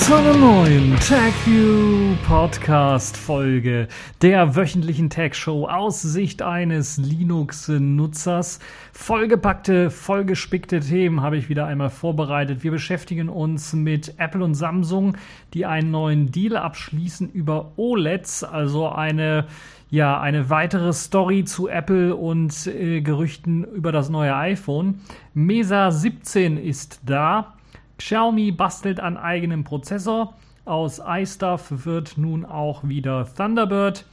zu 0.00 0.14
einer 0.14 0.34
neuen 0.34 0.96
TagView 1.00 2.16
Podcast 2.26 3.16
Folge 3.18 3.86
der 4.22 4.56
wöchentlichen 4.56 5.10
Tag 5.10 5.36
Show 5.36 5.66
aus 5.66 6.00
Sicht 6.00 6.40
eines 6.40 6.96
Linux-Nutzers. 6.96 8.60
Vollgepackte, 8.92 9.90
vollgespickte 9.90 10.80
Themen 10.80 11.20
habe 11.20 11.36
ich 11.36 11.50
wieder 11.50 11.66
einmal 11.66 11.90
vorbereitet. 11.90 12.64
Wir 12.64 12.70
beschäftigen 12.70 13.28
uns 13.28 13.74
mit 13.74 14.14
Apple 14.16 14.42
und 14.42 14.54
Samsung, 14.54 15.18
die 15.52 15.66
einen 15.66 15.90
neuen 15.90 16.32
Deal 16.32 16.56
abschließen 16.56 17.30
über 17.30 17.72
OLEDs, 17.76 18.42
also 18.42 18.88
eine 18.88 19.46
ja, 19.90 20.20
eine 20.20 20.48
weitere 20.50 20.92
Story 20.92 21.44
zu 21.44 21.68
Apple 21.68 22.14
und 22.14 22.68
äh, 22.68 23.00
Gerüchten 23.00 23.64
über 23.64 23.90
das 23.90 24.08
neue 24.08 24.34
iPhone. 24.36 25.00
Mesa 25.34 25.90
17 25.90 26.56
ist 26.56 27.00
da. 27.04 27.54
Xiaomi 28.00 28.50
bastelt 28.50 28.98
an 28.98 29.16
eigenem 29.16 29.62
Prozessor. 29.62 30.34
Aus 30.64 31.00
iStuff 31.06 31.84
wird 31.84 32.16
nun 32.16 32.44
auch 32.44 32.82
wieder 32.84 33.26
Thunderbird. 33.36 34.06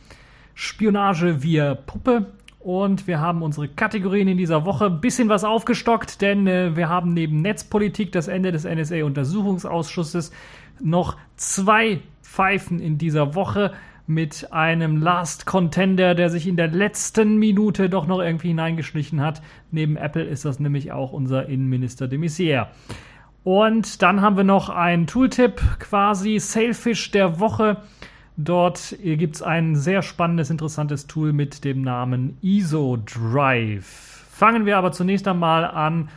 Spionage 0.55 1.41
via 1.41 1.75
Puppe. 1.75 2.25
Und 2.59 3.07
wir 3.07 3.21
haben 3.21 3.43
unsere 3.43 3.69
Kategorien 3.69 4.27
in 4.27 4.37
dieser 4.37 4.65
Woche 4.65 4.87
ein 4.87 4.99
bisschen 4.99 5.29
was 5.29 5.45
aufgestockt, 5.45 6.21
denn 6.21 6.47
äh, 6.47 6.75
wir 6.75 6.89
haben 6.89 7.13
neben 7.13 7.41
Netzpolitik 7.41 8.11
das 8.11 8.27
Ende 8.27 8.51
des 8.51 8.65
NSA-Untersuchungsausschusses 8.65 10.31
noch 10.81 11.15
zwei 11.37 12.01
Pfeifen 12.23 12.81
in 12.81 12.97
dieser 12.97 13.35
Woche 13.35 13.71
mit 14.05 14.51
einem 14.51 14.97
Last 15.01 15.45
Contender, 15.45 16.13
der 16.13 16.29
sich 16.29 16.45
in 16.47 16.57
der 16.57 16.67
letzten 16.67 17.37
Minute 17.37 17.89
doch 17.89 18.05
noch 18.05 18.19
irgendwie 18.19 18.49
hineingeschlichen 18.49 19.21
hat. 19.21 19.41
Neben 19.71 19.95
Apple 19.95 20.23
ist 20.23 20.43
das 20.43 20.59
nämlich 20.59 20.91
auch 20.91 21.13
unser 21.13 21.47
Innenminister 21.47 22.07
de 22.07 22.19
Maizière. 22.19 22.67
Und 23.47 24.01
dann 24.01 24.19
haben 24.19 24.35
wir 24.35 24.43
noch 24.43 24.67
einen 24.67 25.07
Tooltip, 25.07 25.61
quasi 25.79 26.37
Sailfish 26.37 27.11
der 27.11 27.39
Woche. 27.39 27.77
Dort 28.35 28.97
gibt 29.01 29.37
es 29.37 29.41
ein 29.41 29.77
sehr 29.77 30.01
spannendes, 30.01 30.49
interessantes 30.49 31.07
Tool 31.07 31.31
mit 31.31 31.63
dem 31.63 31.81
Namen 31.81 32.37
ISO 32.41 32.97
Drive. 33.05 34.25
Fangen 34.29 34.65
wir 34.65 34.77
aber 34.77 34.91
zunächst 34.91 35.29
einmal 35.29 35.63
an 35.63 36.09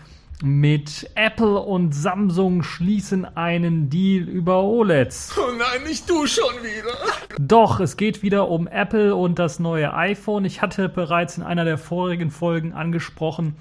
mit 0.42 1.08
Apple 1.14 1.60
und 1.60 1.94
Samsung 1.94 2.64
schließen 2.64 3.24
einen 3.36 3.90
Deal 3.90 4.24
über 4.24 4.64
OLEDs. 4.64 5.38
Oh 5.38 5.52
nein, 5.56 5.86
nicht 5.86 6.10
du 6.10 6.26
schon 6.26 6.52
wieder. 6.64 6.96
Doch, 7.38 7.78
es 7.78 7.96
geht 7.96 8.24
wieder 8.24 8.48
um 8.48 8.66
Apple 8.66 9.14
und 9.14 9.38
das 9.38 9.60
neue 9.60 9.94
iPhone. 9.94 10.44
Ich 10.44 10.62
hatte 10.62 10.88
bereits 10.88 11.38
in 11.38 11.44
einer 11.44 11.64
der 11.64 11.78
vorigen 11.78 12.32
Folgen 12.32 12.72
angesprochen, 12.72 13.54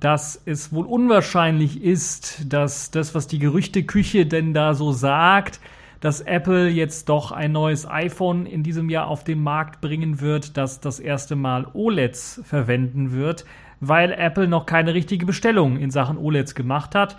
dass 0.00 0.40
es 0.46 0.72
wohl 0.72 0.86
unwahrscheinlich 0.86 1.82
ist, 1.82 2.52
dass 2.52 2.90
das, 2.90 3.14
was 3.14 3.26
die 3.26 3.38
Gerüchteküche 3.38 4.26
denn 4.26 4.54
da 4.54 4.74
so 4.74 4.92
sagt, 4.92 5.60
dass 6.00 6.22
Apple 6.22 6.68
jetzt 6.68 7.10
doch 7.10 7.30
ein 7.30 7.52
neues 7.52 7.86
iPhone 7.86 8.46
in 8.46 8.62
diesem 8.62 8.88
Jahr 8.88 9.06
auf 9.08 9.22
den 9.22 9.42
Markt 9.42 9.82
bringen 9.82 10.20
wird, 10.20 10.56
das 10.56 10.80
das 10.80 10.98
erste 10.98 11.36
Mal 11.36 11.66
OLEDs 11.74 12.40
verwenden 12.44 13.12
wird, 13.12 13.44
weil 13.80 14.12
Apple 14.12 14.48
noch 14.48 14.64
keine 14.64 14.94
richtige 14.94 15.26
Bestellung 15.26 15.76
in 15.76 15.90
Sachen 15.90 16.16
OLEDs 16.16 16.54
gemacht 16.54 16.94
hat. 16.94 17.18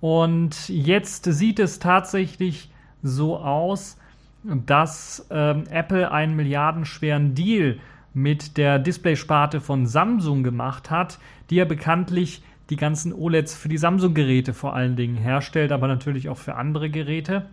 Und 0.00 0.68
jetzt 0.68 1.24
sieht 1.24 1.58
es 1.58 1.78
tatsächlich 1.78 2.70
so 3.02 3.38
aus, 3.38 3.96
dass 4.44 5.26
ähm, 5.30 5.64
Apple 5.70 6.10
einen 6.12 6.36
milliardenschweren 6.36 7.34
Deal 7.34 7.78
mit 8.14 8.56
der 8.56 8.78
Displaysparte 8.78 9.60
von 9.60 9.86
Samsung 9.86 10.42
gemacht 10.42 10.90
hat, 10.90 11.18
die 11.50 11.56
ja 11.56 11.64
bekanntlich 11.64 12.42
die 12.70 12.76
ganzen 12.76 13.12
OLEDs 13.12 13.54
für 13.54 13.68
die 13.68 13.78
Samsung-Geräte 13.78 14.52
vor 14.52 14.74
allen 14.74 14.96
Dingen 14.96 15.16
herstellt, 15.16 15.72
aber 15.72 15.88
natürlich 15.88 16.28
auch 16.28 16.36
für 16.36 16.54
andere 16.54 16.90
Geräte. 16.90 17.46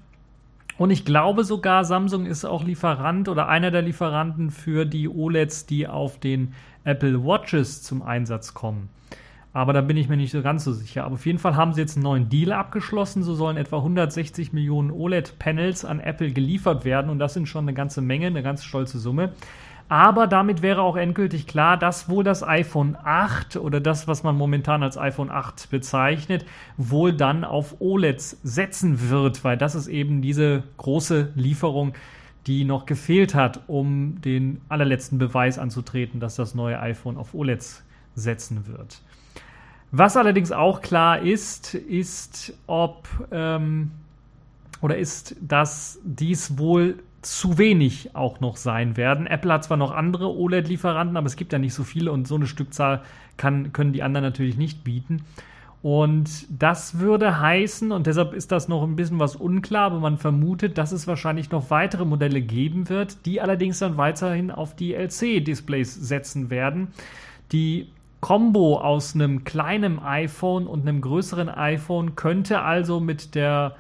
Und 0.78 0.90
ich 0.90 1.06
glaube 1.06 1.46
sogar, 1.46 1.86
Samsung 1.86 2.26
ist 2.26 2.44
auch 2.44 2.64
Lieferant 2.64 3.30
oder 3.30 3.48
einer 3.48 3.72
der 3.72 3.82
Lieferanten 3.82 4.52
für 4.52 4.86
die 4.86 5.08
OLEDs, 5.08 5.66
die 5.66 5.88
auf 5.88 6.20
den 6.20 6.54
Apple 6.84 7.24
Watches 7.24 7.82
zum 7.82 8.02
Einsatz 8.02 8.54
kommen. 8.54 8.90
Aber 9.54 9.72
da 9.72 9.80
bin 9.80 9.96
ich 9.96 10.10
mir 10.10 10.18
nicht 10.18 10.32
so 10.32 10.42
ganz 10.42 10.66
so 10.66 10.74
sicher. 10.74 11.06
Aber 11.06 11.14
auf 11.14 11.26
jeden 11.26 11.40
Fall 11.40 11.56
haben 11.56 11.72
sie 11.72 11.80
jetzt 11.80 11.96
einen 11.96 12.04
neuen 12.04 12.28
Deal 12.28 12.52
abgeschlossen. 12.52 13.24
So 13.24 13.36
sollen 13.36 13.56
etwa 13.56 13.78
160 13.78 14.52
Millionen 14.52 14.92
OLED-Panels 14.92 15.86
an 15.86 16.02
Apple 16.02 16.32
geliefert 16.32 16.84
werden. 16.84 17.10
Und 17.10 17.20
das 17.20 17.36
sind 17.36 17.48
schon 17.48 17.64
eine 17.64 17.74
ganze 17.74 18.02
Menge, 18.02 18.28
eine 18.28 18.44
ganz 18.44 18.66
stolze 18.66 19.00
Summe. 19.00 19.32
Aber 19.88 20.26
damit 20.26 20.64
wäre 20.64 20.82
auch 20.82 20.96
endgültig 20.96 21.46
klar, 21.46 21.78
dass 21.78 22.10
wohl 22.10 22.24
das 22.24 22.42
iPhone 22.42 22.98
8 23.04 23.58
oder 23.58 23.80
das, 23.80 24.08
was 24.08 24.24
man 24.24 24.36
momentan 24.36 24.82
als 24.82 24.98
iPhone 24.98 25.30
8 25.30 25.70
bezeichnet, 25.70 26.46
wohl 26.78 27.14
dann 27.14 27.44
auf 27.44 27.80
OLEDs 27.80 28.40
setzen 28.44 29.10
wird, 29.10 29.44
weil 29.44 29.58
das 29.58 29.76
ist 29.76 29.88
eben 29.88 30.24
diese 30.24 30.64
große 30.78 31.34
Lieferung, 31.36 31.94
die 32.48 32.64
noch 32.64 32.88
gefehlt 32.88 33.36
hat, 33.36 33.62
um 33.68 34.22
den 34.22 34.62
allerletzten 34.70 35.20
Beweis 35.20 35.60
anzutreten, 35.60 36.20
dass 36.20 36.36
das 36.36 36.56
neue 36.56 36.80
iPhone 36.80 37.18
auf 37.18 37.36
OLEDs 37.36 37.84
setzen 38.16 38.66
wird. 38.68 39.02
Was 39.92 40.18
allerdings 40.18 40.52
auch 40.52 40.82
klar 40.82 41.22
ist, 41.22 41.76
ist, 41.76 42.58
ob 42.66 43.08
ähm, 43.32 43.92
oder 44.82 44.98
ist, 44.98 45.36
dass 45.42 46.00
dies 46.04 46.58
wohl 46.58 47.00
zu 47.26 47.58
wenig 47.58 48.16
auch 48.16 48.40
noch 48.40 48.58
sein 48.58 48.98
werden. 48.98 49.28
Apple 49.28 49.52
hat 49.52 49.64
zwar 49.64 49.78
noch 49.78 49.92
andere 49.92 50.36
OLED-Lieferanten, 50.36 51.18
aber 51.18 51.28
es 51.28 51.36
gibt 51.36 51.54
ja 51.54 51.60
nicht 51.60 51.74
so 51.74 51.84
viele 51.84 52.12
und 52.12 52.28
so 52.28 52.36
eine 52.36 52.48
Stückzahl 52.48 53.02
kann, 53.38 53.74
können 53.74 53.94
die 53.94 54.04
anderen 54.04 54.24
natürlich 54.24 54.58
nicht 54.58 54.84
bieten. 54.84 55.24
Und 55.82 56.48
das 56.50 56.98
würde 57.00 57.40
heißen, 57.40 57.92
und 57.92 58.08
deshalb 58.08 58.34
ist 58.34 58.52
das 58.52 58.68
noch 58.68 58.84
ein 58.84 58.96
bisschen 58.96 59.20
was 59.20 59.36
unklar, 59.36 59.86
aber 59.86 60.00
man 60.00 60.18
vermutet, 60.18 60.78
dass 60.78 60.92
es 60.92 61.06
wahrscheinlich 61.06 61.52
noch 61.52 61.70
weitere 61.70 62.06
Modelle 62.06 62.42
geben 62.42 62.90
wird, 62.90 63.26
die 63.26 63.40
allerdings 63.40 63.80
dann 63.80 63.98
weiterhin 63.98 64.50
auf 64.50 64.76
die 64.76 64.94
LC-Displays 64.96 65.94
setzen 65.94 66.50
werden. 66.50 66.88
Die 67.52 67.90
Combo 68.20 68.80
aus 68.80 69.14
einem 69.14 69.44
kleinen 69.44 70.00
iPhone 70.00 70.66
und 70.66 70.88
einem 70.88 71.02
größeren 71.02 71.50
iPhone 71.50 72.16
könnte 72.16 72.62
also 72.62 73.00
mit 73.00 73.36
der 73.36 73.76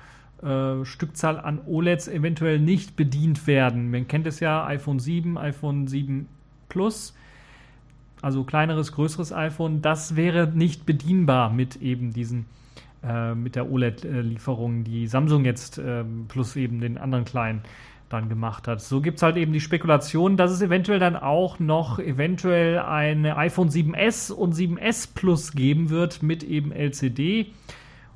äh, 0.45 0.85
Stückzahl 0.85 1.39
an 1.39 1.59
OLEDs 1.65 2.07
eventuell 2.07 2.59
nicht 2.59 2.95
bedient 2.95 3.47
werden. 3.47 3.89
Man 3.91 4.07
kennt 4.07 4.27
es 4.27 4.39
ja, 4.39 4.65
iPhone 4.65 4.99
7, 4.99 5.37
iPhone 5.37 5.87
7 5.87 6.27
Plus, 6.69 7.15
also 8.21 8.43
kleineres, 8.43 8.91
größeres 8.91 9.33
iPhone, 9.33 9.81
das 9.81 10.15
wäre 10.15 10.47
nicht 10.47 10.85
bedienbar 10.85 11.51
mit 11.51 11.77
eben 11.77 12.13
diesen 12.13 12.45
äh, 13.03 13.35
mit 13.35 13.55
der 13.55 13.71
OLED-Lieferung, 13.71 14.83
die 14.83 15.07
Samsung 15.07 15.45
jetzt 15.45 15.77
äh, 15.77 16.03
plus 16.27 16.55
eben 16.55 16.79
den 16.79 16.97
anderen 16.97 17.25
kleinen 17.25 17.61
dann 18.09 18.29
gemacht 18.29 18.67
hat. 18.67 18.81
So 18.81 19.01
gibt 19.01 19.17
es 19.17 19.23
halt 19.23 19.37
eben 19.37 19.51
die 19.53 19.61
Spekulation, 19.61 20.37
dass 20.37 20.51
es 20.51 20.61
eventuell 20.61 20.99
dann 20.99 21.15
auch 21.15 21.59
noch 21.59 21.99
eventuell 21.99 22.79
eine 22.79 23.37
iPhone 23.37 23.69
7S 23.69 24.31
und 24.31 24.53
7S 24.55 25.09
Plus 25.13 25.53
geben 25.53 25.89
wird 25.89 26.23
mit 26.23 26.43
eben 26.43 26.71
LCD 26.71 27.47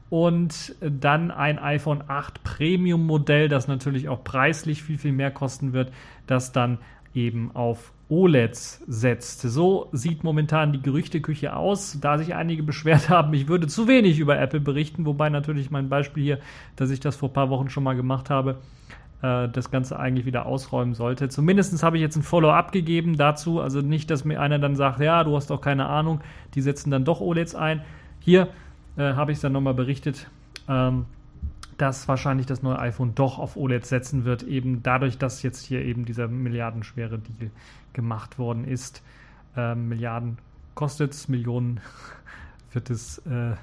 und 0.10 0.76
dann 0.82 1.32
ein 1.32 1.60
iPhone 1.60 2.04
8 2.08 2.44
Premium 2.44 3.06
Modell, 3.06 3.48
das 3.48 3.68
natürlich 3.68 4.10
auch 4.10 4.24
preislich 4.24 4.84
viel, 4.84 4.98
viel 4.98 5.12
mehr 5.12 5.32
kosten 5.32 5.74
wird, 5.74 5.92
das 6.26 6.52
dann 6.52 6.80
eben 7.14 7.52
auf 7.56 7.94
OLEDs 8.10 8.84
setzt. 8.88 9.42
So 9.42 9.88
sieht 9.92 10.24
momentan 10.24 10.74
die 10.74 10.82
Gerüchteküche 10.82 11.56
aus. 11.56 12.00
Da 12.02 12.18
sich 12.18 12.34
einige 12.34 12.64
beschwert 12.64 13.10
haben, 13.10 13.34
ich 13.34 13.48
würde 13.48 13.68
zu 13.68 13.88
wenig 13.88 14.20
über 14.20 14.40
Apple 14.40 14.60
berichten, 14.60 15.06
wobei 15.06 15.30
natürlich 15.30 15.70
mein 15.70 15.90
Beispiel 15.90 16.24
hier, 16.24 16.40
dass 16.76 16.90
ich 16.90 17.00
das 17.00 17.16
vor 17.16 17.30
ein 17.30 17.34
paar 17.34 17.50
Wochen 17.50 17.70
schon 17.70 17.84
mal 17.84 17.96
gemacht 17.96 18.32
habe, 18.32 18.58
äh, 19.22 19.48
das 19.50 19.70
Ganze 19.70 20.00
eigentlich 20.00 20.26
wieder 20.26 20.48
ausräumen 20.48 20.96
sollte. 20.96 21.30
Zumindest 21.30 21.82
habe 21.84 21.98
ich 21.98 22.02
jetzt 22.02 22.16
ein 22.16 22.24
Follow-up 22.24 22.72
gegeben 22.72 23.16
dazu. 23.16 23.62
Also 23.62 23.82
nicht, 23.82 24.10
dass 24.10 24.26
mir 24.26 24.42
einer 24.42 24.58
dann 24.58 24.76
sagt, 24.76 25.00
ja, 25.02 25.24
du 25.24 25.36
hast 25.36 25.52
doch 25.52 25.62
keine 25.62 25.86
Ahnung, 25.86 26.22
die 26.56 26.62
setzen 26.62 26.90
dann 26.90 27.06
doch 27.06 27.22
OLEDs 27.22 27.54
ein. 27.54 27.82
Hier 28.20 28.50
äh, 29.00 29.14
habe 29.16 29.32
ich 29.32 29.38
es 29.38 29.42
dann 29.42 29.54
nochmal 29.54 29.74
berichtet, 29.74 30.30
ähm, 30.68 31.06
dass 31.78 32.08
wahrscheinlich 32.08 32.46
das 32.46 32.62
neue 32.62 32.78
iPhone 32.80 33.16
doch 33.16 33.40
auf 33.40 33.56
OLED 33.56 33.86
setzen 33.86 34.26
wird, 34.26 34.44
eben 34.44 34.84
dadurch, 34.84 35.18
dass 35.18 35.42
jetzt 35.42 35.66
hier 35.66 35.84
eben 35.84 36.04
dieser 36.04 36.28
milliardenschwere 36.28 37.20
Deal 37.20 37.52
gemacht 37.94 38.38
worden 38.38 38.66
ist. 38.66 39.02
Ähm, 39.56 39.88
Milliarden 39.88 40.38
kostet 40.76 41.14
es, 41.14 41.30
Millionen 41.30 41.80
wird 42.74 42.90
es, 42.90 43.20
äh, 43.20 43.54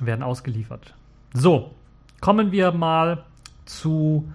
werden 0.00 0.22
ausgeliefert. 0.22 0.94
So, 1.32 1.74
kommen 2.20 2.52
wir 2.52 2.72
mal 2.72 3.24
zu 3.64 4.30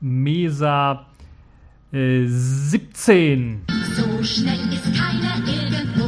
Mesa 0.00 1.06
äh, 1.92 2.26
17. 2.26 3.62
So 3.94 4.22
schnell 4.22 4.72
ist 4.72 4.92
keiner 4.94 5.46
irgendwo. 5.46 6.07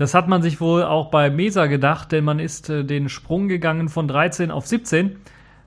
Das 0.00 0.14
hat 0.14 0.28
man 0.28 0.40
sich 0.40 0.62
wohl 0.62 0.82
auch 0.82 1.10
bei 1.10 1.28
Mesa 1.28 1.66
gedacht, 1.66 2.10
denn 2.10 2.24
man 2.24 2.38
ist 2.38 2.70
äh, 2.70 2.86
den 2.86 3.10
Sprung 3.10 3.48
gegangen 3.48 3.90
von 3.90 4.08
13 4.08 4.50
auf 4.50 4.66
17. 4.66 5.16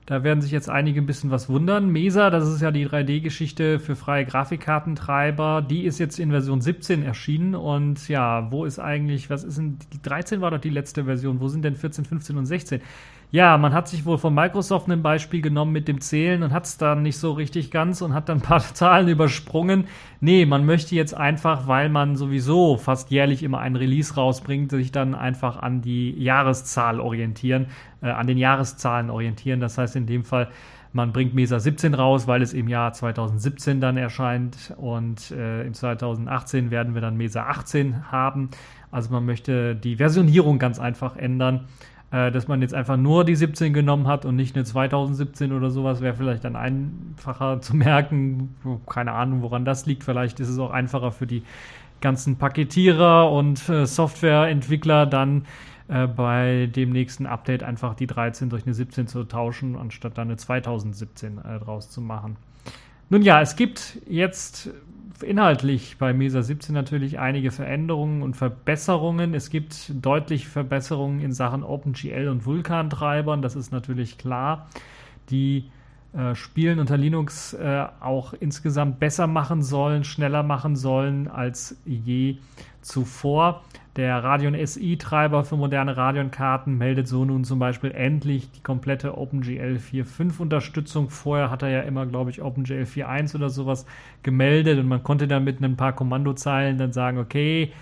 Da 0.06 0.24
werden 0.24 0.40
sich 0.40 0.50
jetzt 0.50 0.68
einige 0.68 1.00
ein 1.00 1.06
bisschen 1.06 1.30
was 1.30 1.48
wundern. 1.48 1.88
Mesa, 1.88 2.30
das 2.30 2.48
ist 2.48 2.60
ja 2.60 2.72
die 2.72 2.88
3D-Geschichte 2.88 3.78
für 3.78 3.94
freie 3.94 4.24
Grafikkartentreiber, 4.24 5.62
die 5.62 5.84
ist 5.84 6.00
jetzt 6.00 6.18
in 6.18 6.32
Version 6.32 6.60
17 6.60 7.04
erschienen. 7.04 7.54
Und 7.54 8.08
ja, 8.08 8.50
wo 8.50 8.64
ist 8.64 8.80
eigentlich, 8.80 9.30
was 9.30 9.44
ist 9.44 9.56
denn, 9.56 9.78
die 9.92 10.02
13 10.02 10.40
war 10.40 10.50
doch 10.50 10.60
die 10.60 10.68
letzte 10.68 11.04
Version, 11.04 11.38
wo 11.38 11.46
sind 11.46 11.64
denn 11.64 11.76
14, 11.76 12.04
15 12.04 12.36
und 12.36 12.46
16? 12.46 12.80
Ja, 13.34 13.58
man 13.58 13.74
hat 13.74 13.88
sich 13.88 14.06
wohl 14.06 14.16
von 14.16 14.32
Microsoft 14.32 14.88
ein 14.88 15.02
Beispiel 15.02 15.40
genommen 15.40 15.72
mit 15.72 15.88
dem 15.88 16.00
Zählen 16.00 16.44
und 16.44 16.52
hat 16.52 16.66
es 16.66 16.78
dann 16.78 17.02
nicht 17.02 17.18
so 17.18 17.32
richtig 17.32 17.72
ganz 17.72 18.00
und 18.00 18.14
hat 18.14 18.28
dann 18.28 18.38
ein 18.38 18.42
paar 18.42 18.60
Zahlen 18.74 19.08
übersprungen. 19.08 19.88
Nee, 20.20 20.46
man 20.46 20.64
möchte 20.64 20.94
jetzt 20.94 21.16
einfach, 21.16 21.66
weil 21.66 21.88
man 21.88 22.14
sowieso 22.14 22.76
fast 22.76 23.10
jährlich 23.10 23.42
immer 23.42 23.58
einen 23.58 23.74
Release 23.74 24.14
rausbringt, 24.14 24.70
sich 24.70 24.92
dann 24.92 25.16
einfach 25.16 25.60
an 25.60 25.82
die 25.82 26.12
Jahreszahl 26.12 27.00
orientieren, 27.00 27.66
äh, 28.02 28.10
an 28.10 28.28
den 28.28 28.38
Jahreszahlen 28.38 29.10
orientieren. 29.10 29.58
Das 29.58 29.78
heißt 29.78 29.96
in 29.96 30.06
dem 30.06 30.22
Fall, 30.22 30.48
man 30.92 31.12
bringt 31.12 31.34
Mesa 31.34 31.58
17 31.58 31.94
raus, 31.94 32.28
weil 32.28 32.40
es 32.40 32.52
im 32.52 32.68
Jahr 32.68 32.92
2017 32.92 33.80
dann 33.80 33.96
erscheint 33.96 34.72
und 34.76 35.32
äh, 35.32 35.66
im 35.66 35.74
2018 35.74 36.70
werden 36.70 36.94
wir 36.94 37.00
dann 37.00 37.16
Mesa 37.16 37.46
18 37.46 38.12
haben. 38.12 38.50
Also 38.92 39.10
man 39.10 39.26
möchte 39.26 39.74
die 39.74 39.96
Versionierung 39.96 40.60
ganz 40.60 40.78
einfach 40.78 41.16
ändern 41.16 41.66
äh, 42.14 42.30
dass 42.30 42.46
man 42.46 42.62
jetzt 42.62 42.74
einfach 42.74 42.96
nur 42.96 43.24
die 43.24 43.34
17 43.34 43.72
genommen 43.72 44.06
hat 44.06 44.24
und 44.24 44.36
nicht 44.36 44.54
eine 44.54 44.64
2017 44.64 45.52
oder 45.52 45.70
sowas, 45.70 46.00
wäre 46.00 46.14
vielleicht 46.14 46.44
dann 46.44 46.54
einfacher 46.54 47.60
zu 47.60 47.74
merken. 47.74 48.54
Keine 48.88 49.12
Ahnung, 49.12 49.42
woran 49.42 49.64
das 49.64 49.84
liegt. 49.84 50.04
Vielleicht 50.04 50.38
ist 50.38 50.48
es 50.48 50.58
auch 50.60 50.70
einfacher 50.70 51.10
für 51.10 51.26
die 51.26 51.42
ganzen 52.00 52.36
Paketierer 52.36 53.32
und 53.32 53.68
äh, 53.68 53.84
Softwareentwickler 53.86 55.06
dann 55.06 55.46
äh, 55.88 56.06
bei 56.06 56.70
dem 56.74 56.90
nächsten 56.90 57.26
Update 57.26 57.64
einfach 57.64 57.94
die 57.94 58.06
13 58.06 58.48
durch 58.48 58.64
eine 58.64 58.74
17 58.74 59.08
zu 59.08 59.24
tauschen, 59.24 59.74
anstatt 59.76 60.16
dann 60.16 60.28
eine 60.28 60.36
2017 60.36 61.38
äh, 61.38 61.58
draus 61.58 61.90
zu 61.90 62.00
machen. 62.00 62.36
Nun 63.10 63.22
ja, 63.22 63.40
es 63.40 63.56
gibt 63.56 63.98
jetzt 64.06 64.70
inhaltlich 65.22 65.96
bei 65.98 66.12
Mesa 66.12 66.42
17 66.42 66.74
natürlich 66.74 67.18
einige 67.18 67.50
Veränderungen 67.50 68.22
und 68.22 68.36
Verbesserungen. 68.36 69.34
Es 69.34 69.50
gibt 69.50 69.92
deutlich 70.04 70.48
Verbesserungen 70.48 71.20
in 71.20 71.32
Sachen 71.32 71.62
OpenGL 71.62 72.28
und 72.28 72.46
Vulkan-Treibern, 72.46 73.42
das 73.42 73.56
ist 73.56 73.72
natürlich 73.72 74.18
klar. 74.18 74.68
Die 75.30 75.70
äh, 76.12 76.34
Spielen 76.34 76.78
unter 76.78 76.96
Linux 76.96 77.54
äh, 77.54 77.86
auch 78.00 78.34
insgesamt 78.34 79.00
besser 79.00 79.26
machen 79.26 79.62
sollen, 79.62 80.04
schneller 80.04 80.42
machen 80.42 80.76
sollen 80.76 81.28
als 81.28 81.76
je 81.84 82.36
zuvor. 82.82 83.62
Der 83.96 84.24
Radeon 84.24 84.54
SI-Treiber 84.54 85.44
für 85.44 85.56
moderne 85.56 85.96
Radeon-Karten 85.96 86.76
meldet 86.76 87.06
so 87.06 87.24
nun 87.24 87.44
zum 87.44 87.60
Beispiel 87.60 87.92
endlich 87.92 88.50
die 88.50 88.60
komplette 88.60 89.16
OpenGL 89.16 89.78
4.5 89.78 90.40
Unterstützung. 90.40 91.10
Vorher 91.10 91.48
hat 91.48 91.62
er 91.62 91.68
ja 91.68 91.80
immer, 91.82 92.04
glaube 92.04 92.30
ich, 92.30 92.42
OpenGL 92.42 92.82
4.1 92.82 93.36
oder 93.36 93.50
sowas 93.50 93.86
gemeldet 94.24 94.80
und 94.80 94.88
man 94.88 95.04
konnte 95.04 95.28
dann 95.28 95.44
mit 95.44 95.60
ein 95.60 95.76
paar 95.76 95.92
Kommandozeilen 95.92 96.76
dann 96.76 96.92
sagen, 96.92 97.18
okay, 97.18 97.72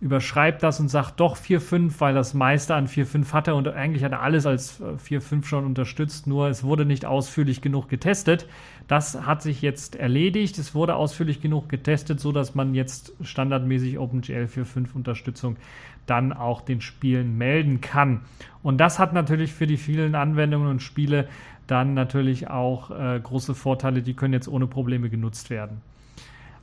überschreibt 0.00 0.62
das 0.62 0.80
und 0.80 0.88
sagt 0.88 1.20
doch 1.20 1.36
4.5, 1.36 1.92
weil 2.00 2.14
das 2.14 2.34
meiste 2.34 2.74
an 2.74 2.88
4.5 2.88 3.32
hatte 3.32 3.54
und 3.54 3.68
eigentlich 3.68 4.02
hat 4.02 4.12
er 4.12 4.22
alles 4.22 4.46
als 4.46 4.80
4.5 4.82 5.44
schon 5.44 5.66
unterstützt, 5.66 6.26
nur 6.26 6.48
es 6.48 6.64
wurde 6.64 6.84
nicht 6.84 7.04
ausführlich 7.04 7.60
genug 7.60 7.88
getestet. 7.88 8.48
Das 8.90 9.24
hat 9.24 9.40
sich 9.40 9.62
jetzt 9.62 9.94
erledigt. 9.94 10.58
Es 10.58 10.74
wurde 10.74 10.96
ausführlich 10.96 11.40
genug 11.40 11.68
getestet, 11.68 12.18
so 12.18 12.32
dass 12.32 12.56
man 12.56 12.74
jetzt 12.74 13.12
standardmäßig 13.22 14.00
OpenGL 14.00 14.48
4.5 14.52 14.94
Unterstützung 14.94 15.58
dann 16.06 16.32
auch 16.32 16.60
den 16.60 16.80
Spielen 16.80 17.38
melden 17.38 17.80
kann. 17.80 18.22
Und 18.64 18.78
das 18.78 18.98
hat 18.98 19.12
natürlich 19.12 19.52
für 19.52 19.68
die 19.68 19.76
vielen 19.76 20.16
Anwendungen 20.16 20.66
und 20.68 20.82
Spiele 20.82 21.28
dann 21.68 21.94
natürlich 21.94 22.50
auch 22.50 22.90
äh, 22.90 23.20
große 23.22 23.54
Vorteile, 23.54 24.02
die 24.02 24.14
können 24.14 24.34
jetzt 24.34 24.48
ohne 24.48 24.66
Probleme 24.66 25.08
genutzt 25.08 25.50
werden 25.50 25.82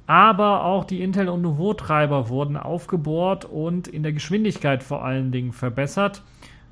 aber 0.08 0.64
auch 0.64 0.86
die 0.86 1.02
Intel- 1.04 1.28
und 1.28 1.42
Nouveau-Treiber 1.42 2.30
wurden 2.30 2.56
aufgebohrt 2.56 3.44
und 3.44 3.90
in 3.90 4.04
der 4.04 4.14
Geschwindigkeit 4.14 4.82
vor 4.82 5.04
allen 5.04 5.34
Dingen 5.34 5.52
verbessert. 5.52 6.24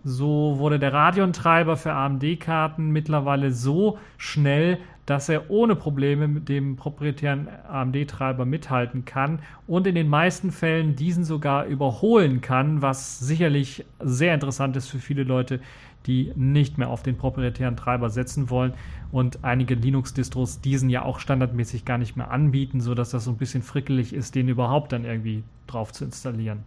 So 0.08 0.60
wurde 0.60 0.78
der 0.78 0.94
Radeon-Treiber 0.94 1.78
für 1.78 1.94
AMD-Karten 1.94 2.92
mittlerweile 2.92 3.52
so 3.52 3.98
schnell, 4.20 4.78
dass 5.08 5.30
er 5.30 5.50
ohne 5.50 5.76
Probleme 5.76 6.28
mit 6.28 6.48
dem 6.48 6.76
proprietären 6.76 7.48
AMD-Treiber 7.68 8.46
mithalten 8.46 9.06
kann 9.06 9.40
und 9.66 9.88
in 9.88 9.96
den 9.96 10.08
meisten 10.08 10.52
Fällen 10.52 10.96
diesen 10.96 11.24
sogar 11.24 11.66
überholen 11.66 12.42
kann, 12.42 12.84
was 12.84 13.18
sicherlich 13.18 13.84
sehr 14.00 14.36
interessant 14.36 14.78
ist 14.78 14.90
für 14.90 15.00
viele 15.00 15.24
Leute, 15.24 15.60
die 16.06 16.32
nicht 16.36 16.78
mehr 16.78 16.90
auf 16.90 17.02
den 17.02 17.18
proprietären 17.18 17.76
Treiber 17.76 18.12
setzen 18.12 18.52
wollen 18.52 18.76
und 19.12 19.44
einige 19.44 19.74
Linux-Distros 19.74 20.62
diesen 20.62 20.92
ja 20.92 21.02
auch 21.02 21.18
standardmäßig 21.18 21.84
gar 21.84 21.98
nicht 21.98 22.16
mehr 22.16 22.30
anbieten, 22.30 22.80
sodass 22.80 23.10
das 23.10 23.24
so 23.24 23.32
ein 23.32 23.38
bisschen 23.38 23.64
frickelig 23.64 24.14
ist, 24.14 24.36
den 24.36 24.50
überhaupt 24.50 24.92
dann 24.92 25.04
irgendwie 25.04 25.44
drauf 25.66 25.92
zu 25.94 26.06
installieren. 26.06 26.64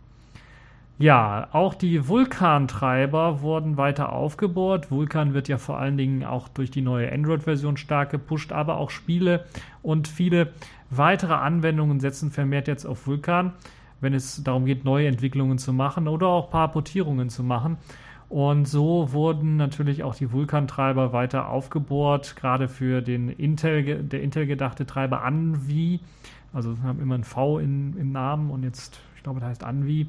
Ja, 1.01 1.47
auch 1.53 1.75
die 1.75 2.09
Vulkan-Treiber 2.09 3.41
wurden 3.41 3.77
weiter 3.77 4.13
aufgebohrt. 4.13 4.91
Vulkan 4.91 5.33
wird 5.33 5.47
ja 5.47 5.57
vor 5.57 5.79
allen 5.79 5.97
Dingen 5.97 6.25
auch 6.25 6.49
durch 6.49 6.73
die 6.73 6.81
neue 6.81 7.13
Android-Version 7.13 7.77
stark 7.77 8.11
gepusht, 8.11 8.51
aber 8.51 8.79
auch 8.79 8.91
Spiele 8.91 9.45
und 9.81 10.09
viele 10.09 10.53
weitere 10.91 11.35
Anwendungen 11.35 12.01
setzen 12.01 12.33
vermehrt 12.33 12.67
jetzt 12.67 12.85
auf 12.85 13.07
Vulkan, 13.07 13.53
wenn 14.01 14.13
es 14.13 14.43
darum 14.43 14.65
geht, 14.65 14.85
neue 14.85 15.07
Entwicklungen 15.07 15.59
zu 15.59 15.73
machen 15.73 16.09
oder 16.09 16.27
auch 16.27 16.47
ein 16.47 16.51
paar 16.51 16.73
Portierungen 16.73 17.29
zu 17.29 17.45
machen. 17.45 17.77
Und 18.29 18.67
so 18.67 19.13
wurden 19.13 19.57
natürlich 19.57 20.03
auch 20.03 20.17
die 20.17 20.33
Vulkan-Treiber 20.33 21.13
weiter 21.13 21.49
aufgebohrt, 21.49 22.35
gerade 22.35 22.67
für 22.67 23.03
den 23.03 23.29
Intel, 23.29 24.03
der 24.03 24.21
Intel 24.21 24.47
gedachte 24.47 24.85
Treiber 24.85 25.23
Anvi, 25.23 26.01
also 26.53 26.75
haben 26.83 27.01
immer 27.01 27.15
ein 27.15 27.25
V 27.25 27.61
in, 27.61 27.97
im 27.97 28.11
Namen 28.11 28.51
und 28.51 28.65
jetzt, 28.65 29.01
ich 29.17 29.23
glaube, 29.23 29.39
das 29.39 29.51
heißt 29.51 29.65
Anvi, 29.65 30.09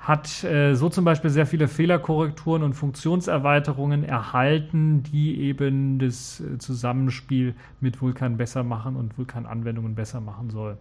hat 0.00 0.44
äh, 0.44 0.74
so 0.74 0.88
zum 0.88 1.04
Beispiel 1.04 1.28
sehr 1.28 1.46
viele 1.46 1.68
Fehlerkorrekturen 1.68 2.62
und 2.62 2.72
Funktionserweiterungen 2.72 4.02
erhalten, 4.02 5.02
die 5.02 5.38
eben 5.42 5.98
das 5.98 6.40
äh, 6.40 6.56
Zusammenspiel 6.56 7.54
mit 7.80 8.00
Vulkan 8.00 8.38
besser 8.38 8.64
machen 8.64 8.96
und 8.96 9.18
Vulkan-Anwendungen 9.18 9.94
besser 9.94 10.22
machen 10.22 10.48
soll. 10.48 10.78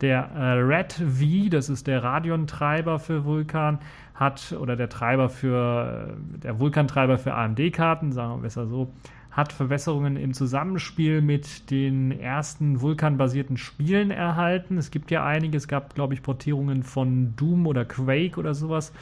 Der 0.00 0.30
äh, 0.34 0.52
Red 0.60 0.92
V, 0.92 1.50
das 1.50 1.68
ist 1.68 1.88
der 1.88 2.04
Radeon-Treiber 2.04 3.00
für 3.00 3.24
Vulkan, 3.24 3.80
hat, 4.14 4.54
oder 4.58 4.76
der 4.76 4.88
Treiber 4.88 5.28
für, 5.28 6.14
äh, 6.36 6.38
der 6.38 6.60
Vulkan-Treiber 6.60 7.18
für 7.18 7.34
AMD-Karten, 7.34 8.12
sagen 8.12 8.36
wir 8.36 8.42
besser 8.42 8.66
so, 8.66 8.92
hat 9.30 9.52
Verbesserungen 9.52 10.16
im 10.16 10.34
Zusammenspiel 10.34 11.20
mit 11.20 11.70
den 11.70 12.10
ersten 12.10 12.80
Vulkan-basierten 12.80 13.56
Spielen 13.56 14.10
erhalten. 14.10 14.76
Es 14.76 14.90
gibt 14.90 15.10
ja 15.10 15.24
einige, 15.24 15.56
es 15.56 15.68
gab, 15.68 15.94
glaube 15.94 16.14
ich, 16.14 16.22
Portierungen 16.22 16.82
von 16.82 17.34
Doom 17.36 17.66
oder 17.66 17.84
Quake 17.84 18.38
oder 18.38 18.54
sowas, 18.54 18.92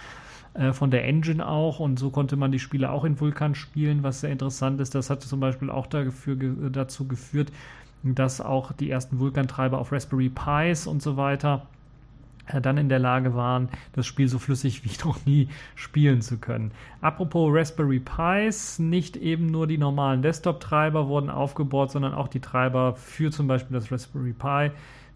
äh, 0.55 0.73
von 0.73 0.91
der 0.91 1.05
Engine 1.07 1.47
auch. 1.47 1.81
Und 1.81 1.99
so 1.99 2.11
konnte 2.11 2.37
man 2.37 2.53
die 2.53 2.59
Spiele 2.59 2.91
auch 2.91 3.05
in 3.05 3.19
Vulkan 3.19 3.55
spielen, 3.55 4.03
was 4.03 4.21
sehr 4.21 4.31
interessant 4.31 4.81
ist. 4.81 4.95
Das 4.95 5.09
hat 5.09 5.23
zum 5.23 5.41
Beispiel 5.41 5.71
auch 5.71 5.87
dafür, 5.87 6.37
dazu 6.71 7.09
geführt, 7.09 7.51
dass 8.03 8.41
auch 8.41 8.73
die 8.73 8.91
ersten 8.91 9.19
Vulkan-Treiber 9.19 9.79
auf 9.79 9.93
Raspberry 9.93 10.29
Pis 10.29 10.87
und 10.87 11.03
so 11.03 11.17
weiter 11.17 11.67
dann 12.61 12.79
in 12.79 12.89
der 12.89 12.99
Lage 12.99 13.35
waren, 13.35 13.69
das 13.93 14.07
Spiel 14.07 14.29
so 14.29 14.39
flüssig 14.39 14.85
wie 14.85 15.07
noch 15.07 15.25
nie 15.27 15.49
spielen 15.75 16.23
zu 16.23 16.39
können. 16.39 16.73
Apropos 17.01 17.51
Raspberry 17.53 18.01
Pis, 18.01 18.79
nicht 18.79 19.17
eben 19.17 19.47
nur 19.47 19.67
die 19.67 19.79
normalen 19.79 20.23
Desktop-Treiber 20.23 21.09
wurden 21.09 21.31
aufgebaut, 21.31 21.91
sondern 21.91 22.15
auch 22.15 22.29
die 22.29 22.41
Treiber 22.41 22.95
für 22.95 23.31
zum 23.31 23.47
Beispiel 23.47 23.75
das 23.75 23.91
Raspberry 23.93 24.33
Pi. 24.33 24.71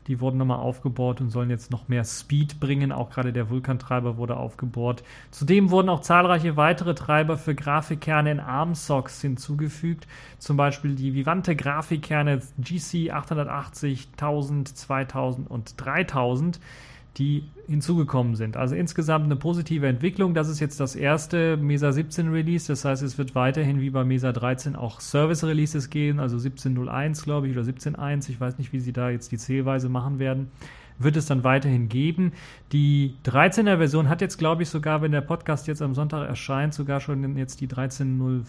Die 0.08 0.20
wurden 0.20 0.38
nochmal 0.38 0.58
aufgebaut 0.58 1.20
und 1.20 1.30
sollen 1.30 1.50
jetzt 1.50 1.70
noch 1.70 1.88
mehr 1.88 2.04
Speed 2.04 2.58
bringen. 2.58 2.90
Auch 2.90 3.10
gerade 3.10 3.32
der 3.32 3.50
Vulkan-Treiber 3.50 4.16
wurde 4.16 4.36
aufgebaut. 4.36 5.04
Zudem 5.30 5.70
wurden 5.70 5.88
auch 5.88 6.00
zahlreiche 6.00 6.56
weitere 6.56 6.94
Treiber 6.94 7.36
für 7.38 7.54
Grafikkerne 7.54 8.32
in 8.32 8.40
ARM-Socks 8.40 9.20
hinzugefügt. 9.20 10.08
Zum 10.38 10.56
Beispiel 10.56 10.96
die 10.96 11.14
Vivante 11.14 11.54
Grafikkerne 11.54 12.40
GC 12.58 13.12
880, 13.12 14.08
1000, 14.12 14.76
2000 14.76 15.50
und 15.50 15.74
3000 15.76 16.58
die 17.18 17.44
hinzugekommen 17.66 18.36
sind. 18.36 18.56
Also 18.56 18.74
insgesamt 18.74 19.26
eine 19.26 19.36
positive 19.36 19.86
Entwicklung. 19.86 20.34
Das 20.34 20.48
ist 20.48 20.60
jetzt 20.60 20.80
das 20.80 20.96
erste 20.96 21.56
Mesa 21.56 21.92
17 21.92 22.28
Release. 22.28 22.68
Das 22.68 22.84
heißt, 22.84 23.02
es 23.02 23.18
wird 23.18 23.34
weiterhin 23.34 23.80
wie 23.80 23.90
bei 23.90 24.04
Mesa 24.04 24.32
13 24.32 24.76
auch 24.76 25.00
Service 25.00 25.44
Releases 25.44 25.90
gehen, 25.90 26.20
also 26.20 26.36
17.01 26.36 27.24
glaube 27.24 27.48
ich 27.48 27.56
oder 27.56 27.66
17.1. 27.66 28.30
Ich 28.30 28.40
weiß 28.40 28.58
nicht, 28.58 28.72
wie 28.72 28.80
sie 28.80 28.92
da 28.92 29.10
jetzt 29.10 29.30
die 29.32 29.38
Zählweise 29.38 29.88
machen 29.88 30.18
werden. 30.18 30.50
Wird 30.98 31.16
es 31.16 31.26
dann 31.26 31.44
weiterhin 31.44 31.88
geben. 31.88 32.32
Die 32.72 33.16
13er 33.24 33.78
Version 33.78 34.08
hat 34.08 34.20
jetzt, 34.20 34.38
glaube 34.38 34.62
ich, 34.62 34.68
sogar, 34.68 35.02
wenn 35.02 35.12
der 35.12 35.22
Podcast 35.22 35.66
jetzt 35.66 35.82
am 35.82 35.94
Sonntag 35.94 36.28
erscheint, 36.28 36.74
sogar 36.74 37.00
schon 37.00 37.36
jetzt 37.36 37.60
die 37.60 37.68
13.04 37.68 38.42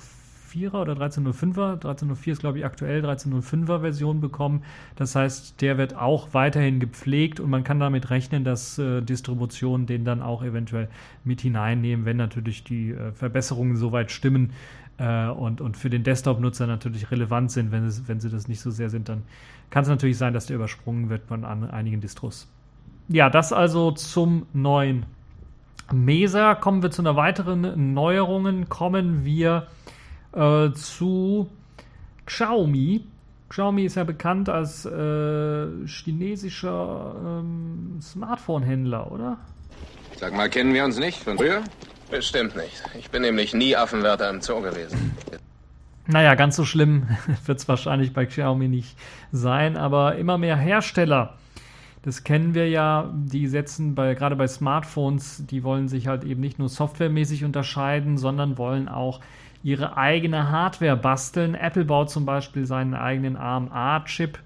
1304er 0.54 0.74
oder 0.74 0.94
1305er. 0.94 1.74
1304 1.74 2.34
ist, 2.34 2.40
glaube 2.40 2.60
ich, 2.60 2.66
aktuell 2.66 3.06
1305er 3.06 3.82
Version 3.82 4.22
bekommen. 4.22 4.64
Das 4.96 5.16
heißt, 5.16 5.62
der 5.62 5.78
wird 5.78 5.96
auch 5.96 6.30
weiterhin 6.34 6.80
gepflegt 6.80 7.40
und 7.40 7.50
man 7.50 7.64
kann 7.64 7.80
damit 7.80 8.10
rechnen, 8.10 8.44
dass 8.44 8.78
äh, 8.78 9.02
Distributionen 9.02 9.88
den 9.88 10.06
dann 10.06 10.22
auch 10.22 10.44
eventuell 10.44 10.90
mit 11.24 11.42
hineinnehmen, 11.42 12.06
wenn 12.06 12.18
natürlich 12.18 12.64
die 12.64 12.92
äh, 12.92 13.12
Verbesserungen 13.12 13.76
soweit 13.76 14.12
stimmen 14.12 14.52
äh, 14.98 15.28
und, 15.28 15.62
und 15.62 15.78
für 15.78 15.90
den 15.90 16.04
Desktop-Nutzer 16.04 16.68
natürlich 16.68 17.12
relevant 17.12 17.52
sind. 17.52 17.72
Wenn, 17.72 17.86
es, 17.86 18.08
wenn 18.08 18.20
sie 18.20 18.30
das 18.30 18.48
nicht 18.48 18.62
so 18.62 18.72
sehr 18.72 18.90
sind, 18.90 19.10
dann 19.10 19.24
kann 19.70 19.84
es 19.84 19.90
natürlich 19.90 20.18
sein, 20.18 20.34
dass 20.34 20.46
der 20.46 20.56
übersprungen 20.56 21.10
wird 21.10 21.24
von 21.24 21.46
an, 21.46 21.70
einigen 21.70 22.02
Distros. 22.02 22.48
Ja, 23.10 23.30
das 23.30 23.52
also 23.52 23.92
zum 23.92 24.46
neuen 24.54 25.06
Mesa. 25.92 26.56
Kommen 26.56 26.82
wir 26.84 26.92
zu 26.92 27.02
einer 27.02 27.16
weiteren 27.16 27.94
Neuerungen. 27.94 28.70
Kommen 28.70 29.26
wir 29.26 29.68
äh, 30.34 30.72
zu 30.74 31.50
Xiaomi. 32.26 33.04
Xiaomi 33.50 33.86
ist 33.86 33.96
ja 33.96 34.04
bekannt 34.04 34.50
als 34.50 34.86
äh, 34.86 35.68
chinesischer 35.86 37.16
ähm, 37.24 38.00
Smartphone-Händler, 38.02 39.12
oder? 39.12 39.38
Sag 40.18 40.36
mal, 40.36 40.50
kennen 40.50 40.74
wir 40.74 40.86
uns 40.86 40.98
nicht 40.98 41.24
von 41.24 41.38
früher? 41.38 41.62
Bestimmt 42.10 42.56
nicht. 42.56 42.84
Ich 42.98 43.10
bin 43.10 43.22
nämlich 43.22 43.54
nie 43.54 43.76
Affenwärter 43.76 44.30
im 44.30 44.42
Zoo 44.42 44.62
gewesen. 44.62 45.16
Naja, 46.08 46.36
ganz 46.36 46.56
so 46.56 46.66
schlimm 46.66 47.08
wird 47.46 47.60
es 47.60 47.68
wahrscheinlich 47.68 48.14
bei 48.14 48.26
Xiaomi 48.26 48.68
nicht 48.68 48.98
sein, 49.32 49.78
aber 49.78 50.16
immer 50.16 50.38
mehr 50.38 50.58
Hersteller 50.58 51.38
das 52.04 52.26
kennen 52.26 52.54
wir 52.54 52.68
ja, 52.68 53.14
die 53.16 53.48
setzen 53.48 53.96
bei, 53.96 54.14
gerade 54.14 54.36
bei 54.36 54.48
Smartphones, 54.48 55.46
die 55.48 55.64
wollen 55.64 55.88
sich 55.88 56.08
halt 56.08 56.26
eben 56.26 56.42
nicht 56.42 56.60
nur 56.60 56.68
softwaremäßig 56.68 57.46
unterscheiden, 57.46 58.18
sondern 58.18 58.58
wollen 58.58 58.90
auch 58.90 59.22
ihre 59.64 59.98
eigene 59.98 60.52
Hardware 60.52 60.98
basteln. 60.98 61.56
Apple 61.56 61.86
baut 61.86 62.10
zum 62.10 62.26
Beispiel 62.26 62.66
seinen 62.66 62.94
eigenen 62.94 63.38
ARM-A-Chip. 63.38 64.40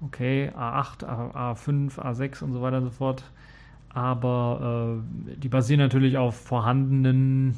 Okay, 0.00 0.50
A8, 0.56 1.04
A, 1.04 1.52
A5, 1.52 1.98
A6 1.98 2.42
und 2.42 2.52
so 2.52 2.62
weiter 2.62 2.78
und 2.78 2.84
so 2.84 2.90
fort. 2.90 3.24
Aber 3.92 5.00
äh, 5.00 5.36
die 5.36 5.48
basieren 5.48 5.80
natürlich 5.80 6.16
auf 6.16 6.36
vorhandenen 6.36 7.56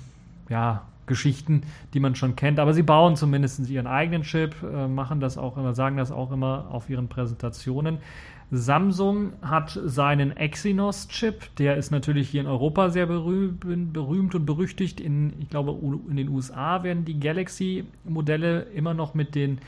ja, 0.48 0.82
Geschichten, 1.06 1.62
die 1.94 2.00
man 2.00 2.14
schon 2.14 2.36
kennt. 2.36 2.58
Aber 2.58 2.74
sie 2.74 2.82
bauen 2.82 3.16
zumindest 3.16 3.68
ihren 3.68 3.86
eigenen 3.86 4.22
Chip, 4.22 4.56
äh, 4.62 4.88
machen 4.88 5.20
das 5.20 5.38
auch 5.38 5.56
immer, 5.56 5.74
sagen 5.74 5.96
das 5.96 6.12
auch 6.12 6.32
immer 6.32 6.68
auf 6.70 6.88
ihren 6.88 7.08
Präsentationen. 7.08 7.98
Samsung 8.52 9.32
hat 9.42 9.78
seinen 9.84 10.36
Exynos-Chip, 10.36 11.54
der 11.56 11.76
ist 11.76 11.92
natürlich 11.92 12.28
hier 12.30 12.40
in 12.40 12.48
Europa 12.48 12.90
sehr 12.90 13.06
berühmt, 13.06 13.64
und 13.64 14.44
berüchtigt. 14.44 15.00
In, 15.00 15.34
ich 15.38 15.48
glaube, 15.48 15.76
in 16.08 16.16
den 16.16 16.28
USA 16.28 16.82
werden 16.82 17.04
die 17.04 17.20
Galaxy-Modelle 17.20 18.62
immer 18.74 18.92
noch 18.92 19.14
mit 19.14 19.36
den 19.36 19.58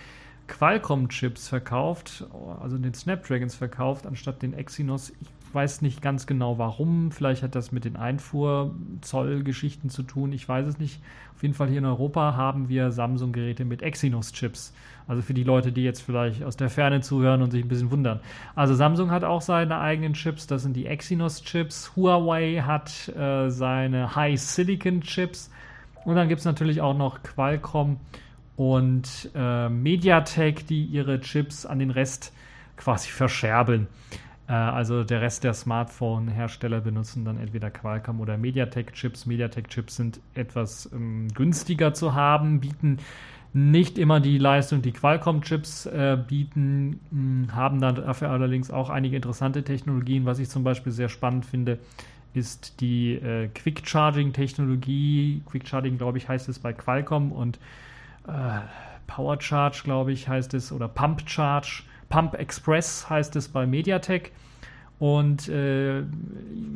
Qualcomm-Chips 0.49 1.49
verkauft, 1.49 2.27
also 2.61 2.77
den 2.77 2.93
Snapdragons 2.93 3.55
verkauft, 3.55 4.05
anstatt 4.07 4.43
den 4.43 4.53
Exynos. 4.53 5.11
Ich 5.11 5.29
weiß 5.55 5.83
nicht 5.83 6.03
ganz 6.03 6.27
genau 6.27 6.59
warum. 6.59 7.11
Vielleicht 7.11 7.43
hat 7.43 7.55
das 7.55 7.73
mit 7.73 7.85
den 7.85 7.97
Einfuhrzollgeschichten 7.97 9.91
zu 9.91 10.03
tun. 10.03 10.33
Ich 10.33 10.49
weiß 10.49 10.67
es 10.67 10.79
nicht. 10.79 11.01
Auf 11.35 11.43
jeden 11.43 11.55
Fall 11.55 11.69
hier 11.69 11.79
in 11.79 11.85
Europa 11.85 12.37
haben 12.37 12.69
wir 12.69 12.93
Samsung-Geräte 12.93 13.65
mit 13.65 13.83
Exynos-Chips. 13.83 14.73
Also 15.09 15.23
für 15.23 15.35
die 15.35 15.43
Leute, 15.43 15.73
die 15.73 15.83
jetzt 15.83 16.01
vielleicht 16.03 16.45
aus 16.45 16.57
der 16.57 16.71
Ferne 16.71 17.01
zuhören 17.01 17.43
und 17.43 17.51
sich 17.51 17.65
ein 17.65 17.69
bisschen 17.69 17.91
wundern. 17.91 18.21
Also 18.55 18.75
Samsung 18.75 19.11
hat 19.11 19.25
auch 19.25 19.43
seine 19.43 19.79
eigenen 19.81 20.15
Chips. 20.15 20.47
Das 20.47 20.63
sind 20.63 20.75
die 20.75 20.87
Exynos-Chips. 20.87 21.97
Huawei 21.97 22.63
hat 22.65 23.09
äh, 23.09 23.51
seine 23.51 24.15
High 24.15 24.41
Silicon-Chips. 24.41 25.51
Und 26.05 26.17
dann 26.17 26.29
gibt 26.29 26.41
es 26.41 26.45
natürlich 26.45 26.81
auch 26.81 26.97
noch 26.97 27.23
Qualcomm 27.23 27.99
und 28.57 29.31
äh, 29.35 29.69
MediaTek, 29.69 30.67
die 30.67 30.85
ihre 30.85 31.21
Chips 31.21 31.67
an 31.67 31.79
den 31.79 31.91
Rest 31.91 32.33
quasi 32.77 33.11
verscherbeln. 33.11 33.87
Äh, 34.49 34.53
also 34.53 35.05
der 35.05 35.21
Rest 35.21 35.45
der 35.45 35.55
Smartphone-Hersteller 35.55 36.81
benutzen 36.81 37.25
dann 37.25 37.39
entweder 37.39 37.71
Qualcomm 37.71 38.21
oder 38.21 38.37
MediaTek-Chips. 38.37 39.27
MediaTek-Chips 39.27 39.97
sind 39.97 40.21
etwas 40.35 40.91
ähm, 40.93 41.29
günstiger 41.35 41.95
zu 41.95 42.15
haben, 42.15 42.61
bieten 42.61 42.99
nicht 43.55 43.99
immer 43.99 44.21
die 44.21 44.39
Leistung, 44.39 44.81
die 44.81 44.93
Qualcomm-Chips 44.93 45.87
äh, 45.87 46.17
bieten, 46.27 47.01
hm, 47.11 47.49
haben 47.55 47.81
dann 47.81 47.97
dafür 47.97 48.31
allerdings 48.31 48.71
auch 48.71 48.89
einige 48.89 49.17
interessante 49.17 49.63
Technologien. 49.63 50.25
Was 50.25 50.39
ich 50.39 50.49
zum 50.49 50.65
Beispiel 50.65 50.93
sehr 50.93 51.11
spannend 51.11 51.45
finde, 51.45 51.79
ist 52.35 52.81
die 52.81 53.15
äh, 53.15 53.49
Quick-Charging-Technologie. 53.49 55.43
Quick-Charging, 55.45 55.99
glaube 55.99 56.17
ich, 56.19 56.29
heißt 56.29 56.49
es 56.49 56.59
bei 56.59 56.73
Qualcomm 56.73 57.31
und 57.31 57.59
äh, 58.27 58.61
Power 59.07 59.39
Charge, 59.39 59.83
glaube 59.85 60.13
ich, 60.13 60.29
heißt 60.29 60.55
es, 60.55 60.73
oder 60.73 60.89
Pump 60.89 61.29
Charge 61.29 61.83
Pump 62.12 62.35
Express 62.35 63.09
heißt 63.09 63.37
es 63.37 63.49
bei 63.49 63.66
Mediatek. 63.66 64.33
Und 64.99 65.49
äh, 65.49 66.00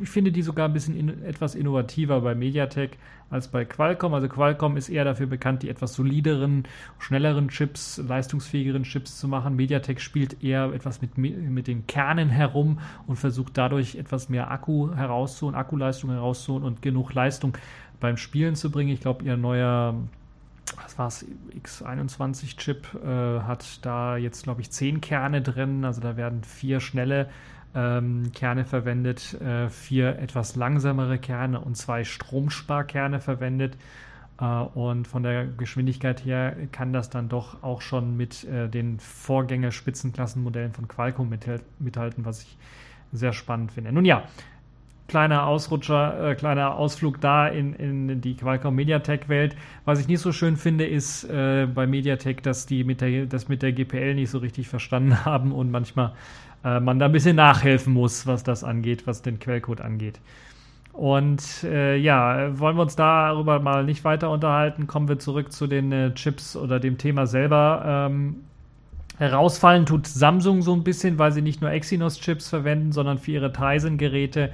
ich 0.01 0.09
finde 0.09 0.31
die 0.31 0.41
sogar 0.41 0.67
ein 0.67 0.73
bisschen 0.73 0.97
in, 0.97 1.23
etwas 1.23 1.53
innovativer 1.53 2.19
bei 2.21 2.33
Mediatek 2.33 2.97
als 3.29 3.47
bei 3.47 3.63
Qualcomm. 3.63 4.15
Also 4.15 4.27
Qualcomm 4.29 4.77
ist 4.77 4.89
eher 4.89 5.05
dafür 5.05 5.27
bekannt, 5.27 5.61
die 5.61 5.69
etwas 5.69 5.93
solideren, 5.93 6.63
schnelleren 6.97 7.49
Chips, 7.49 8.01
leistungsfähigeren 8.05 8.81
Chips 8.81 9.19
zu 9.19 9.27
machen. 9.27 9.55
Mediatek 9.55 10.01
spielt 10.01 10.43
eher 10.43 10.73
etwas 10.73 11.03
mit, 11.03 11.19
mit 11.19 11.67
den 11.67 11.85
Kernen 11.85 12.29
herum 12.29 12.79
und 13.05 13.17
versucht 13.17 13.57
dadurch 13.57 13.95
etwas 13.95 14.29
mehr 14.29 14.49
Akku 14.49 14.93
herauszuholen, 14.95 15.55
Akkuleistung 15.55 16.09
herauszuholen 16.09 16.65
und 16.65 16.81
genug 16.81 17.13
Leistung 17.13 17.55
beim 17.99 18.17
Spielen 18.17 18.55
zu 18.55 18.71
bringen. 18.71 18.89
Ich 18.89 19.01
glaube, 19.01 19.23
ihr 19.23 19.37
neuer 19.37 19.93
was 20.75 20.97
war 20.97 21.07
es, 21.07 21.25
X21-Chip 21.63 22.95
äh, 23.03 23.41
hat 23.41 23.85
da 23.85 24.17
jetzt, 24.17 24.43
glaube 24.43 24.61
ich, 24.61 24.71
zehn 24.71 25.01
Kerne 25.01 25.41
drin. 25.41 25.85
Also 25.85 26.01
da 26.01 26.17
werden 26.17 26.43
vier 26.43 26.79
schnelle 26.79 27.29
ähm, 27.75 28.31
Kerne 28.33 28.65
verwendet, 28.65 29.39
äh, 29.41 29.69
vier 29.69 30.19
etwas 30.19 30.55
langsamere 30.55 31.19
Kerne 31.19 31.61
und 31.61 31.75
zwei 31.75 32.03
Stromsparkerne 32.03 33.19
verwendet. 33.19 33.77
Äh, 34.39 34.45
und 34.45 35.07
von 35.07 35.23
der 35.23 35.45
Geschwindigkeit 35.45 36.25
her 36.25 36.55
kann 36.71 36.93
das 36.93 37.09
dann 37.09 37.29
doch 37.29 37.63
auch 37.63 37.81
schon 37.81 38.17
mit 38.17 38.43
äh, 38.45 38.69
den 38.69 38.99
Vorgänger-Spitzenklassenmodellen 38.99 40.73
von 40.73 40.87
Qualcomm 40.87 41.33
mithalten, 41.79 42.25
was 42.25 42.43
ich 42.43 42.57
sehr 43.11 43.33
spannend 43.33 43.71
finde. 43.71 43.91
Nun 43.91 44.05
ja, 44.05 44.23
kleiner 45.07 45.45
Ausrutscher, 45.45 46.31
äh, 46.31 46.35
kleiner 46.35 46.75
Ausflug 46.75 47.21
da 47.21 47.47
in, 47.47 47.73
in 47.73 48.21
die 48.21 48.35
Qualcomm 48.35 48.75
Mediatek-Welt. 48.75 49.55
Was 49.85 49.99
ich 49.99 50.07
nicht 50.07 50.19
so 50.19 50.31
schön 50.31 50.57
finde, 50.57 50.85
ist 50.85 51.23
äh, 51.25 51.65
bei 51.65 51.87
Mediatek, 51.87 52.43
dass 52.43 52.65
die 52.65 52.83
mit 52.83 53.01
der, 53.01 53.25
das 53.25 53.47
mit 53.47 53.61
der 53.61 53.71
GPL 53.71 54.15
nicht 54.15 54.29
so 54.29 54.39
richtig 54.39 54.67
verstanden 54.67 55.25
haben 55.25 55.51
und 55.51 55.71
manchmal 55.71 56.13
äh, 56.63 56.79
man 56.79 56.99
da 56.99 57.05
ein 57.05 57.11
bisschen 57.11 57.35
nachhelfen 57.35 57.93
muss, 57.93 58.27
was 58.27 58.43
das 58.43 58.63
angeht, 58.63 59.07
was 59.07 59.21
den 59.21 59.39
Quellcode 59.39 59.81
angeht. 59.81 60.19
Und 60.91 61.63
äh, 61.63 61.95
ja, 61.95 62.57
wollen 62.59 62.75
wir 62.75 62.81
uns 62.81 62.95
darüber 62.95 63.59
mal 63.59 63.83
nicht 63.83 64.03
weiter 64.03 64.31
unterhalten, 64.31 64.87
kommen 64.87 65.07
wir 65.07 65.19
zurück 65.19 65.51
zu 65.51 65.67
den 65.67 65.91
äh, 65.91 66.13
Chips 66.15 66.55
oder 66.55 66.79
dem 66.79 66.97
Thema 66.97 67.27
selber. 67.27 67.83
Ähm, 68.09 68.37
herausfallen 69.19 69.85
tut 69.85 70.07
Samsung 70.07 70.63
so 70.63 70.73
ein 70.73 70.83
bisschen, 70.83 71.19
weil 71.19 71.31
sie 71.31 71.41
nicht 71.41 71.61
nur 71.61 71.71
Exynos-Chips 71.71 72.49
verwenden, 72.49 72.91
sondern 72.91 73.19
für 73.19 73.31
ihre 73.31 73.53
Tizen-Geräte 73.53 74.51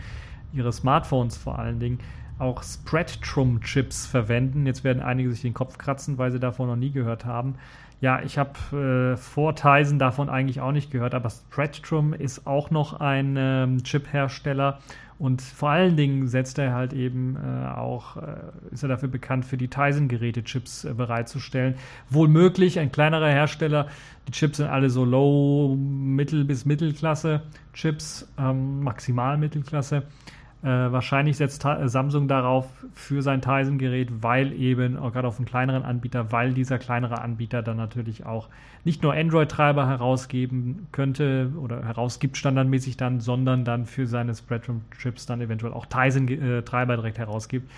ihre 0.54 0.72
Smartphones 0.72 1.38
vor 1.38 1.60
allen 1.60 1.80
Dingen 1.80 2.00
auch 2.40 2.64
Spreadtrum-Chips 2.64 4.06
verwenden. 4.06 4.66
Jetzt 4.66 4.84
werden 4.84 5.02
einige 5.02 5.32
sich 5.32 5.42
den 5.42 5.54
Kopf 5.54 5.78
kratzen, 5.78 6.18
weil 6.18 6.32
sie 6.32 6.40
davon 6.40 6.68
noch 6.68 6.76
nie 6.76 6.92
gehört 6.92 7.26
haben. 7.26 7.56
Ja, 8.02 8.22
ich 8.22 8.38
habe 8.38 9.14
äh, 9.14 9.18
vor 9.18 9.56
Tizen 9.56 9.98
davon 9.98 10.30
eigentlich 10.30 10.60
auch 10.60 10.74
nicht 10.74 10.92
gehört, 10.92 11.16
aber 11.16 11.30
Spreadtrum 11.30 12.14
ist 12.14 12.46
auch 12.46 12.70
noch 12.70 13.00
ein 13.00 13.36
ähm, 13.38 13.84
Chip-Hersteller 13.84 14.80
und 15.20 15.42
vor 15.42 15.70
allen 15.70 15.96
Dingen 15.96 16.28
setzt 16.28 16.60
er 16.60 16.74
halt 16.74 16.92
eben 16.92 17.38
äh, 17.38 17.68
auch, 17.68 18.18
äh, 18.18 18.36
ist 18.72 18.84
er 18.84 18.90
dafür 18.90 19.08
bekannt, 19.08 19.46
für 19.46 19.56
die 19.56 19.70
Tizen-Geräte 19.70 20.44
Chips 20.44 20.84
äh, 20.84 20.94
bereitzustellen. 20.94 21.76
Wohl 22.10 22.28
möglich, 22.28 22.78
ein 22.78 22.92
kleinerer 22.92 23.30
Hersteller. 23.30 23.88
Die 24.28 24.32
Chips 24.34 24.58
sind 24.58 24.68
alle 24.68 24.90
so 24.90 25.06
Low, 25.06 25.78
Mittel- 25.78 26.44
bis 26.44 26.66
Mittelklasse 26.66 27.44
Chips, 27.74 28.28
ähm, 28.38 28.84
Maximal 28.84 29.38
Mittelklasse. 29.38 30.04
Äh, 30.64 30.94
wahrscheinlich 30.94 31.36
setzt 31.36 31.62
Ta 31.64 31.90
Samsung 31.90 32.30
darauf 32.30 32.66
für 32.94 33.22
sein 33.22 33.42
Tizen-Gerät, 33.42 34.24
weil 34.24 34.54
eben, 34.54 34.98
auch 34.98 35.12
gerade 35.12 35.28
auf 35.28 35.38
einen 35.38 35.46
kleineren 35.46 35.84
Anbieter, 35.84 36.32
weil 36.32 36.54
dieser 36.54 36.80
kleinere 36.80 37.22
Anbieter 37.22 37.62
dann 37.62 37.76
natürlich 37.76 38.26
auch 38.26 38.48
nicht 38.86 39.04
nur 39.04 39.14
Android-Treiber 39.14 39.90
herausgeben 39.90 40.88
könnte 40.94 41.52
oder 41.62 41.84
herausgibt 41.84 42.38
standardmäßig 42.38 42.96
dann, 42.96 43.20
sondern 43.20 43.66
dann 43.66 43.86
für 43.86 44.08
seine 44.08 44.34
Spreadroom-Chips 44.34 45.26
dann 45.26 45.42
eventuell 45.42 45.74
auch 45.74 45.86
Tizen-Treiber 45.86 46.96
direkt 46.96 47.18
herausgibt, 47.18 47.70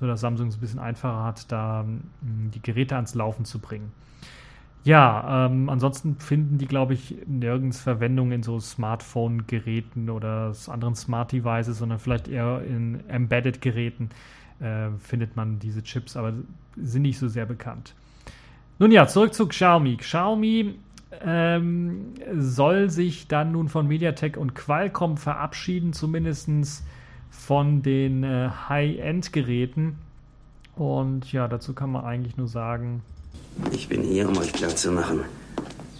sodass 0.00 0.20
Samsung 0.20 0.48
es 0.48 0.56
ein 0.56 0.60
bisschen 0.60 0.80
einfacher 0.80 1.22
hat, 1.22 1.52
da 1.52 1.84
mh, 1.84 2.50
die 2.54 2.62
Geräte 2.62 2.96
ans 2.96 3.14
Laufen 3.14 3.44
zu 3.44 3.60
bringen. 3.60 3.92
Ja, 4.84 5.46
ähm, 5.46 5.68
ansonsten 5.68 6.16
finden 6.16 6.58
die, 6.58 6.66
glaube 6.66 6.94
ich, 6.94 7.14
nirgends 7.26 7.80
Verwendung 7.80 8.32
in 8.32 8.42
so 8.42 8.58
Smartphone-Geräten 8.58 10.10
oder 10.10 10.52
anderen 10.66 10.96
Smart 10.96 11.30
Devices, 11.30 11.78
sondern 11.78 12.00
vielleicht 12.00 12.26
eher 12.26 12.62
in 12.62 13.08
Embedded-Geräten 13.08 14.10
äh, 14.58 14.88
findet 14.98 15.36
man 15.36 15.60
diese 15.60 15.82
Chips, 15.84 16.16
aber 16.16 16.32
sind 16.76 17.02
nicht 17.02 17.18
so 17.18 17.28
sehr 17.28 17.46
bekannt. 17.46 17.94
Nun 18.80 18.90
ja, 18.90 19.06
zurück 19.06 19.34
zu 19.34 19.46
Xiaomi. 19.46 19.98
Xiaomi 19.98 20.74
ähm, 21.20 22.14
soll 22.34 22.90
sich 22.90 23.28
dann 23.28 23.52
nun 23.52 23.68
von 23.68 23.86
MediaTek 23.86 24.36
und 24.36 24.54
Qualcomm 24.54 25.16
verabschieden, 25.16 25.92
zumindest 25.92 26.48
von 27.30 27.82
den 27.82 28.24
äh, 28.24 28.50
High-End-Geräten. 28.68 29.98
Und 30.74 31.30
ja, 31.32 31.46
dazu 31.46 31.74
kann 31.74 31.92
man 31.92 32.04
eigentlich 32.04 32.36
nur 32.36 32.48
sagen. 32.48 33.02
Ich 33.72 33.88
bin 33.88 34.02
hier, 34.02 34.28
um 34.28 34.36
euch 34.38 34.52
klarzumachen, 34.52 35.20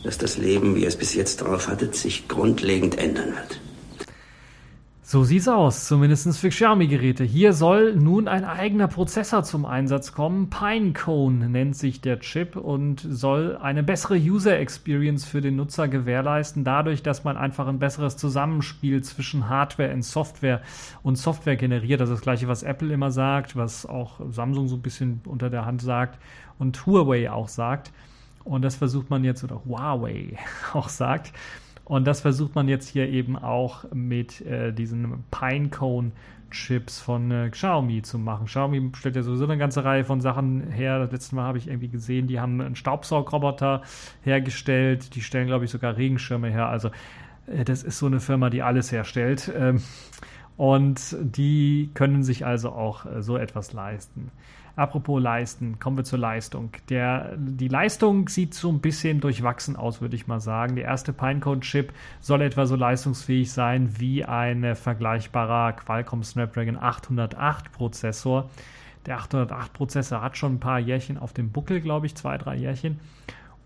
dass 0.04 0.18
das 0.18 0.36
Leben, 0.36 0.74
wie 0.74 0.82
ihr 0.82 0.88
es 0.88 0.96
bis 0.96 1.14
jetzt 1.14 1.42
drauf 1.42 1.68
hattet, 1.68 1.94
sich 1.94 2.28
grundlegend 2.28 2.98
ändern 2.98 3.34
wird. 3.34 3.60
So 5.12 5.24
sieht's 5.24 5.46
aus, 5.46 5.88
zumindest 5.88 6.38
für 6.38 6.48
Xiaomi-Geräte. 6.48 7.22
Hier 7.22 7.52
soll 7.52 7.94
nun 7.96 8.28
ein 8.28 8.46
eigener 8.46 8.88
Prozessor 8.88 9.42
zum 9.42 9.66
Einsatz 9.66 10.12
kommen. 10.12 10.48
Pinecone 10.48 11.50
nennt 11.50 11.76
sich 11.76 12.00
der 12.00 12.18
Chip 12.20 12.56
und 12.56 13.06
soll 13.06 13.58
eine 13.60 13.82
bessere 13.82 14.16
User 14.16 14.58
Experience 14.58 15.26
für 15.26 15.42
den 15.42 15.56
Nutzer 15.56 15.86
gewährleisten, 15.88 16.64
dadurch, 16.64 17.02
dass 17.02 17.24
man 17.24 17.36
einfach 17.36 17.66
ein 17.66 17.78
besseres 17.78 18.16
Zusammenspiel 18.16 19.02
zwischen 19.02 19.50
Hardware 19.50 19.92
und 19.92 20.02
Software 20.02 20.62
und 21.02 21.16
Software 21.16 21.56
generiert. 21.56 22.00
Das 22.00 22.08
ist 22.08 22.14
das 22.14 22.22
gleiche, 22.22 22.48
was 22.48 22.62
Apple 22.62 22.90
immer 22.90 23.10
sagt, 23.10 23.54
was 23.54 23.84
auch 23.84 24.18
Samsung 24.30 24.66
so 24.66 24.76
ein 24.76 24.82
bisschen 24.82 25.20
unter 25.26 25.50
der 25.50 25.66
Hand 25.66 25.82
sagt 25.82 26.18
und 26.58 26.86
Huawei 26.86 27.30
auch 27.30 27.48
sagt. 27.48 27.92
Und 28.44 28.62
das 28.62 28.76
versucht 28.76 29.10
man 29.10 29.24
jetzt, 29.24 29.44
oder 29.44 29.62
Huawei 29.66 30.38
auch 30.72 30.88
sagt. 30.88 31.34
Und 31.84 32.06
das 32.06 32.20
versucht 32.20 32.54
man 32.54 32.68
jetzt 32.68 32.88
hier 32.88 33.08
eben 33.08 33.36
auch 33.36 33.84
mit 33.92 34.40
äh, 34.42 34.72
diesen 34.72 35.24
Pinecone 35.30 36.12
Chips 36.52 37.00
von 37.00 37.30
äh, 37.30 37.48
Xiaomi 37.50 38.02
zu 38.02 38.18
machen. 38.18 38.46
Xiaomi 38.46 38.90
stellt 38.94 39.16
ja 39.16 39.22
sowieso 39.22 39.44
eine 39.44 39.58
ganze 39.58 39.84
Reihe 39.84 40.04
von 40.04 40.20
Sachen 40.20 40.70
her. 40.70 40.98
Das 40.98 41.10
letzte 41.10 41.34
Mal 41.34 41.44
habe 41.44 41.58
ich 41.58 41.66
irgendwie 41.66 41.88
gesehen, 41.88 42.28
die 42.28 42.38
haben 42.38 42.60
einen 42.60 42.76
Staubsaugroboter 42.76 43.82
hergestellt. 44.22 45.14
Die 45.14 45.22
stellen, 45.22 45.46
glaube 45.46 45.64
ich, 45.64 45.70
sogar 45.70 45.96
Regenschirme 45.96 46.50
her. 46.50 46.68
Also 46.68 46.90
äh, 47.46 47.64
das 47.64 47.82
ist 47.82 47.98
so 47.98 48.06
eine 48.06 48.20
Firma, 48.20 48.50
die 48.50 48.62
alles 48.62 48.92
herstellt. 48.92 49.50
Ähm, 49.56 49.82
und 50.56 51.16
die 51.20 51.90
können 51.94 52.22
sich 52.22 52.46
also 52.46 52.70
auch 52.70 53.06
äh, 53.06 53.22
so 53.22 53.36
etwas 53.36 53.72
leisten. 53.72 54.30
Apropos 54.74 55.20
Leisten, 55.20 55.78
kommen 55.78 55.98
wir 55.98 56.04
zur 56.04 56.18
Leistung. 56.18 56.70
Der, 56.88 57.36
die 57.36 57.68
Leistung 57.68 58.28
sieht 58.28 58.54
so 58.54 58.70
ein 58.70 58.80
bisschen 58.80 59.20
durchwachsen 59.20 59.76
aus, 59.76 60.00
würde 60.00 60.16
ich 60.16 60.26
mal 60.26 60.40
sagen. 60.40 60.76
Der 60.76 60.86
erste 60.86 61.12
Pinecone-Chip 61.12 61.92
soll 62.20 62.40
etwa 62.40 62.64
so 62.64 62.74
leistungsfähig 62.74 63.52
sein 63.52 64.00
wie 64.00 64.24
ein 64.24 64.74
vergleichbarer 64.74 65.74
Qualcomm 65.74 66.22
Snapdragon 66.22 66.78
808 66.78 67.70
Prozessor. 67.72 68.48
Der 69.04 69.18
808 69.18 69.72
Prozessor 69.74 70.22
hat 70.22 70.38
schon 70.38 70.54
ein 70.54 70.60
paar 70.60 70.78
Jährchen 70.78 71.18
auf 71.18 71.34
dem 71.34 71.50
Buckel, 71.50 71.82
glaube 71.82 72.06
ich, 72.06 72.14
zwei, 72.14 72.38
drei 72.38 72.56
Jährchen. 72.56 72.98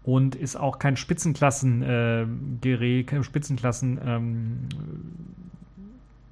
Und 0.03 0.35
ist 0.35 0.57
auch 0.57 0.81
kein 0.81 0.97
Spitzenklassengerät, 0.97 2.65
äh, 2.65 3.05
kein 3.05 3.23
Spitzenklassen 3.23 4.01
ähm, 4.05 4.69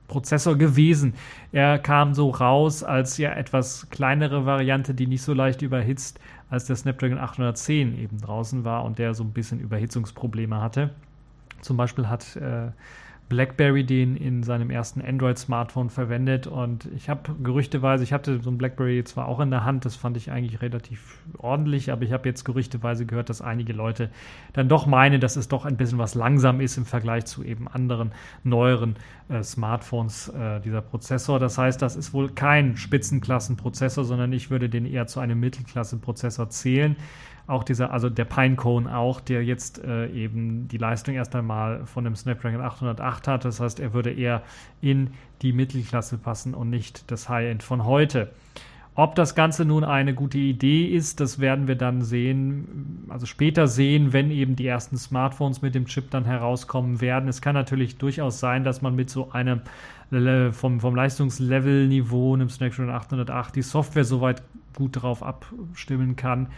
Prozessor 0.08 0.56
gewesen. 0.56 1.14
Er 1.52 1.78
kam 1.78 2.14
so 2.14 2.30
raus 2.30 2.82
als 2.82 3.16
ja 3.18 3.32
etwas 3.32 3.88
kleinere 3.90 4.46
Variante, 4.46 4.94
die 4.94 5.06
nicht 5.06 5.22
so 5.22 5.32
leicht 5.32 5.62
überhitzt, 5.62 6.20
als 6.50 6.66
der 6.66 6.76
Snapdragon 6.76 7.18
810 7.18 7.98
eben 7.98 8.20
draußen 8.20 8.64
war 8.64 8.84
und 8.84 8.98
der 8.98 9.14
so 9.14 9.24
ein 9.24 9.32
bisschen 9.32 9.60
Überhitzungsprobleme 9.60 10.60
hatte. 10.60 10.90
Zum 11.62 11.76
Beispiel 11.76 12.08
hat 12.08 12.36
äh, 12.36 12.68
BlackBerry 13.28 13.84
den 13.84 14.16
in 14.16 14.42
seinem 14.42 14.70
ersten 14.70 15.00
Android-Smartphone 15.00 15.88
verwendet 15.88 16.46
und 16.46 16.88
ich 16.94 17.08
habe 17.08 17.34
gerüchteweise, 17.42 18.04
ich 18.04 18.12
hatte 18.12 18.40
so 18.40 18.50
ein 18.50 18.58
BlackBerry 18.58 19.02
zwar 19.04 19.28
auch 19.28 19.40
in 19.40 19.50
der 19.50 19.64
Hand, 19.64 19.84
das 19.84 19.96
fand 19.96 20.16
ich 20.16 20.30
eigentlich 20.30 20.60
relativ 20.60 21.18
ordentlich, 21.38 21.90
aber 21.90 22.02
ich 22.02 22.12
habe 22.12 22.28
jetzt 22.28 22.44
gerüchteweise 22.44 23.06
gehört, 23.06 23.30
dass 23.30 23.40
einige 23.40 23.72
Leute 23.72 24.10
dann 24.52 24.68
doch 24.68 24.86
meinen, 24.86 25.20
dass 25.20 25.36
es 25.36 25.48
doch 25.48 25.64
ein 25.64 25.76
bisschen 25.76 25.98
was 25.98 26.14
langsam 26.14 26.60
ist 26.60 26.76
im 26.76 26.84
Vergleich 26.84 27.24
zu 27.24 27.42
eben 27.42 27.66
anderen 27.66 28.12
neueren 28.42 28.96
äh, 29.28 29.42
Smartphones, 29.42 30.28
äh, 30.28 30.60
dieser 30.60 30.82
Prozessor. 30.82 31.38
Das 31.38 31.56
heißt, 31.56 31.80
das 31.80 31.96
ist 31.96 32.12
wohl 32.12 32.30
kein 32.30 32.76
Spitzenklassenprozessor, 32.76 34.04
sondern 34.04 34.32
ich 34.32 34.50
würde 34.50 34.68
den 34.68 34.84
eher 34.84 35.06
zu 35.06 35.20
einem 35.20 35.40
Mittelklassenprozessor 35.40 36.50
zählen 36.50 36.96
auch 37.46 37.64
dieser, 37.64 37.92
also 37.92 38.08
der 38.08 38.24
Pinecone 38.24 38.96
auch, 38.96 39.20
der 39.20 39.44
jetzt 39.44 39.82
äh, 39.84 40.06
eben 40.08 40.68
die 40.68 40.78
Leistung 40.78 41.14
erst 41.14 41.34
einmal 41.34 41.84
von 41.86 42.04
dem 42.04 42.16
Snapdragon 42.16 42.60
808 42.60 43.28
hat. 43.28 43.44
Das 43.44 43.60
heißt, 43.60 43.80
er 43.80 43.92
würde 43.92 44.12
eher 44.12 44.42
in 44.80 45.10
die 45.42 45.52
Mittelklasse 45.52 46.16
passen 46.16 46.54
und 46.54 46.70
nicht 46.70 47.10
das 47.10 47.28
High-End 47.28 47.62
von 47.62 47.84
heute. 47.84 48.30
Ob 48.96 49.16
das 49.16 49.34
Ganze 49.34 49.64
nun 49.64 49.82
eine 49.82 50.14
gute 50.14 50.38
Idee 50.38 50.86
ist, 50.86 51.18
das 51.18 51.40
werden 51.40 51.66
wir 51.66 51.74
dann 51.74 52.02
sehen, 52.02 53.06
also 53.08 53.26
später 53.26 53.66
sehen, 53.66 54.12
wenn 54.12 54.30
eben 54.30 54.54
die 54.54 54.68
ersten 54.68 54.96
Smartphones 54.96 55.62
mit 55.62 55.74
dem 55.74 55.86
Chip 55.86 56.12
dann 56.12 56.24
herauskommen 56.24 57.00
werden. 57.00 57.28
Es 57.28 57.42
kann 57.42 57.54
natürlich 57.54 57.98
durchaus 57.98 58.38
sein, 58.38 58.62
dass 58.62 58.82
man 58.82 58.94
mit 58.94 59.10
so 59.10 59.32
einem 59.32 59.62
vom, 60.52 60.78
vom 60.78 60.94
Leistungslevel-Niveau, 60.94 62.34
einem 62.34 62.48
Snapdragon 62.48 62.94
808, 62.94 63.56
die 63.56 63.62
Software 63.62 64.04
soweit 64.04 64.42
gut 64.76 64.94
darauf 64.94 65.24
abstimmen 65.24 66.14
kann, 66.14 66.48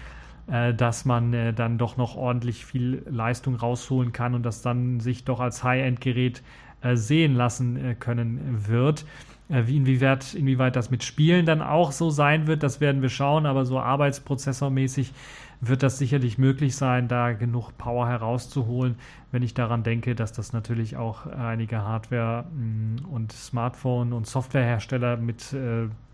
äh, 0.49 0.75
dass 0.75 1.05
man 1.05 1.33
äh, 1.33 1.53
dann 1.53 1.77
doch 1.77 1.97
noch 1.97 2.17
ordentlich 2.17 2.65
viel 2.65 3.03
Leistung 3.11 3.57
rausholen 3.57 4.13
kann 4.13 4.35
und 4.35 4.45
das 4.45 4.63
dann 4.63 5.01
sich 5.01 5.25
doch 5.25 5.41
als 5.41 5.65
High-End-Gerät 5.65 6.43
äh, 6.83 6.97
sehen 6.97 7.35
lassen 7.35 7.97
können 7.99 8.65
wird. 8.69 9.05
Wie 9.49 9.77
inwieweit, 9.77 10.35
inwieweit 10.35 10.75
das 10.75 10.91
mit 10.91 11.05
Spielen 11.05 11.47
dann 11.47 11.63
auch 11.63 11.93
so 11.93 12.11
sein 12.11 12.49
wird, 12.49 12.65
das 12.65 12.81
werden 12.81 13.01
wir 13.01 13.11
schauen, 13.11 13.47
aber 13.47 13.65
so 13.65 13.79
arbeitsprozessormäßig 13.79 15.13
wird 15.61 15.85
das 15.85 15.99
sicherlich 15.99 16.37
möglich 16.37 16.75
sein, 16.75 17.07
da 17.07 17.33
genug 17.33 17.79
Power 17.79 18.09
herauszuholen, 18.09 18.97
wenn 19.31 19.45
ich 19.45 19.55
daran 19.55 19.85
denke, 19.85 20.17
dass 20.17 20.33
das 20.33 20.53
natürlich 20.53 20.97
auch 20.97 21.27
einige 21.27 21.83
Hardware- 21.83 22.45
mm, 22.53 23.05
und 23.09 23.33
Smartphone- 23.33 24.13
und 24.13 24.27
Softwarehersteller 24.27 25.17
mit 25.17 25.55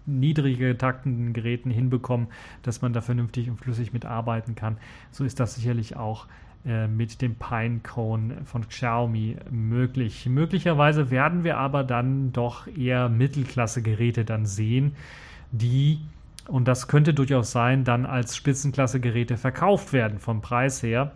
niedrige 0.07 0.77
taktenden 0.77 1.33
Geräten 1.33 1.71
hinbekommen, 1.71 2.29
dass 2.63 2.83
man 2.83 2.93
da 2.93 3.01
vernünftig 3.01 3.49
und 3.49 3.59
flüssig 3.59 3.93
mitarbeiten 3.93 4.55
kann. 4.55 4.79
So 5.11 5.25
ist 5.25 5.41
das 5.41 5.55
sicherlich 5.55 5.97
auch 5.97 6.27
äh, 6.65 6.87
mit 6.87 7.21
dem 7.23 7.35
Pinecone 7.35 8.45
von 8.45 8.69
Xiaomi 8.69 9.37
möglich. 9.51 10.27
Möglicherweise 10.27 11.11
werden 11.11 11.45
wir 11.45 11.59
aber 11.59 11.83
dann 11.85 12.33
doch 12.33 12.67
eher 12.69 13.09
Mittelklasse-Geräte 13.09 14.25
dann 14.25 14.47
sehen, 14.47 14.95
die 15.51 15.99
und 16.49 16.67
das 16.67 16.89
könnte 16.89 17.15
durchaus 17.15 17.53
sein, 17.53 17.85
dann 17.85 18.07
als 18.07 18.37
Spitzenklasse-Geräte 18.37 19.37
verkauft 19.37 19.93
werden 19.93 20.19
vom 20.19 20.41
Preis 20.41 20.83
her, 20.83 21.13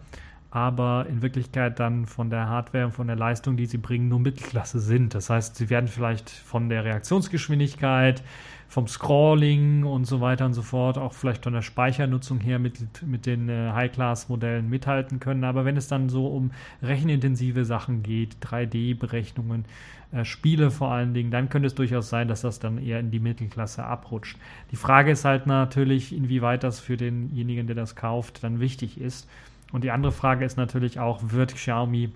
aber 0.51 1.07
in 1.09 1.21
Wirklichkeit 1.21 1.81
dann 1.81 2.07
von 2.07 2.31
der 2.31 2.49
Hardware 2.49 2.87
und 2.87 2.93
von 2.93 3.07
der 3.07 3.17
Leistung, 3.17 3.57
die 3.57 3.67
sie 3.67 3.79
bringen, 3.79 4.09
nur 4.09 4.21
Mittelklasse 4.21 4.79
sind. 4.79 5.15
Das 5.15 5.29
heißt, 5.29 5.57
sie 5.57 5.69
werden 5.69 5.89
vielleicht 5.89 6.31
von 6.31 6.69
der 6.69 6.85
Reaktionsgeschwindigkeit, 6.85 8.23
vom 8.69 8.89
Scrolling 8.89 9.85
und 9.85 10.07
so 10.07 10.21
weiter 10.21 10.45
und 10.47 10.55
so 10.55 10.63
fort, 10.63 10.99
auch 10.99 11.13
vielleicht 11.13 11.45
von 11.45 11.53
der 11.53 11.63
Speichernutzung 11.63 12.41
her 12.41 12.59
mit, 12.59 13.07
mit 13.07 13.27
den 13.27 13.49
äh, 13.49 13.71
High-Class-Modellen 13.73 14.69
mithalten 14.69 15.21
können. 15.21 15.45
Aber 15.45 15.65
wenn 15.65 15.77
es 15.77 15.89
dann 15.89 16.09
so 16.09 16.27
um 16.27 16.51
rechenintensive 16.83 17.65
Sachen 17.65 18.03
geht, 18.03 18.37
3D-Berechnungen, 18.43 19.65
äh, 20.13 20.25
Spiele 20.25 20.71
vor 20.71 20.91
allen 20.91 21.15
Dingen, 21.15 21.31
dann 21.31 21.49
könnte 21.49 21.67
es 21.67 21.75
durchaus 21.75 22.09
sein, 22.09 22.29
dass 22.29 22.41
das 22.43 22.59
dann 22.59 22.79
eher 22.79 23.01
in 23.01 23.11
die 23.11 23.21
Mittelklasse 23.21 23.85
abrutscht. 23.85 24.39
Die 24.71 24.77
Frage 24.77 25.11
ist 25.13 25.25
halt 25.25 25.47
natürlich, 25.47 26.15
inwieweit 26.15 26.65
das 26.65 26.81
für 26.81 26.97
denjenigen, 26.97 27.67
der 27.67 27.77
das 27.77 27.97
kauft, 27.97 28.43
dann 28.43 28.61
wichtig 28.61 29.01
ist. 29.01 29.29
Und 29.73 29.85
die 29.85 29.91
andere 29.91 30.13
Frage 30.13 30.45
ist 30.45 30.57
natürlich 30.57 31.01
auch, 31.01 31.21
wird 31.23 31.55
Xiaomi 31.55 32.11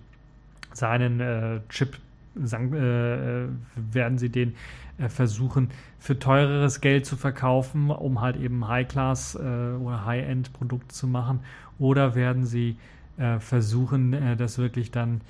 seinen 0.73 1.21
äh, 1.21 1.61
Chip 1.69 1.99
sagen, 2.35 2.73
äh, 2.75 3.45
äh, 3.45 3.49
werden 3.75 4.19
sie 4.19 4.31
den 4.31 4.55
äh, 4.99 5.09
versuchen 5.09 5.71
für 5.99 6.19
teureres 6.19 6.81
Geld 6.81 7.07
zu 7.07 7.17
verkaufen, 7.17 7.91
um 7.91 8.21
halt 8.21 8.37
eben 8.37 8.67
High-Class 8.67 9.37
äh, 9.37 9.39
oder 9.39 10.05
High-End-Produkte 10.05 10.95
zu 10.95 11.07
machen, 11.07 11.41
oder 11.79 12.15
werden 12.15 12.45
sie 12.45 12.77
äh, 13.19 13.39
versuchen, 13.39 14.13
äh, 14.13 14.37
das 14.37 14.59
wirklich 14.59 14.91
dann 14.91 15.21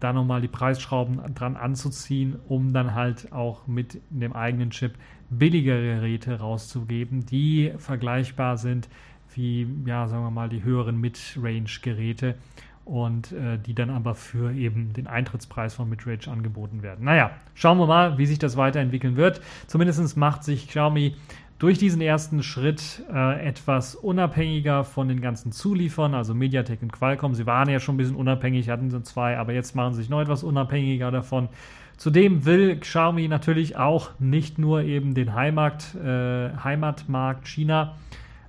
da 0.00 0.12
nochmal 0.14 0.40
die 0.40 0.48
Preisschrauben 0.48 1.34
dran 1.34 1.56
anzuziehen, 1.56 2.36
um 2.48 2.72
dann 2.72 2.94
halt 2.94 3.32
auch 3.32 3.66
mit 3.66 4.00
dem 4.08 4.32
eigenen 4.32 4.70
Chip 4.70 4.94
billigere 5.28 5.96
Geräte 5.96 6.38
rauszugeben, 6.38 7.26
die 7.26 7.72
vergleichbar 7.76 8.56
sind 8.56 8.88
wie, 9.36 9.66
ja, 9.84 10.06
sagen 10.08 10.24
wir 10.24 10.30
mal, 10.30 10.48
die 10.48 10.62
höheren 10.62 11.00
Mid-Range-Geräte 11.00 12.36
und 12.84 13.32
äh, 13.32 13.58
die 13.58 13.74
dann 13.74 13.90
aber 13.90 14.14
für 14.14 14.52
eben 14.52 14.92
den 14.92 15.06
Eintrittspreis 15.06 15.74
von 15.74 15.88
Midrange 15.88 16.28
angeboten 16.28 16.82
werden. 16.82 17.04
Naja, 17.04 17.30
schauen 17.54 17.78
wir 17.78 17.86
mal, 17.86 18.18
wie 18.18 18.26
sich 18.26 18.38
das 18.38 18.56
weiterentwickeln 18.56 19.16
wird. 19.16 19.40
Zumindest 19.66 20.16
macht 20.16 20.44
sich 20.44 20.68
Xiaomi 20.68 21.14
durch 21.58 21.78
diesen 21.78 22.02
ersten 22.02 22.42
Schritt 22.42 23.02
äh, 23.12 23.46
etwas 23.46 23.94
unabhängiger 23.94 24.84
von 24.84 25.08
den 25.08 25.20
ganzen 25.20 25.52
Zuliefern, 25.52 26.14
also 26.14 26.34
MediaTek 26.34 26.82
und 26.82 26.92
Qualcomm. 26.92 27.34
Sie 27.34 27.46
waren 27.46 27.68
ja 27.68 27.80
schon 27.80 27.94
ein 27.94 27.98
bisschen 27.98 28.16
unabhängig, 28.16 28.68
hatten 28.68 28.90
so 28.90 29.00
zwei, 29.00 29.38
aber 29.38 29.52
jetzt 29.52 29.74
machen 29.74 29.94
sie 29.94 30.02
sich 30.02 30.10
noch 30.10 30.20
etwas 30.20 30.44
unabhängiger 30.44 31.10
davon. 31.10 31.48
Zudem 31.96 32.44
will 32.44 32.80
Xiaomi 32.80 33.28
natürlich 33.28 33.76
auch 33.76 34.10
nicht 34.18 34.58
nur 34.58 34.82
eben 34.82 35.14
den 35.14 35.32
Heimat, 35.34 35.94
äh, 35.94 36.50
Heimatmarkt 36.62 37.46
China 37.46 37.94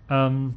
ähm, 0.10 0.56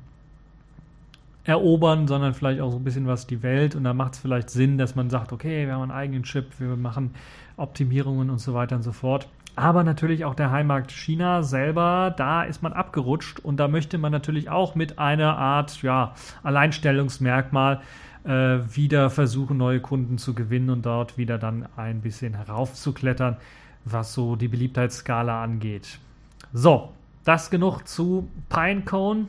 erobern, 1.45 2.07
sondern 2.07 2.35
vielleicht 2.35 2.61
auch 2.61 2.71
so 2.71 2.77
ein 2.77 2.85
bisschen 2.85 3.07
was 3.07 3.27
die 3.27 3.43
Welt. 3.43 3.75
Und 3.75 3.85
da 3.85 3.95
macht 3.95 4.15
es 4.15 4.19
vielleicht 4.19 4.51
Sinn, 4.51 4.79
dass 4.79 4.95
man 4.95 5.11
sagt, 5.11 5.33
okay, 5.33 5.67
wir 5.67 5.75
haben 5.75 5.83
einen 5.83 5.91
eigenen 5.91 6.23
Chip, 6.23 6.59
wir 6.59 6.77
machen 6.77 7.15
Optimierungen 7.57 8.31
und 8.31 8.39
so 8.39 8.55
weiter 8.55 8.77
und 8.77 8.83
so 8.83 8.93
fort. 8.93 9.29
Aber 9.57 9.83
natürlich 9.83 10.25
auch 10.25 10.37
der 10.37 10.53
Heimmarkt 10.53 10.93
China 10.93 11.43
selber, 11.43 12.15
da 12.17 12.45
ist 12.45 12.63
man 12.63 12.73
abgerutscht 12.73 13.41
und 13.41 13.57
da 13.57 13.67
möchte 13.67 13.99
man 13.99 14.13
natürlich 14.13 14.51
auch 14.51 14.77
mit 14.77 15.01
einer 15.01 15.37
Art 15.37 15.83
ja, 15.83 16.15
Alleinstellungsmerkmal 16.45 17.81
äh, 18.23 18.31
wieder 18.31 19.11
versuchen, 19.11 19.57
neue 19.57 19.81
Kunden 19.81 20.17
zu 20.19 20.35
gewinnen 20.35 20.71
und 20.71 20.87
dort 20.87 21.19
wieder 21.19 21.39
dann 21.39 21.67
ein 21.77 22.03
bisschen 22.03 22.35
heraufzuklettern, 22.35 23.37
was 23.85 24.15
so 24.15 24.37
die 24.37 24.47
Beliebtheitsskala 24.47 25.43
angeht. 25.43 25.99
So, 26.53 26.93
das 27.25 27.51
genug 27.51 27.83
zu 27.89 28.29
Pinecone 28.49 29.27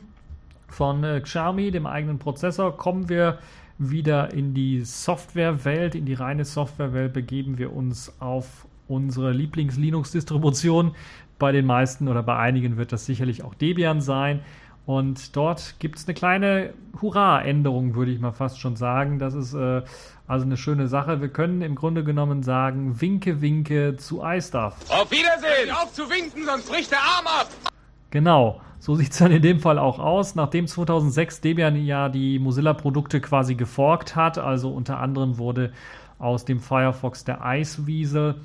von 0.72 1.04
äh, 1.04 1.20
Xiaomi, 1.20 1.70
dem 1.70 1.86
eigenen 1.86 2.18
Prozessor. 2.18 2.76
Kommen 2.76 3.08
wir 3.08 3.38
wieder 3.78 4.32
in 4.32 4.54
die 4.54 4.82
Softwarewelt, 4.82 5.94
in 5.94 6.04
die 6.04 6.14
reine 6.14 6.44
Softwarewelt, 6.44 7.12
begeben 7.12 7.58
wir 7.58 7.72
uns 7.72 8.12
auf 8.20 8.66
unsere 8.88 9.32
Lieblings-Linux-Distribution. 9.32 10.94
Bei 11.38 11.52
den 11.52 11.64
meisten 11.64 12.08
oder 12.08 12.22
bei 12.22 12.36
einigen 12.36 12.76
wird 12.76 12.92
das 12.92 13.06
sicherlich 13.06 13.42
auch 13.42 13.54
Debian 13.54 14.00
sein. 14.00 14.40
Und 14.84 15.36
dort 15.36 15.76
gibt 15.78 15.98
es 15.98 16.06
eine 16.06 16.14
kleine 16.14 16.74
Hurra-Änderung, 17.00 17.94
würde 17.94 18.10
ich 18.10 18.20
mal 18.20 18.32
fast 18.32 18.58
schon 18.58 18.76
sagen. 18.76 19.18
Das 19.18 19.34
ist 19.34 19.54
äh, 19.54 19.82
also 20.26 20.44
eine 20.44 20.56
schöne 20.56 20.88
Sache. 20.88 21.20
Wir 21.20 21.28
können 21.28 21.62
im 21.62 21.74
Grunde 21.74 22.04
genommen 22.04 22.42
sagen, 22.42 23.00
winke, 23.00 23.40
winke 23.40 23.96
zu 23.96 24.22
iStuff. 24.22 24.74
Auf 24.88 25.10
Wiedersehen! 25.10 25.70
Auf 25.72 25.92
zu 25.92 26.10
winken, 26.10 26.44
sonst 26.44 26.68
bricht 26.68 26.90
der 26.90 26.98
Arm 26.98 27.26
ab! 27.26 27.69
Genau. 28.10 28.60
So 28.78 28.94
sieht 28.94 29.12
es 29.12 29.18
dann 29.18 29.30
in 29.30 29.42
dem 29.42 29.60
Fall 29.60 29.78
auch 29.78 29.98
aus. 29.98 30.34
Nachdem 30.34 30.66
2006 30.66 31.42
Debian 31.42 31.76
ja 31.76 32.08
die 32.08 32.38
Mozilla-Produkte 32.38 33.20
quasi 33.20 33.54
geforkt 33.54 34.16
hat, 34.16 34.38
also 34.38 34.70
unter 34.72 34.98
anderem 34.98 35.38
wurde 35.38 35.72
aus 36.18 36.44
dem 36.44 36.60
Firefox 36.60 37.24
der 37.24 37.40
Iceweasel 37.44 38.36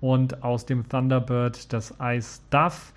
und 0.00 0.42
aus 0.44 0.66
dem 0.66 0.88
Thunderbird 0.88 1.72
das 1.72 1.94
iStuff, 2.00 2.92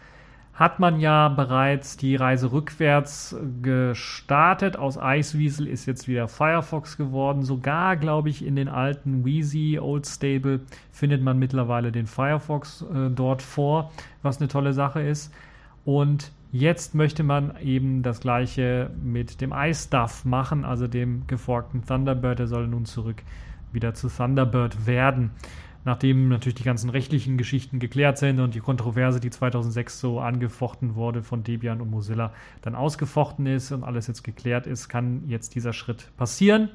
hat 0.53 0.79
man 0.79 0.99
ja 0.99 1.29
bereits 1.29 1.95
die 1.97 2.17
Reise 2.17 2.51
rückwärts 2.51 3.35
gestartet. 3.61 4.77
Aus 4.77 4.99
Iceweasel 5.01 5.67
ist 5.67 5.85
jetzt 5.85 6.09
wieder 6.09 6.27
Firefox 6.27 6.97
geworden. 6.97 7.43
Sogar, 7.43 7.95
glaube 7.95 8.29
ich, 8.29 8.45
in 8.45 8.57
den 8.57 8.67
alten 8.67 9.23
Wheezy 9.23 9.79
Old 9.81 10.05
Stable 10.05 10.59
findet 10.91 11.23
man 11.23 11.39
mittlerweile 11.39 11.91
den 11.93 12.05
Firefox 12.05 12.81
äh, 12.93 13.09
dort 13.09 13.41
vor, 13.41 13.91
was 14.23 14.39
eine 14.39 14.49
tolle 14.49 14.73
Sache 14.73 15.01
ist. 15.01 15.33
Und 15.85 16.31
Jetzt 16.53 16.95
möchte 16.95 17.23
man 17.23 17.55
eben 17.61 18.03
das 18.03 18.19
gleiche 18.19 18.91
mit 19.01 19.39
dem 19.39 19.53
iStuff 19.53 20.25
machen, 20.25 20.65
also 20.65 20.85
dem 20.85 21.25
geforkten 21.25 21.85
Thunderbird. 21.85 22.39
Der 22.39 22.47
soll 22.47 22.67
nun 22.67 22.83
zurück 22.83 23.23
wieder 23.71 23.93
zu 23.93 24.09
Thunderbird 24.09 24.85
werden. 24.85 25.31
Nachdem 25.85 26.27
natürlich 26.27 26.55
die 26.55 26.63
ganzen 26.63 26.89
rechtlichen 26.89 27.37
Geschichten 27.37 27.79
geklärt 27.79 28.17
sind 28.17 28.41
und 28.41 28.53
die 28.53 28.59
Kontroverse, 28.59 29.21
die 29.21 29.29
2006 29.29 30.01
so 30.01 30.19
angefochten 30.19 30.95
wurde 30.95 31.23
von 31.23 31.43
Debian 31.43 31.79
und 31.79 31.89
Mozilla, 31.89 32.33
dann 32.61 32.75
ausgefochten 32.75 33.47
ist 33.47 33.71
und 33.71 33.85
alles 33.85 34.07
jetzt 34.07 34.23
geklärt 34.23 34.67
ist, 34.67 34.89
kann 34.89 35.23
jetzt 35.27 35.55
dieser 35.55 35.71
Schritt 35.71 36.11
passieren. 36.17 36.69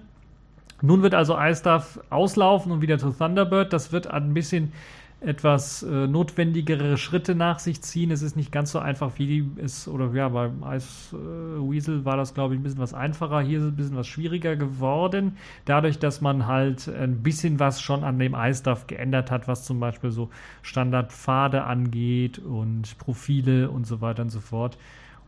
Nun 0.80 1.02
wird 1.02 1.14
also 1.14 1.38
iStuff 1.38 2.00
auslaufen 2.08 2.72
und 2.72 2.80
wieder 2.80 2.98
zu 2.98 3.10
Thunderbird. 3.10 3.74
Das 3.74 3.92
wird 3.92 4.06
ein 4.06 4.32
bisschen 4.32 4.72
etwas 5.20 5.82
äh, 5.82 6.06
notwendigere 6.06 6.98
Schritte 6.98 7.34
nach 7.34 7.58
sich 7.58 7.80
ziehen. 7.80 8.10
Es 8.10 8.20
ist 8.20 8.36
nicht 8.36 8.52
ganz 8.52 8.70
so 8.72 8.78
einfach, 8.78 9.12
wie 9.16 9.48
es, 9.56 9.88
oder 9.88 10.12
ja, 10.12 10.28
beim 10.28 10.62
Ice 10.62 11.16
äh, 11.16 11.70
Weasel 11.70 12.04
war 12.04 12.18
das, 12.18 12.34
glaube 12.34 12.54
ich, 12.54 12.60
ein 12.60 12.62
bisschen 12.62 12.80
was 12.80 12.92
einfacher. 12.92 13.40
Hier 13.40 13.58
ist 13.58 13.64
es 13.64 13.72
ein 13.72 13.76
bisschen 13.76 13.96
was 13.96 14.06
schwieriger 14.06 14.56
geworden. 14.56 15.36
Dadurch, 15.64 15.98
dass 15.98 16.20
man 16.20 16.46
halt 16.46 16.88
ein 16.88 17.22
bisschen 17.22 17.58
was 17.58 17.80
schon 17.80 18.04
an 18.04 18.18
dem 18.18 18.34
iStuff 18.34 18.86
geändert 18.86 19.30
hat, 19.30 19.48
was 19.48 19.64
zum 19.64 19.80
Beispiel 19.80 20.10
so 20.10 20.28
Standardpfade 20.62 21.64
angeht 21.64 22.38
und 22.38 22.98
Profile 22.98 23.70
und 23.70 23.86
so 23.86 24.02
weiter 24.02 24.22
und 24.22 24.30
so 24.30 24.40
fort. 24.40 24.76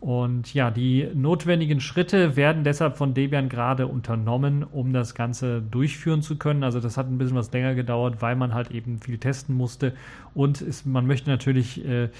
Und 0.01 0.55
ja, 0.55 0.71
die 0.71 1.09
notwendigen 1.13 1.81
Schritte 1.81 2.37
werden 2.37 2.63
deshalb 2.63 2.97
von 2.97 3.15
Debian 3.15 3.49
gerade 3.49 3.89
unternommen, 3.89 4.63
um 4.63 4.93
das 4.93 5.15
Ganze 5.15 5.61
durchführen 5.61 6.23
zu 6.23 6.37
können. 6.37 6.63
Also 6.63 6.79
das 6.79 6.97
hat 6.97 7.09
ein 7.09 7.19
bisschen 7.19 7.37
was 7.37 7.53
länger 7.53 7.75
gedauert, 7.75 8.23
weil 8.23 8.37
man 8.37 8.55
halt 8.55 8.71
eben 8.71 9.01
viel 9.01 9.19
testen 9.19 9.57
musste. 9.57 9.95
Und 10.35 10.61
es, 10.61 10.87
man 10.87 11.07
möchte 11.07 11.31
natürlich 11.31 11.85
äh, 11.85 12.11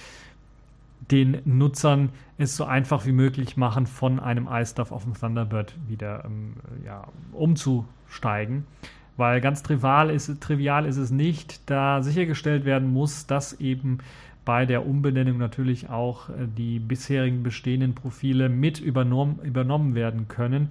den 1.11 1.41
Nutzern 1.45 2.11
es 2.37 2.57
so 2.57 2.65
einfach 2.65 3.07
wie 3.07 3.13
möglich 3.13 3.57
machen, 3.57 3.87
von 3.87 4.19
einem 4.19 4.49
iStuff 4.51 4.91
auf 4.91 5.05
dem 5.05 5.15
Thunderbird 5.15 5.75
wieder 5.87 6.25
ähm, 6.25 6.55
ja, 6.85 7.07
umzusteigen. 7.33 8.67
Weil 9.17 9.41
ganz 9.41 9.63
trivial 9.63 10.11
ist, 10.11 10.41
trivial 10.41 10.87
ist 10.87 10.97
es 10.97 11.11
nicht, 11.11 11.69
da 11.71 12.03
sichergestellt 12.03 12.65
werden 12.65 12.93
muss, 12.93 13.27
dass 13.27 13.53
eben 13.61 13.99
bei 14.49 14.65
der 14.65 14.87
Umbenennung 14.87 15.37
natürlich 15.37 15.91
auch 15.91 16.31
äh, 16.31 16.47
die 16.57 16.79
bisherigen 16.79 17.43
bestehenden 17.43 17.95
Profile 17.95 18.49
mit 18.49 18.81
übernommen, 18.81 19.41
übernommen 19.43 19.95
werden 19.95 20.27
können. 20.27 20.71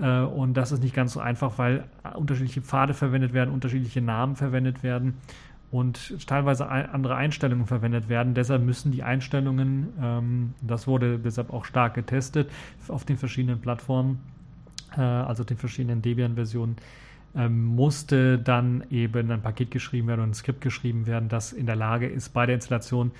Äh, 0.00 0.20
und 0.20 0.54
das 0.54 0.72
ist 0.72 0.82
nicht 0.82 0.94
ganz 0.94 1.12
so 1.12 1.20
einfach, 1.20 1.58
weil 1.58 1.84
unterschiedliche 2.14 2.62
Pfade 2.62 2.94
verwendet 2.94 3.34
werden, 3.34 3.52
unterschiedliche 3.52 4.00
Namen 4.00 4.36
verwendet 4.36 4.82
werden 4.82 5.18
und 5.70 6.26
teilweise 6.26 6.70
andere 6.70 7.14
Einstellungen 7.14 7.66
verwendet 7.66 8.08
werden. 8.08 8.32
Deshalb 8.32 8.62
müssen 8.62 8.90
die 8.90 9.02
Einstellungen, 9.02 9.88
ähm, 10.00 10.54
das 10.62 10.86
wurde 10.86 11.18
deshalb 11.18 11.52
auch 11.52 11.66
stark 11.66 11.92
getestet 11.92 12.50
auf 12.88 13.04
den 13.04 13.18
verschiedenen 13.18 13.60
Plattformen, 13.60 14.20
äh, 14.96 15.02
also 15.02 15.44
den 15.44 15.58
verschiedenen 15.58 16.00
Debian-Versionen, 16.00 16.76
ähm, 17.34 17.64
musste 17.64 18.38
dann 18.38 18.84
eben 18.90 19.30
ein 19.30 19.42
Paket 19.42 19.70
geschrieben 19.70 20.08
werden 20.08 20.22
und 20.22 20.30
ein 20.30 20.34
Skript 20.34 20.60
geschrieben 20.60 21.06
werden, 21.06 21.28
das 21.28 21.52
in 21.52 21.66
der 21.66 21.76
Lage 21.76 22.08
ist, 22.08 22.30
bei 22.30 22.46
der 22.46 22.56
Installation 22.56 23.12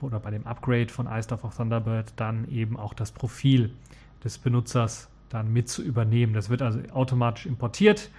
oder 0.00 0.20
bei 0.20 0.30
dem 0.30 0.46
Upgrade 0.46 0.88
von 0.88 1.06
iStuff 1.06 1.44
auf 1.44 1.56
Thunderbird 1.56 2.12
dann 2.16 2.48
eben 2.50 2.76
auch 2.76 2.94
das 2.94 3.12
Profil 3.12 3.70
des 4.24 4.38
Benutzers 4.38 5.08
dann 5.28 5.52
mit 5.52 5.68
zu 5.68 5.82
übernehmen. 5.82 6.32
Das 6.32 6.48
wird 6.50 6.62
also 6.62 6.80
automatisch 6.92 7.46
importiert 7.46 8.10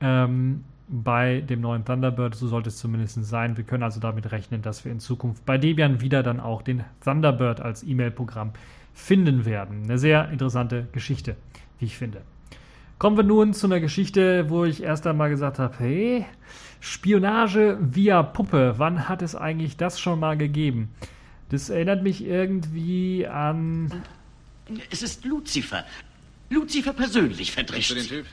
ähm, 0.00 0.64
bei 0.88 1.40
dem 1.42 1.60
neuen 1.60 1.84
Thunderbird. 1.84 2.34
So 2.34 2.48
sollte 2.48 2.68
es 2.68 2.78
zumindest 2.78 3.22
sein. 3.24 3.56
Wir 3.56 3.64
können 3.64 3.82
also 3.82 4.00
damit 4.00 4.32
rechnen, 4.32 4.62
dass 4.62 4.84
wir 4.84 4.90
in 4.90 4.98
Zukunft 4.98 5.44
bei 5.46 5.58
Debian 5.58 6.00
wieder 6.00 6.22
dann 6.22 6.40
auch 6.40 6.62
den 6.62 6.84
Thunderbird 7.04 7.60
als 7.60 7.82
E-Mail-Programm 7.84 8.52
finden 8.92 9.44
werden. 9.44 9.84
Eine 9.84 9.98
sehr 9.98 10.30
interessante 10.30 10.88
Geschichte, 10.92 11.36
wie 11.78 11.84
ich 11.84 11.96
finde. 11.96 12.22
Kommen 13.00 13.16
wir 13.16 13.24
nun 13.24 13.54
zu 13.54 13.66
einer 13.66 13.80
Geschichte, 13.80 14.50
wo 14.50 14.66
ich 14.66 14.82
erst 14.82 15.06
einmal 15.06 15.30
gesagt 15.30 15.58
habe, 15.58 15.74
hey, 15.78 16.26
Spionage 16.80 17.78
via 17.80 18.22
Puppe, 18.22 18.74
wann 18.76 19.08
hat 19.08 19.22
es 19.22 19.34
eigentlich 19.34 19.78
das 19.78 19.98
schon 19.98 20.20
mal 20.20 20.36
gegeben? 20.36 20.90
Das 21.48 21.70
erinnert 21.70 22.02
mich 22.02 22.22
irgendwie 22.22 23.26
an... 23.26 24.02
Es 24.90 25.02
ist 25.02 25.24
Lucifer. 25.24 25.82
Lucifer 26.50 26.92
persönlich 26.92 27.52
verdrischt. 27.52 27.94
Kennst 27.94 28.10
du 28.10 28.16
den 28.16 28.24
Typ? 28.24 28.32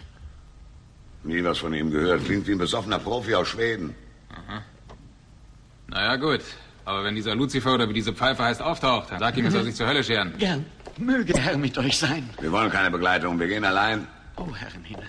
Nie 1.24 1.42
was 1.46 1.60
von 1.60 1.74
ihm 1.74 1.90
gehört. 1.90 2.26
Klingt 2.26 2.46
wie 2.46 2.52
ein 2.52 2.58
besoffener 2.58 3.00
Profi 3.00 3.36
aus 3.36 3.48
Schweden. 3.48 3.96
Aha. 4.32 4.64
Naja, 5.88 6.18
gut. 6.18 6.42
Aber 6.84 7.06
wenn 7.06 7.16
dieser 7.16 7.36
Lucifer 7.36 7.74
oder 7.74 7.88
wie 7.88 7.94
diese 7.94 8.12
Pfeife 8.12 8.44
heißt 8.44 8.62
auftaucht, 8.62 9.12
dann 9.12 9.20
sag 9.20 9.38
ihm, 9.38 9.46
er 9.46 9.52
soll 9.52 9.64
sich 9.64 9.76
zur 9.76 9.88
Hölle 9.88 10.04
scheren. 10.04 10.34
Gern. 10.38 10.66
Möge 10.98 11.32
der 11.32 11.42
Herr 11.42 11.58
mit 11.58 11.78
euch 11.78 11.98
sein. 11.98 12.30
Wir 12.42 12.52
wollen 12.52 12.70
keine 12.70 12.92
Begleitung. 12.92 13.40
Wir 13.40 13.48
gehen 13.48 13.64
allein. 13.64 14.06
Oh, 14.38 14.56
Herrenhimmel. 14.56 15.06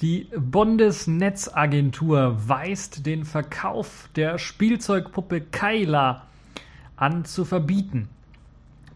Die 0.00 0.28
Bundesnetzagentur 0.36 2.48
weist 2.48 3.06
den 3.06 3.24
Verkauf 3.24 4.08
der 4.14 4.38
Spielzeugpuppe 4.38 5.40
Kyla 5.40 6.26
an 6.96 7.24
zu 7.24 7.44
verbieten. 7.44 8.08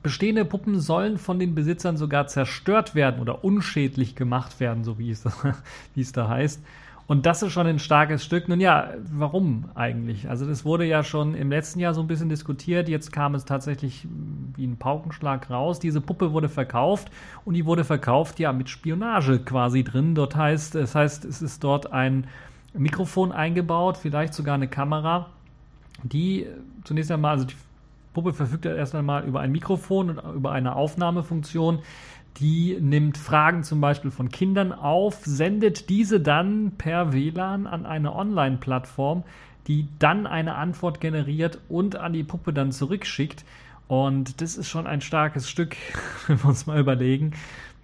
Bestehende 0.03 0.45
Puppen 0.45 0.79
sollen 0.79 1.19
von 1.19 1.39
den 1.39 1.55
Besitzern 1.55 1.97
sogar 1.97 2.27
zerstört 2.27 2.95
werden 2.95 3.21
oder 3.21 3.45
unschädlich 3.45 4.15
gemacht 4.15 4.61
werden, 4.61 4.85
so 4.85 4.99
wie 4.99 5.11
es, 5.11 5.25
wie 5.95 6.01
es 6.01 6.13
da 6.13 6.29
heißt. 6.29 6.63
Und 7.11 7.27
das 7.27 7.43
ist 7.43 7.51
schon 7.51 7.67
ein 7.67 7.81
starkes 7.81 8.25
Stück. 8.25 8.47
Nun 8.47 8.61
ja, 8.61 8.91
warum 9.11 9.65
eigentlich? 9.75 10.31
Also 10.31 10.47
das 10.47 10.65
wurde 10.65 10.85
ja 10.85 11.03
schon 11.03 11.35
im 11.35 11.51
letzten 11.51 11.81
Jahr 11.81 11.93
so 11.93 12.01
ein 12.01 12.07
bisschen 12.07 12.29
diskutiert. 12.29 12.89
Jetzt 12.89 13.11
kam 13.11 13.35
es 13.35 13.45
tatsächlich 13.45 14.07
wie 14.55 14.65
ein 14.65 14.77
Paukenschlag 14.77 15.51
raus. 15.51 15.81
Diese 15.81 16.01
Puppe 16.01 16.33
wurde 16.33 16.49
verkauft 16.49 17.11
und 17.45 17.55
die 17.55 17.67
wurde 17.67 17.83
verkauft 17.83 18.39
ja 18.39 18.53
mit 18.53 18.69
Spionage 18.69 19.41
quasi 19.41 19.83
drin. 19.83 20.15
Dort 20.15 20.37
heißt, 20.37 20.77
das 20.77 20.95
heißt, 20.95 21.25
es 21.25 21.43
ist 21.43 21.65
dort 21.65 21.93
ein 21.93 22.29
Mikrofon 22.75 23.33
eingebaut, 23.33 23.97
vielleicht 23.97 24.33
sogar 24.33 24.55
eine 24.55 24.69
Kamera, 24.69 25.31
die 26.05 26.47
zunächst 26.85 27.11
einmal, 27.11 27.33
also 27.33 27.45
die 27.45 27.57
Puppe 28.15 28.33
verfügt 28.33 28.67
erst 28.67 28.95
einmal 28.95 29.25
über 29.25 29.41
ein 29.41 29.51
Mikrofon 29.51 30.11
und 30.11 30.37
über 30.37 30.53
eine 30.53 30.77
Aufnahmefunktion, 30.77 31.81
die 32.39 32.79
nimmt 32.81 33.19
Fragen 33.19 33.63
zum 33.65 33.81
Beispiel 33.81 34.11
von 34.11 34.31
Kindern 34.31 34.73
auf, 34.73 35.25
sendet 35.25 35.89
diese 35.89 36.21
dann 36.21 36.73
per 36.79 37.13
WLAN 37.13 37.67
an 37.67 37.87
eine 37.87 38.15
Online-Plattform, 38.15 39.25
die 39.67 39.89
dann 39.99 40.27
eine 40.27 40.55
Antwort 40.55 41.01
generiert 41.01 41.59
und 41.69 41.97
an 41.97 42.13
die 42.13 42.25
Puppe 42.25 42.53
dann 42.53 42.73
zurückschickt. 42.73 43.45
Und 43.89 44.41
das 44.41 44.57
ist 44.57 44.69
schon 44.69 44.87
ein 44.87 45.01
starkes 45.01 45.51
Stück, 45.51 45.77
wenn 46.27 46.39
wir 46.43 46.47
uns 46.47 46.67
mal 46.67 46.81
überlegen. 46.81 47.33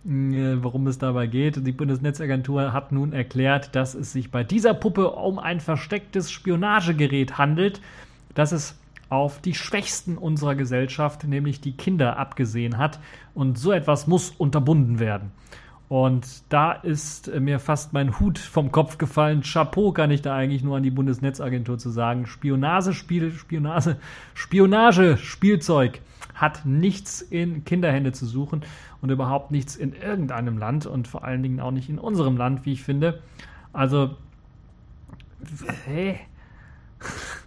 äh, 0.06 0.62
worum 0.62 0.86
es 0.86 0.98
dabei 0.98 1.26
geht. 1.26 1.66
Die 1.66 1.72
Bundesnetzagentur 1.72 2.72
hat 2.72 2.92
nun 2.92 3.12
erklärt, 3.12 3.74
dass 3.74 3.94
es 3.94 4.12
sich 4.12 4.30
bei 4.30 4.44
dieser 4.44 4.72
Puppe 4.72 5.10
um 5.10 5.38
ein 5.38 5.60
verstecktes 5.60 6.30
Spionagegerät 6.30 7.38
handelt, 7.38 7.80
das 8.34 8.52
es 8.52 8.78
auf 9.08 9.40
die 9.40 9.54
Schwächsten 9.54 10.18
unserer 10.18 10.54
Gesellschaft, 10.54 11.24
nämlich 11.24 11.60
die 11.60 11.76
Kinder, 11.76 12.18
abgesehen 12.18 12.78
hat. 12.78 12.98
Und 13.34 13.58
so 13.58 13.72
etwas 13.72 14.06
muss 14.06 14.30
unterbunden 14.30 14.98
werden. 14.98 15.30
Und 15.88 16.42
da 16.48 16.72
ist 16.72 17.32
mir 17.38 17.60
fast 17.60 17.92
mein 17.92 18.18
Hut 18.18 18.38
vom 18.38 18.72
Kopf 18.72 18.98
gefallen. 18.98 19.42
Chapeau 19.42 19.92
kann 19.92 20.10
ich 20.10 20.20
da 20.20 20.34
eigentlich 20.34 20.64
nur 20.64 20.76
an 20.76 20.82
die 20.82 20.90
Bundesnetzagentur 20.90 21.78
zu 21.78 21.90
sagen. 21.90 22.26
Spionagespiel, 22.26 23.30
Spionage, 23.30 23.96
Spionage, 24.34 25.16
Spielzeug 25.16 26.00
hat 26.34 26.66
nichts 26.66 27.22
in 27.22 27.64
Kinderhände 27.64 28.12
zu 28.12 28.26
suchen 28.26 28.64
und 29.00 29.10
überhaupt 29.10 29.52
nichts 29.52 29.76
in 29.76 29.92
irgendeinem 29.92 30.58
Land 30.58 30.86
und 30.86 31.06
vor 31.06 31.24
allen 31.24 31.42
Dingen 31.42 31.60
auch 31.60 31.70
nicht 31.70 31.88
in 31.88 31.98
unserem 31.98 32.36
Land, 32.36 32.66
wie 32.66 32.72
ich 32.72 32.82
finde. 32.82 33.22
Also, 33.72 34.16
hä? 35.86 36.18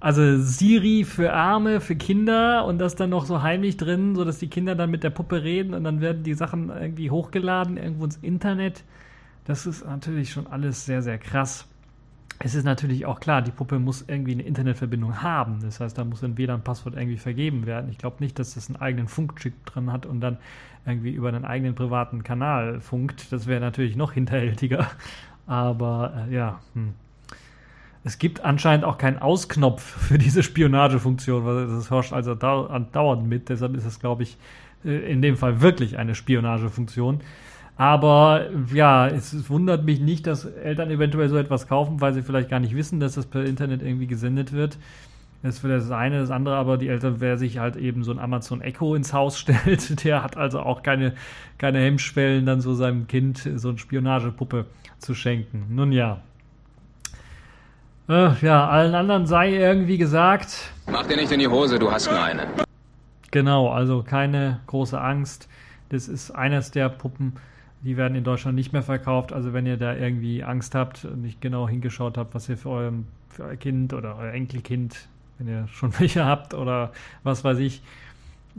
Also 0.00 0.38
Siri 0.38 1.04
für 1.04 1.34
Arme, 1.34 1.80
für 1.82 1.94
Kinder 1.94 2.64
und 2.64 2.78
das 2.78 2.96
dann 2.96 3.10
noch 3.10 3.26
so 3.26 3.42
heimlich 3.42 3.76
drin, 3.76 4.14
sodass 4.16 4.38
die 4.38 4.48
Kinder 4.48 4.74
dann 4.74 4.90
mit 4.90 5.04
der 5.04 5.10
Puppe 5.10 5.42
reden 5.42 5.74
und 5.74 5.84
dann 5.84 6.00
werden 6.00 6.22
die 6.22 6.32
Sachen 6.32 6.70
irgendwie 6.70 7.10
hochgeladen 7.10 7.76
irgendwo 7.76 8.06
ins 8.06 8.16
Internet. 8.16 8.82
Das 9.44 9.66
ist 9.66 9.84
natürlich 9.84 10.32
schon 10.32 10.46
alles 10.46 10.86
sehr, 10.86 11.02
sehr 11.02 11.18
krass. 11.18 11.68
Es 12.38 12.54
ist 12.54 12.64
natürlich 12.64 13.04
auch 13.04 13.20
klar, 13.20 13.42
die 13.42 13.50
Puppe 13.50 13.78
muss 13.78 14.02
irgendwie 14.08 14.32
eine 14.32 14.44
Internetverbindung 14.44 15.20
haben. 15.20 15.60
Das 15.60 15.80
heißt, 15.80 15.98
da 15.98 16.04
muss 16.04 16.24
ein 16.24 16.38
WLAN-Passwort 16.38 16.94
irgendwie 16.94 17.18
vergeben 17.18 17.66
werden. 17.66 17.90
Ich 17.90 17.98
glaube 17.98 18.16
nicht, 18.20 18.38
dass 18.38 18.54
das 18.54 18.68
einen 18.68 18.76
eigenen 18.76 19.08
Funkchip 19.08 19.66
drin 19.66 19.92
hat 19.92 20.06
und 20.06 20.22
dann 20.22 20.38
irgendwie 20.86 21.10
über 21.10 21.28
einen 21.28 21.44
eigenen 21.44 21.74
privaten 21.74 22.22
Kanal 22.22 22.80
funkt. 22.80 23.30
Das 23.30 23.46
wäre 23.46 23.60
natürlich 23.60 23.94
noch 23.94 24.12
hinterhältiger. 24.12 24.90
Aber 25.46 26.26
äh, 26.28 26.34
ja, 26.34 26.60
hm. 26.72 26.94
Es 28.02 28.18
gibt 28.18 28.44
anscheinend 28.44 28.84
auch 28.84 28.96
keinen 28.96 29.18
Ausknopf 29.18 29.82
für 29.82 30.18
diese 30.18 30.42
Spionagefunktion, 30.42 31.44
weil 31.44 31.66
das 31.66 31.90
herrscht 31.90 32.12
also 32.12 32.32
andauernd 32.32 33.28
mit. 33.28 33.48
Deshalb 33.48 33.76
ist 33.76 33.84
es, 33.84 34.00
glaube 34.00 34.22
ich, 34.22 34.38
äh, 34.84 35.12
in 35.12 35.22
dem 35.22 35.36
Fall 35.36 35.60
wirklich 35.60 35.98
eine 35.98 36.14
Spionagefunktion. 36.14 37.20
Aber 37.76 38.48
ja, 38.74 39.08
es 39.08 39.48
wundert 39.48 39.84
mich 39.84 40.00
nicht, 40.00 40.26
dass 40.26 40.44
Eltern 40.44 40.90
eventuell 40.90 41.28
so 41.28 41.36
etwas 41.36 41.66
kaufen, 41.66 42.00
weil 42.00 42.12
sie 42.12 42.22
vielleicht 42.22 42.50
gar 42.50 42.60
nicht 42.60 42.76
wissen, 42.76 43.00
dass 43.00 43.14
das 43.14 43.26
per 43.26 43.44
Internet 43.44 43.82
irgendwie 43.82 44.06
gesendet 44.06 44.52
wird. 44.52 44.76
Das 45.42 45.56
ist 45.56 45.64
das 45.64 45.90
eine, 45.90 46.20
das 46.20 46.30
andere, 46.30 46.56
aber 46.56 46.76
die 46.76 46.88
Eltern, 46.88 47.16
wer 47.20 47.38
sich 47.38 47.58
halt 47.58 47.76
eben 47.76 48.04
so 48.04 48.12
ein 48.12 48.18
Amazon 48.18 48.60
Echo 48.60 48.94
ins 48.94 49.14
Haus 49.14 49.38
stellt, 49.40 50.04
der 50.04 50.22
hat 50.22 50.36
also 50.36 50.60
auch 50.60 50.82
keine, 50.82 51.14
keine 51.56 51.80
Hemmschwellen, 51.80 52.44
dann 52.44 52.60
so 52.60 52.74
seinem 52.74 53.06
Kind 53.06 53.48
so 53.56 53.70
eine 53.70 53.78
Spionagepuppe 53.78 54.66
zu 54.98 55.14
schenken. 55.14 55.64
Nun 55.70 55.92
ja, 55.92 56.20
äh, 58.10 58.32
ja, 58.44 58.68
allen 58.68 58.94
anderen 58.94 59.26
sei 59.26 59.54
irgendwie 59.54 59.96
gesagt. 59.96 60.72
Mach 60.90 61.06
dir 61.06 61.16
nicht 61.16 61.30
in 61.30 61.38
die 61.38 61.48
Hose, 61.48 61.78
du 61.78 61.90
hast 61.90 62.10
nur 62.10 62.20
eine. 62.20 62.46
Genau, 63.30 63.70
also 63.70 64.02
keine 64.02 64.60
große 64.66 65.00
Angst. 65.00 65.48
Das 65.90 66.08
ist 66.08 66.32
eines 66.32 66.72
der 66.72 66.88
Puppen, 66.88 67.34
die 67.82 67.96
werden 67.96 68.16
in 68.16 68.24
Deutschland 68.24 68.56
nicht 68.56 68.72
mehr 68.72 68.82
verkauft. 68.82 69.32
Also 69.32 69.52
wenn 69.52 69.66
ihr 69.66 69.76
da 69.76 69.94
irgendwie 69.94 70.42
Angst 70.42 70.74
habt 70.74 71.04
und 71.04 71.22
nicht 71.22 71.40
genau 71.40 71.68
hingeschaut 71.68 72.18
habt, 72.18 72.34
was 72.34 72.48
ihr 72.48 72.56
für, 72.56 72.70
eurem, 72.70 73.06
für 73.28 73.44
euer 73.44 73.56
Kind 73.56 73.92
oder 73.92 74.16
euer 74.18 74.32
Enkelkind, 74.32 75.08
wenn 75.38 75.48
ihr 75.48 75.68
schon 75.68 75.92
welche 76.00 76.24
habt 76.24 76.54
oder 76.54 76.90
was 77.22 77.44
weiß 77.44 77.58
ich, 77.58 77.82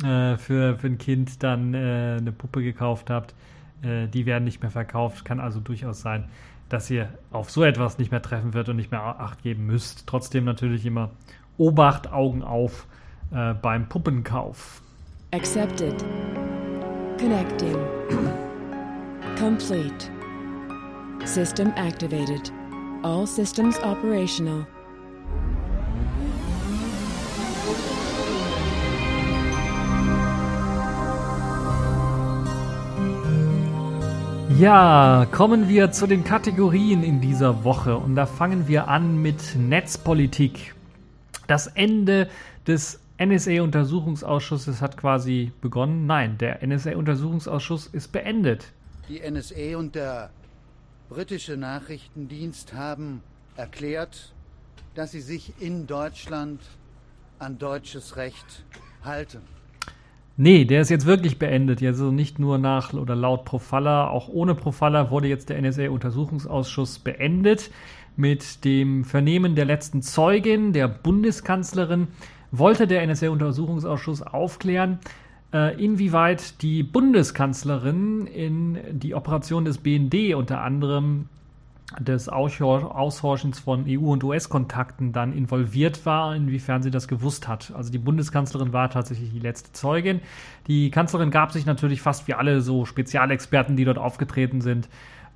äh, 0.03 0.37
für, 0.37 0.77
für 0.77 0.87
ein 0.87 0.97
Kind 0.97 1.43
dann 1.43 1.73
äh, 1.73 2.17
eine 2.19 2.31
Puppe 2.31 2.63
gekauft 2.63 3.09
habt, 3.09 3.35
äh, 3.81 4.07
die 4.07 4.25
werden 4.25 4.45
nicht 4.45 4.61
mehr 4.61 4.71
verkauft. 4.71 5.25
Kann 5.25 5.41
also 5.41 5.59
durchaus 5.59 6.01
sein, 6.01 6.25
dass 6.73 6.89
ihr 6.89 7.09
auf 7.31 7.49
so 7.49 7.63
etwas 7.63 7.97
nicht 7.97 8.11
mehr 8.11 8.21
treffen 8.21 8.53
wird 8.53 8.69
und 8.69 8.77
nicht 8.77 8.91
mehr 8.91 9.01
Acht 9.01 9.43
geben 9.43 9.65
müsst. 9.65 10.07
Trotzdem 10.07 10.45
natürlich 10.45 10.85
immer 10.85 11.11
Obacht, 11.57 12.11
Augen 12.11 12.43
auf 12.43 12.87
äh, 13.33 13.53
beim 13.53 13.87
Puppenkauf. 13.89 14.81
Accepted. 15.31 16.03
Connecting. 17.19 17.77
Complete. 19.37 20.09
System 21.25 21.71
activated. 21.75 22.51
All 23.03 23.27
systems 23.27 23.77
operational. 23.83 24.65
Ja, 34.61 35.25
kommen 35.31 35.69
wir 35.69 35.91
zu 35.91 36.05
den 36.05 36.23
Kategorien 36.23 37.01
in 37.01 37.19
dieser 37.19 37.63
Woche 37.63 37.97
und 37.97 38.15
da 38.15 38.27
fangen 38.27 38.67
wir 38.67 38.89
an 38.89 39.19
mit 39.19 39.55
Netzpolitik. 39.55 40.75
Das 41.47 41.65
Ende 41.65 42.29
des 42.67 42.99
NSA-Untersuchungsausschusses 43.17 44.79
hat 44.79 44.97
quasi 44.97 45.51
begonnen. 45.61 46.05
Nein, 46.05 46.37
der 46.37 46.61
NSA-Untersuchungsausschuss 46.63 47.87
ist 47.87 48.11
beendet. 48.11 48.71
Die 49.09 49.19
NSA 49.27 49.77
und 49.79 49.95
der 49.95 50.29
britische 51.09 51.57
Nachrichtendienst 51.57 52.75
haben 52.75 53.23
erklärt, 53.55 54.31
dass 54.93 55.09
sie 55.09 55.21
sich 55.21 55.53
in 55.59 55.87
Deutschland 55.87 56.61
an 57.39 57.57
deutsches 57.57 58.15
Recht 58.15 58.63
halten. 59.03 59.41
Nee, 60.37 60.65
der 60.65 60.81
ist 60.81 60.89
jetzt 60.89 61.05
wirklich 61.05 61.39
beendet. 61.39 61.83
Also 61.83 62.11
nicht 62.11 62.39
nur 62.39 62.57
nach 62.57 62.93
oder 62.93 63.15
laut 63.15 63.45
Profalla, 63.45 64.09
auch 64.09 64.29
ohne 64.29 64.55
Profalla 64.55 65.11
wurde 65.11 65.27
jetzt 65.27 65.49
der 65.49 65.61
NSA-Untersuchungsausschuss 65.61 66.99
beendet 66.99 67.69
mit 68.15 68.65
dem 68.65 69.03
Vernehmen 69.03 69.55
der 69.55 69.65
letzten 69.65 70.01
Zeugin, 70.01 70.73
der 70.73 70.87
Bundeskanzlerin, 70.87 72.07
wollte 72.51 72.87
der 72.87 73.05
NSA-Untersuchungsausschuss 73.07 74.21
aufklären, 74.21 74.99
äh, 75.53 75.81
inwieweit 75.83 76.61
die 76.61 76.83
Bundeskanzlerin 76.83 78.27
in 78.27 78.77
die 78.91 79.15
Operation 79.15 79.65
des 79.65 79.77
BND 79.77 80.35
unter 80.35 80.61
anderem 80.61 81.27
des 81.99 82.29
Aushorchens 82.29 83.59
von 83.59 83.85
EU- 83.87 84.11
und 84.11 84.23
US-Kontakten 84.23 85.11
dann 85.11 85.33
involviert 85.33 86.05
war, 86.05 86.35
inwiefern 86.35 86.83
sie 86.83 86.91
das 86.91 87.07
gewusst 87.07 87.47
hat. 87.47 87.73
Also 87.75 87.91
die 87.91 87.97
Bundeskanzlerin 87.97 88.73
war 88.73 88.89
tatsächlich 88.89 89.31
die 89.31 89.39
letzte 89.39 89.73
Zeugin. 89.73 90.21
Die 90.67 90.89
Kanzlerin 90.89 91.31
gab 91.31 91.51
sich 91.51 91.65
natürlich 91.65 92.01
fast 92.01 92.27
wie 92.27 92.33
alle 92.33 92.61
so 92.61 92.85
Spezialexperten, 92.85 93.75
die 93.75 93.85
dort 93.85 93.97
aufgetreten 93.97 94.61
sind, 94.61 94.87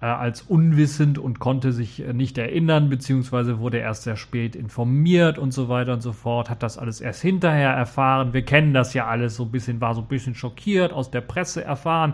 äh, 0.02 0.08
als 0.08 0.42
unwissend 0.42 1.18
und 1.18 1.40
konnte 1.40 1.72
sich 1.72 2.06
äh, 2.06 2.14
nicht 2.14 2.38
erinnern, 2.38 2.90
beziehungsweise 2.90 3.60
wurde 3.60 3.78
erst 3.78 4.04
sehr 4.04 4.18
spät 4.18 4.56
informiert 4.56 5.38
und 5.38 5.54
so 5.54 5.70
weiter 5.70 5.94
und 5.94 6.02
so 6.02 6.14
fort, 6.14 6.50
hat 6.50 6.64
das 6.64 6.78
alles 6.78 7.02
erst 7.02 7.22
hinterher 7.22 7.72
erfahren. 7.72 8.34
Wir 8.34 8.44
kennen 8.44 8.74
das 8.74 8.94
ja 8.94 9.08
alles 9.08 9.36
so 9.36 9.44
ein 9.44 9.52
bisschen, 9.52 9.82
war 9.82 9.96
so 9.96 10.02
ein 10.02 10.08
bisschen 10.08 10.36
schockiert, 10.36 10.94
aus 10.94 11.12
der 11.12 11.22
Presse 11.22 11.64
erfahren. 11.64 12.14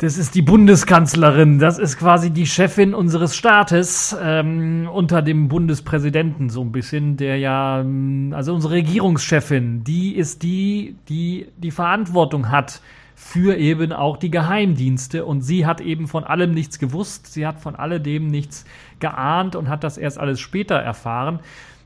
Das 0.00 0.16
ist 0.16 0.34
die 0.34 0.40
Bundeskanzlerin, 0.40 1.58
das 1.58 1.78
ist 1.78 1.98
quasi 1.98 2.30
die 2.30 2.46
Chefin 2.46 2.94
unseres 2.94 3.36
Staates 3.36 4.16
ähm, 4.18 4.88
unter 4.90 5.20
dem 5.20 5.48
Bundespräsidenten 5.48 6.48
so 6.48 6.62
ein 6.62 6.72
bisschen, 6.72 7.18
der 7.18 7.36
ja, 7.36 7.80
ähm, 7.80 8.32
also 8.34 8.54
unsere 8.54 8.72
Regierungschefin, 8.72 9.84
die 9.84 10.16
ist 10.16 10.42
die, 10.42 10.96
die 11.10 11.48
die 11.58 11.70
Verantwortung 11.70 12.48
hat 12.48 12.80
für 13.14 13.58
eben 13.58 13.92
auch 13.92 14.16
die 14.16 14.30
Geheimdienste 14.30 15.26
und 15.26 15.42
sie 15.42 15.66
hat 15.66 15.82
eben 15.82 16.08
von 16.08 16.24
allem 16.24 16.52
nichts 16.52 16.78
gewusst, 16.78 17.30
sie 17.30 17.46
hat 17.46 17.60
von 17.60 17.76
alledem 17.76 18.26
nichts 18.26 18.64
geahnt 19.00 19.54
und 19.54 19.68
hat 19.68 19.84
das 19.84 19.98
erst 19.98 20.18
alles 20.18 20.40
später 20.40 20.76
erfahren. 20.76 21.40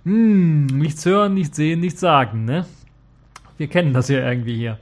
Hm, 0.05 0.67
nichts 0.67 1.05
hören, 1.05 1.35
nichts 1.35 1.57
sehen, 1.57 1.81
nichts 1.81 1.99
sagen, 1.99 2.45
ne? 2.45 2.65
Wir 3.59 3.67
kennen 3.67 3.93
das 3.93 4.07
ja 4.07 4.21
irgendwie 4.21 4.55
hier. 4.55 4.79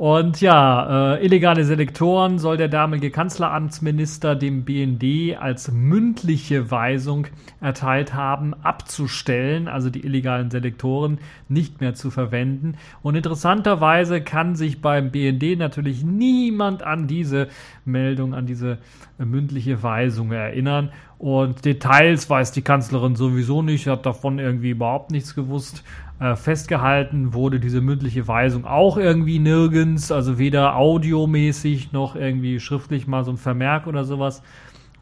Und 0.00 0.40
ja, 0.40 1.16
äh, 1.16 1.26
illegale 1.26 1.62
Selektoren 1.62 2.38
soll 2.38 2.56
der 2.56 2.68
damalige 2.68 3.10
Kanzleramtsminister 3.10 4.34
dem 4.34 4.64
BND 4.64 5.36
als 5.38 5.70
mündliche 5.70 6.70
Weisung 6.70 7.26
erteilt 7.60 8.14
haben, 8.14 8.54
abzustellen, 8.54 9.68
also 9.68 9.90
die 9.90 10.00
illegalen 10.02 10.50
Selektoren 10.50 11.18
nicht 11.50 11.82
mehr 11.82 11.92
zu 11.92 12.10
verwenden. 12.10 12.78
Und 13.02 13.14
interessanterweise 13.14 14.22
kann 14.22 14.54
sich 14.54 14.80
beim 14.80 15.10
BND 15.10 15.58
natürlich 15.58 16.02
niemand 16.02 16.82
an 16.82 17.06
diese 17.06 17.48
Meldung, 17.84 18.32
an 18.32 18.46
diese 18.46 18.78
äh, 19.18 19.26
mündliche 19.26 19.82
Weisung 19.82 20.32
erinnern. 20.32 20.92
Und 21.18 21.66
Details 21.66 22.30
weiß 22.30 22.52
die 22.52 22.62
Kanzlerin 22.62 23.16
sowieso 23.16 23.60
nicht, 23.60 23.86
hat 23.86 24.06
davon 24.06 24.38
irgendwie 24.38 24.70
überhaupt 24.70 25.10
nichts 25.10 25.34
gewusst. 25.34 25.84
Äh, 26.20 26.36
festgehalten 26.36 27.34
wurde 27.34 27.60
diese 27.60 27.80
mündliche 27.80 28.28
Weisung 28.28 28.66
auch 28.66 28.98
irgendwie 28.98 29.38
nirgends, 29.38 30.12
also 30.12 30.38
weder 30.38 30.76
audiomäßig 30.76 31.92
noch 31.92 32.14
irgendwie 32.14 32.60
schriftlich 32.60 33.06
mal 33.06 33.24
so 33.24 33.32
ein 33.32 33.38
Vermerk 33.38 33.86
oder 33.86 34.04
sowas. 34.04 34.42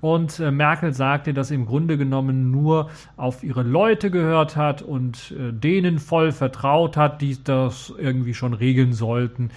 Und 0.00 0.38
äh, 0.40 0.52
Merkel 0.52 0.92
sagte, 0.94 1.34
dass 1.34 1.48
sie 1.48 1.56
im 1.56 1.66
Grunde 1.66 1.98
genommen 1.98 2.52
nur 2.52 2.90
auf 3.16 3.42
ihre 3.42 3.64
Leute 3.64 4.10
gehört 4.12 4.56
hat 4.56 4.80
und 4.82 5.32
äh, 5.32 5.52
denen 5.52 5.98
voll 5.98 6.30
vertraut 6.32 6.96
hat, 6.96 7.20
die 7.20 7.42
das 7.42 7.92
irgendwie 7.98 8.34
schon 8.34 8.54
regeln 8.54 8.92
sollten. 8.92 9.50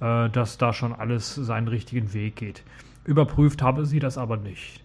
äh, 0.00 0.28
dass 0.30 0.58
da 0.58 0.72
schon 0.72 0.92
alles 0.94 1.34
seinen 1.34 1.68
richtigen 1.68 2.12
Weg 2.12 2.36
geht. 2.36 2.64
Überprüft 3.04 3.62
habe 3.62 3.86
sie 3.86 3.98
das 4.00 4.18
aber 4.18 4.36
nicht. 4.36 4.82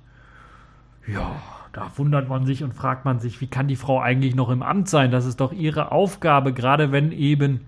Ja, 1.07 1.41
da 1.73 1.91
wundert 1.95 2.27
man 2.27 2.45
sich 2.45 2.63
und 2.63 2.73
fragt 2.73 3.05
man 3.05 3.19
sich, 3.19 3.39
wie 3.41 3.47
kann 3.47 3.67
die 3.67 3.75
Frau 3.75 3.99
eigentlich 3.99 4.36
noch 4.36 4.49
im 4.49 4.62
Amt 4.62 4.89
sein? 4.89 5.12
Das 5.12 5.25
ist 5.25 5.39
doch 5.39 5.53
ihre 5.53 5.91
Aufgabe, 5.91 6.53
gerade 6.53 6.91
wenn 6.91 7.12
eben 7.12 7.62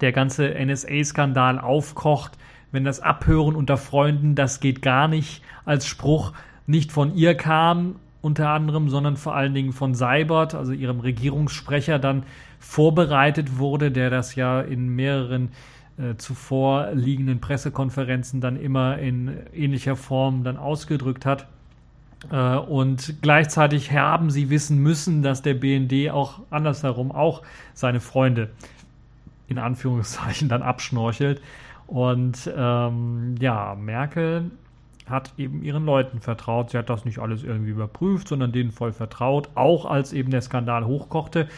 der 0.00 0.12
ganze 0.12 0.54
NSA-Skandal 0.54 1.58
aufkocht, 1.58 2.32
wenn 2.72 2.84
das 2.84 3.00
Abhören 3.00 3.54
unter 3.54 3.76
Freunden, 3.76 4.34
das 4.34 4.60
geht 4.60 4.82
gar 4.82 5.08
nicht, 5.08 5.42
als 5.64 5.86
Spruch 5.86 6.32
nicht 6.66 6.92
von 6.92 7.14
ihr 7.14 7.34
kam, 7.36 7.96
unter 8.22 8.50
anderem, 8.50 8.88
sondern 8.88 9.16
vor 9.16 9.34
allen 9.34 9.54
Dingen 9.54 9.72
von 9.72 9.94
Seibert, 9.94 10.54
also 10.54 10.72
ihrem 10.72 11.00
Regierungssprecher, 11.00 11.98
dann 11.98 12.24
vorbereitet 12.58 13.58
wurde, 13.58 13.90
der 13.90 14.10
das 14.10 14.34
ja 14.34 14.60
in 14.60 14.88
mehreren 14.88 15.50
äh, 15.96 16.16
zuvor 16.16 16.90
liegenden 16.92 17.40
Pressekonferenzen 17.40 18.40
dann 18.40 18.56
immer 18.56 18.98
in 18.98 19.38
ähnlicher 19.52 19.96
Form 19.96 20.44
dann 20.44 20.56
ausgedrückt 20.56 21.24
hat. 21.24 21.48
Äh, 22.30 22.56
und 22.56 23.22
gleichzeitig 23.22 23.92
haben 23.92 24.30
sie 24.30 24.50
wissen 24.50 24.78
müssen, 24.78 25.22
dass 25.22 25.42
der 25.42 25.54
BND 25.54 26.10
auch 26.10 26.40
andersherum 26.50 27.12
auch 27.12 27.42
seine 27.74 28.00
Freunde 28.00 28.50
in 29.48 29.58
Anführungszeichen 29.58 30.48
dann 30.48 30.62
abschnorchelt. 30.62 31.40
Und 31.86 32.50
ähm, 32.56 33.34
ja, 33.40 33.74
Merkel 33.74 34.50
hat 35.06 35.32
eben 35.38 35.62
ihren 35.62 35.84
Leuten 35.84 36.20
vertraut. 36.20 36.70
Sie 36.70 36.78
hat 36.78 36.88
das 36.88 37.04
nicht 37.04 37.18
alles 37.18 37.42
irgendwie 37.42 37.70
überprüft, 37.70 38.28
sondern 38.28 38.52
denen 38.52 38.70
voll 38.70 38.92
vertraut, 38.92 39.48
auch 39.56 39.86
als 39.86 40.12
eben 40.12 40.30
der 40.30 40.40
Skandal 40.40 40.86
hochkochte. 40.86 41.48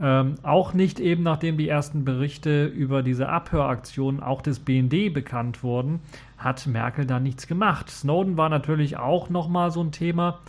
Ähm, 0.00 0.36
auch 0.42 0.72
nicht 0.72 1.00
eben, 1.00 1.24
nachdem 1.24 1.58
die 1.58 1.68
ersten 1.68 2.04
Berichte 2.04 2.66
über 2.66 3.02
diese 3.02 3.28
Abhöraktion 3.28 4.22
auch 4.22 4.40
des 4.40 4.60
BND 4.60 5.12
bekannt 5.12 5.62
wurden, 5.62 6.00
hat 6.40 6.66
Merkel 6.66 7.06
da 7.06 7.20
nichts 7.20 7.46
gemacht. 7.46 7.90
Snowden 7.90 8.36
war 8.36 8.48
natürlich 8.48 8.96
auch 8.96 9.28
nochmal 9.28 9.70
so 9.70 9.82
ein 9.82 9.92
Thema 9.92 10.40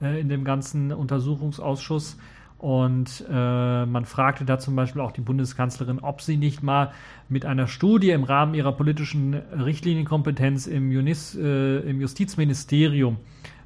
äh, 0.00 0.20
in 0.20 0.28
dem 0.28 0.44
ganzen 0.44 0.92
Untersuchungsausschuss. 0.92 2.18
Und 2.58 3.24
äh, 3.30 3.86
man 3.86 4.04
fragte 4.04 4.44
da 4.44 4.58
zum 4.58 4.74
Beispiel 4.74 5.00
auch 5.00 5.12
die 5.12 5.20
Bundeskanzlerin, 5.20 6.00
ob 6.00 6.20
sie 6.20 6.36
nicht 6.36 6.62
mal 6.62 6.90
mit 7.28 7.46
einer 7.46 7.68
Studie 7.68 8.10
im 8.10 8.24
Rahmen 8.24 8.54
ihrer 8.54 8.72
politischen 8.72 9.34
Richtlinienkompetenz 9.34 10.66
im, 10.66 10.90
Junis, 10.90 11.36
äh, 11.36 11.78
im 11.88 12.00
Justizministerium 12.00 13.16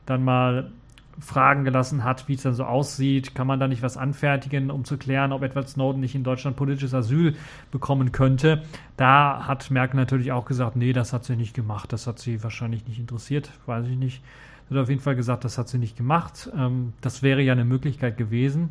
dann 0.05 0.23
mal 0.23 0.73
fragen 1.21 1.65
gelassen 1.65 2.05
hat, 2.05 2.29
wie 2.29 2.35
es 2.35 2.43
dann 2.43 2.55
so 2.55 2.65
aussieht. 2.65 3.35
Kann 3.35 3.47
man 3.47 3.61
da 3.61 3.69
nicht 3.69 3.83
was 3.83 3.97
anfertigen, 3.97 4.71
um 4.71 4.85
zu 4.85 4.97
klären, 4.97 5.33
ob 5.33 5.43
Edward 5.43 5.69
Snowden 5.69 6.01
nicht 6.01 6.15
in 6.15 6.25
Deutschland 6.25 6.57
politisches 6.57 6.95
Asyl 6.95 7.35
bekommen 7.71 8.13
könnte? 8.13 8.63
Da 8.97 9.47
hat 9.47 9.71
Merkel 9.71 9.97
natürlich 9.97 10.33
auch 10.33 10.45
gesagt, 10.45 10.77
nee, 10.77 10.93
das 10.93 11.13
hat 11.13 11.25
sie 11.25 11.37
nicht 11.37 11.55
gemacht. 11.55 11.93
Das 11.93 12.07
hat 12.07 12.19
sie 12.19 12.43
wahrscheinlich 12.43 12.87
nicht 12.87 12.99
interessiert, 12.99 13.51
weiß 13.67 13.87
ich 13.87 13.97
nicht. 13.97 14.23
Sie 14.69 14.75
hat 14.75 14.83
auf 14.83 14.89
jeden 14.89 15.01
Fall 15.01 15.17
gesagt, 15.17 15.45
das 15.45 15.59
hat 15.59 15.69
sie 15.69 15.79
nicht 15.79 15.97
gemacht. 15.97 16.51
Ähm, 16.57 16.93
das 17.01 17.23
wäre 17.23 17.43
ja 17.43 17.53
eine 17.53 17.65
Möglichkeit 17.65 18.17
gewesen. 18.17 18.71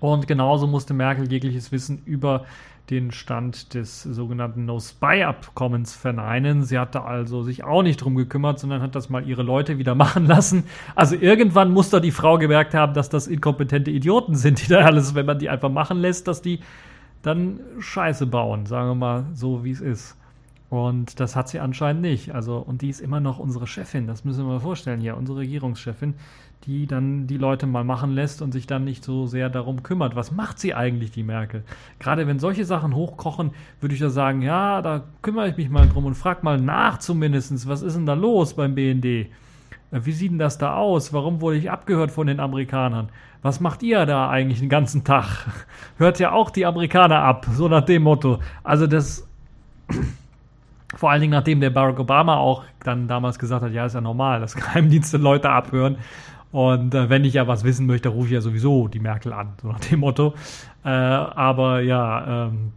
Und 0.00 0.26
genauso 0.26 0.66
musste 0.66 0.94
Merkel 0.94 1.30
jegliches 1.30 1.70
Wissen 1.70 2.02
über 2.06 2.44
den 2.90 3.10
Stand 3.10 3.74
des 3.74 4.02
sogenannten 4.02 4.64
No-Spy-Abkommens 4.64 5.94
verneinen. 5.94 6.64
Sie 6.64 6.78
hatte 6.78 7.02
also 7.02 7.42
sich 7.42 7.64
auch 7.64 7.82
nicht 7.82 7.98
drum 7.98 8.16
gekümmert, 8.16 8.58
sondern 8.58 8.82
hat 8.82 8.94
das 8.94 9.08
mal 9.08 9.26
ihre 9.26 9.42
Leute 9.42 9.78
wieder 9.78 9.94
machen 9.96 10.26
lassen. 10.26 10.64
Also 10.94 11.16
irgendwann 11.16 11.72
muss 11.72 11.90
da 11.90 12.00
die 12.00 12.10
Frau 12.10 12.38
gemerkt 12.38 12.74
haben, 12.74 12.94
dass 12.94 13.08
das 13.08 13.26
inkompetente 13.26 13.90
Idioten 13.90 14.34
sind, 14.34 14.62
die 14.62 14.68
da 14.68 14.80
alles, 14.80 15.14
wenn 15.14 15.26
man 15.26 15.38
die 15.38 15.48
einfach 15.48 15.70
machen 15.70 15.98
lässt, 15.98 16.28
dass 16.28 16.42
die 16.42 16.60
dann 17.22 17.60
Scheiße 17.78 18.26
bauen, 18.26 18.66
sagen 18.66 18.90
wir 18.90 18.94
mal 18.94 19.26
so, 19.32 19.64
wie 19.64 19.70
es 19.70 19.80
ist. 19.80 20.16
Und 20.68 21.20
das 21.20 21.36
hat 21.36 21.48
sie 21.50 21.60
anscheinend 21.60 22.00
nicht. 22.00 22.34
Also, 22.34 22.56
und 22.56 22.82
die 22.82 22.88
ist 22.88 23.00
immer 23.00 23.20
noch 23.20 23.38
unsere 23.38 23.66
Chefin. 23.66 24.06
Das 24.06 24.24
müssen 24.24 24.46
wir 24.46 24.54
mal 24.54 24.60
vorstellen 24.60 25.00
hier, 25.00 25.18
unsere 25.18 25.40
Regierungschefin, 25.40 26.14
die 26.66 26.86
dann 26.86 27.26
die 27.26 27.38
Leute 27.38 27.66
mal 27.66 27.84
machen 27.84 28.12
lässt 28.12 28.42
und 28.42 28.52
sich 28.52 28.66
dann 28.66 28.84
nicht 28.84 29.04
so 29.04 29.26
sehr 29.26 29.50
darum 29.50 29.82
kümmert. 29.82 30.14
Was 30.14 30.30
macht 30.30 30.58
sie 30.58 30.74
eigentlich, 30.74 31.10
die 31.10 31.22
Merkel? 31.22 31.64
Gerade 31.98 32.26
wenn 32.26 32.38
solche 32.38 32.64
Sachen 32.64 32.94
hochkochen, 32.94 33.50
würde 33.80 33.94
ich 33.94 34.00
da 34.00 34.10
sagen, 34.10 34.42
ja, 34.42 34.80
da 34.82 35.04
kümmere 35.22 35.48
ich 35.48 35.56
mich 35.56 35.70
mal 35.70 35.88
drum 35.88 36.04
und 36.04 36.14
frag 36.14 36.42
mal 36.44 36.60
nach 36.60 36.98
zumindest, 36.98 37.68
was 37.68 37.82
ist 37.82 37.96
denn 37.96 38.06
da 38.06 38.14
los 38.14 38.54
beim 38.54 38.74
BND? 38.74 39.04
Äh, 39.04 39.26
wie 39.90 40.12
sieht 40.12 40.30
denn 40.30 40.38
das 40.38 40.58
da 40.58 40.76
aus? 40.76 41.12
Warum 41.12 41.40
wurde 41.40 41.56
ich 41.56 41.70
abgehört 41.70 42.10
von 42.10 42.26
den 42.26 42.40
Amerikanern? 42.40 43.08
Was 43.42 43.60
macht 43.60 43.82
ihr 43.82 44.06
da 44.06 44.30
eigentlich 44.30 44.60
den 44.60 44.68
ganzen 44.68 45.04
Tag? 45.04 45.46
Hört 45.98 46.18
ja 46.18 46.32
auch 46.32 46.50
die 46.50 46.66
Amerikaner 46.66 47.22
ab, 47.22 47.46
so 47.52 47.68
nach 47.68 47.84
dem 47.84 48.02
Motto. 48.02 48.38
Also 48.62 48.86
das 48.86 49.26
vor 50.94 51.10
allen 51.10 51.20
Dingen, 51.20 51.32
nachdem 51.32 51.60
der 51.60 51.70
Barack 51.70 51.98
Obama 51.98 52.36
auch 52.36 52.64
dann 52.84 53.08
damals 53.08 53.38
gesagt 53.38 53.62
hat, 53.62 53.72
ja, 53.72 53.86
ist 53.86 53.94
ja 53.94 54.00
normal, 54.00 54.40
dass 54.40 54.54
Geheimdienste 54.56 55.18
Leute 55.18 55.50
abhören. 55.50 55.96
Und 56.52 56.94
äh, 56.94 57.08
wenn 57.08 57.24
ich 57.24 57.34
ja 57.34 57.48
was 57.48 57.64
wissen 57.64 57.86
möchte, 57.86 58.10
rufe 58.10 58.26
ich 58.26 58.34
ja 58.34 58.40
sowieso 58.42 58.86
die 58.86 59.00
Merkel 59.00 59.32
an, 59.32 59.54
so 59.60 59.68
nach 59.68 59.80
dem 59.80 60.00
Motto. 60.00 60.34
Äh, 60.84 60.88
aber 60.88 61.80
ja, 61.80 62.46
ähm, 62.46 62.72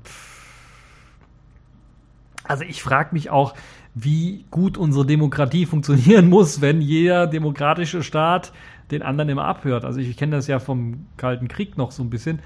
also 2.46 2.64
ich 2.64 2.82
frage 2.82 3.10
mich 3.12 3.30
auch, 3.30 3.54
wie 3.94 4.46
gut 4.50 4.78
unsere 4.78 5.06
Demokratie 5.06 5.66
funktionieren 5.66 6.30
muss, 6.30 6.62
wenn 6.62 6.82
jeder 6.82 7.28
demokratische 7.28 8.02
Staat 8.02 8.54
den 8.92 9.02
anderen 9.02 9.30
immer 9.30 9.46
abhört. 9.46 9.84
Also 9.84 10.00
ich, 10.00 10.10
ich 10.10 10.18
kenne 10.18 10.36
das 10.38 10.48
ja 10.48 10.60
vom 10.60 11.08
Kalten 11.18 11.48
Krieg 11.50 11.78
noch 11.78 11.92
so 11.92 12.02
ein 12.02 12.10
bisschen. 12.10 12.40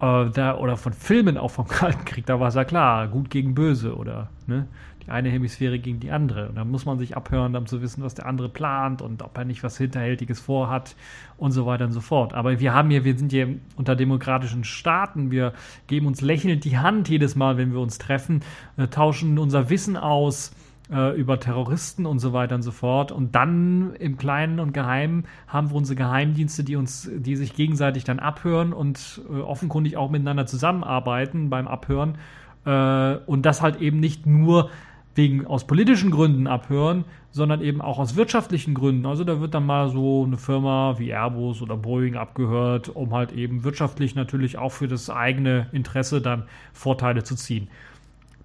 Äh, 0.00 0.30
da, 0.30 0.56
oder 0.56 0.76
von 0.76 0.92
Filmen 0.92 1.38
auch 1.38 1.50
vom 1.52 1.68
Kalten 1.68 2.04
Krieg, 2.04 2.26
da 2.26 2.40
war 2.40 2.48
es 2.48 2.54
ja 2.54 2.64
klar, 2.64 3.06
gut 3.06 3.30
gegen 3.30 3.54
böse 3.54 3.96
oder 3.96 4.28
ne? 4.46 4.66
Eine 5.10 5.30
Hemisphäre 5.30 5.78
gegen 5.78 6.00
die 6.00 6.10
andere. 6.10 6.48
Und 6.48 6.56
da 6.56 6.64
muss 6.64 6.86
man 6.86 6.98
sich 6.98 7.16
abhören, 7.16 7.56
um 7.56 7.66
zu 7.66 7.82
wissen, 7.82 8.02
was 8.02 8.14
der 8.14 8.26
andere 8.26 8.48
plant 8.48 9.02
und 9.02 9.22
ob 9.22 9.36
er 9.36 9.44
nicht 9.44 9.62
was 9.62 9.78
Hinterhältiges 9.78 10.40
vorhat 10.40 10.96
und 11.36 11.52
so 11.52 11.66
weiter 11.66 11.84
und 11.84 11.92
so 11.92 12.00
fort. 12.00 12.34
Aber 12.34 12.60
wir 12.60 12.74
haben 12.74 12.90
hier, 12.90 13.04
wir 13.04 13.16
sind 13.16 13.32
hier 13.32 13.56
unter 13.76 13.96
demokratischen 13.96 14.64
Staaten, 14.64 15.30
wir 15.30 15.52
geben 15.86 16.06
uns 16.06 16.20
lächelnd 16.20 16.64
die 16.64 16.78
Hand 16.78 17.08
jedes 17.08 17.36
Mal, 17.36 17.56
wenn 17.56 17.72
wir 17.72 17.80
uns 17.80 17.98
treffen, 17.98 18.42
äh, 18.76 18.88
tauschen 18.88 19.38
unser 19.38 19.70
Wissen 19.70 19.96
aus 19.96 20.52
äh, 20.90 21.14
über 21.18 21.38
Terroristen 21.38 22.06
und 22.06 22.18
so 22.18 22.32
weiter 22.32 22.54
und 22.54 22.62
so 22.62 22.70
fort. 22.70 23.12
Und 23.12 23.34
dann 23.34 23.94
im 23.96 24.16
Kleinen 24.16 24.60
und 24.60 24.72
Geheimen 24.72 25.24
haben 25.46 25.70
wir 25.70 25.76
unsere 25.76 25.96
Geheimdienste, 25.96 26.64
die 26.64 26.76
uns, 26.76 27.10
die 27.14 27.36
sich 27.36 27.54
gegenseitig 27.54 28.04
dann 28.04 28.18
abhören 28.18 28.72
und 28.72 29.20
äh, 29.28 29.40
offenkundig 29.40 29.96
auch 29.96 30.10
miteinander 30.10 30.46
zusammenarbeiten 30.46 31.50
beim 31.50 31.68
Abhören. 31.68 32.18
Äh, 32.64 33.16
und 33.26 33.44
das 33.44 33.62
halt 33.62 33.80
eben 33.80 34.00
nicht 34.00 34.26
nur 34.26 34.70
wegen 35.18 35.46
aus 35.46 35.66
politischen 35.66 36.10
Gründen 36.10 36.46
abhören, 36.46 37.04
sondern 37.30 37.60
eben 37.60 37.82
auch 37.82 37.98
aus 37.98 38.16
wirtschaftlichen 38.16 38.72
Gründen. 38.72 39.04
Also 39.04 39.24
da 39.24 39.40
wird 39.40 39.52
dann 39.52 39.66
mal 39.66 39.90
so 39.90 40.24
eine 40.24 40.38
Firma 40.38 40.98
wie 40.98 41.10
Airbus 41.10 41.60
oder 41.60 41.76
Boeing 41.76 42.16
abgehört, 42.16 42.88
um 42.88 43.12
halt 43.12 43.32
eben 43.32 43.64
wirtschaftlich 43.64 44.14
natürlich 44.14 44.56
auch 44.56 44.72
für 44.72 44.88
das 44.88 45.10
eigene 45.10 45.66
Interesse 45.72 46.22
dann 46.22 46.44
Vorteile 46.72 47.24
zu 47.24 47.34
ziehen. 47.34 47.68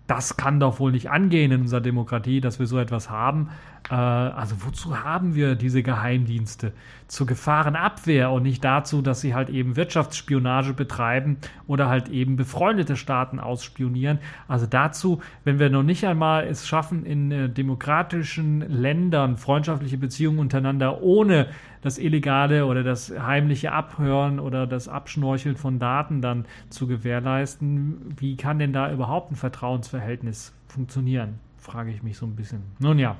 Das 0.08 0.36
kann 0.36 0.60
doch 0.60 0.80
wohl 0.80 0.92
nicht 0.92 1.10
angehen 1.10 1.52
in 1.52 1.62
unserer 1.62 1.80
Demokratie, 1.80 2.42
dass 2.42 2.60
wir 2.60 2.66
so 2.66 2.78
etwas 2.78 3.10
haben. 3.10 3.50
Äh, 3.89 3.96
also 3.96 4.56
wozu 4.65 5.04
haben 5.04 5.36
wir 5.36 5.56
diese 5.56 5.84
Geheimdienste? 5.84 6.74
Zur 7.08 7.28
Gefahrenabwehr 7.28 8.32
und 8.32 8.43
nicht 8.43 8.63
dazu, 8.63 9.02
dass 9.04 9.22
sie 9.22 9.36
halt 9.36 9.50
eben 9.50 9.76
Wirtschaftsspionage 9.76 10.74
betreiben 10.74 11.38
oder 11.67 11.88
halt 11.88 12.10
eben 12.10 12.38
befreundete 12.38 12.96
Staaten 12.96 13.39
ausspionieren. 13.39 14.19
Also 14.48 14.65
dazu, 14.65 15.22
wenn 15.43 15.60
wir 15.60 15.69
noch 15.69 15.84
nicht 15.84 16.06
einmal 16.06 16.48
es 16.48 16.67
schaffen, 16.67 17.06
in 17.06 17.32
äh, 17.32 17.50
demokratischen 17.50 18.62
Ländern 18.62 19.38
freundschaftliche 19.38 19.98
Beziehungen 19.98 20.39
untereinander 20.39 21.04
ohne 21.04 21.48
das 21.82 22.00
illegale 22.00 22.65
oder 22.65 22.82
das 22.82 23.12
heimliche 23.12 23.74
Abhören 23.74 24.39
oder 24.39 24.65
das 24.65 24.88
Abschnorcheln 24.88 25.58
von 25.58 25.80
Daten 25.80 26.22
dann 26.22 26.46
zu 26.69 26.88
gewährleisten, 26.88 28.15
wie 28.17 28.38
kann 28.38 28.58
denn 28.58 28.71
da 28.73 28.92
überhaupt 28.92 29.31
ein 29.31 29.36
Vertrauensverhältnis 29.36 30.54
funktionieren? 30.67 31.40
Frage 31.58 31.92
ich 31.92 32.02
mich 32.02 32.17
so 32.17 32.25
ein 32.25 32.36
bisschen. 32.36 32.63
Nun 32.79 32.98
ja, 33.00 33.17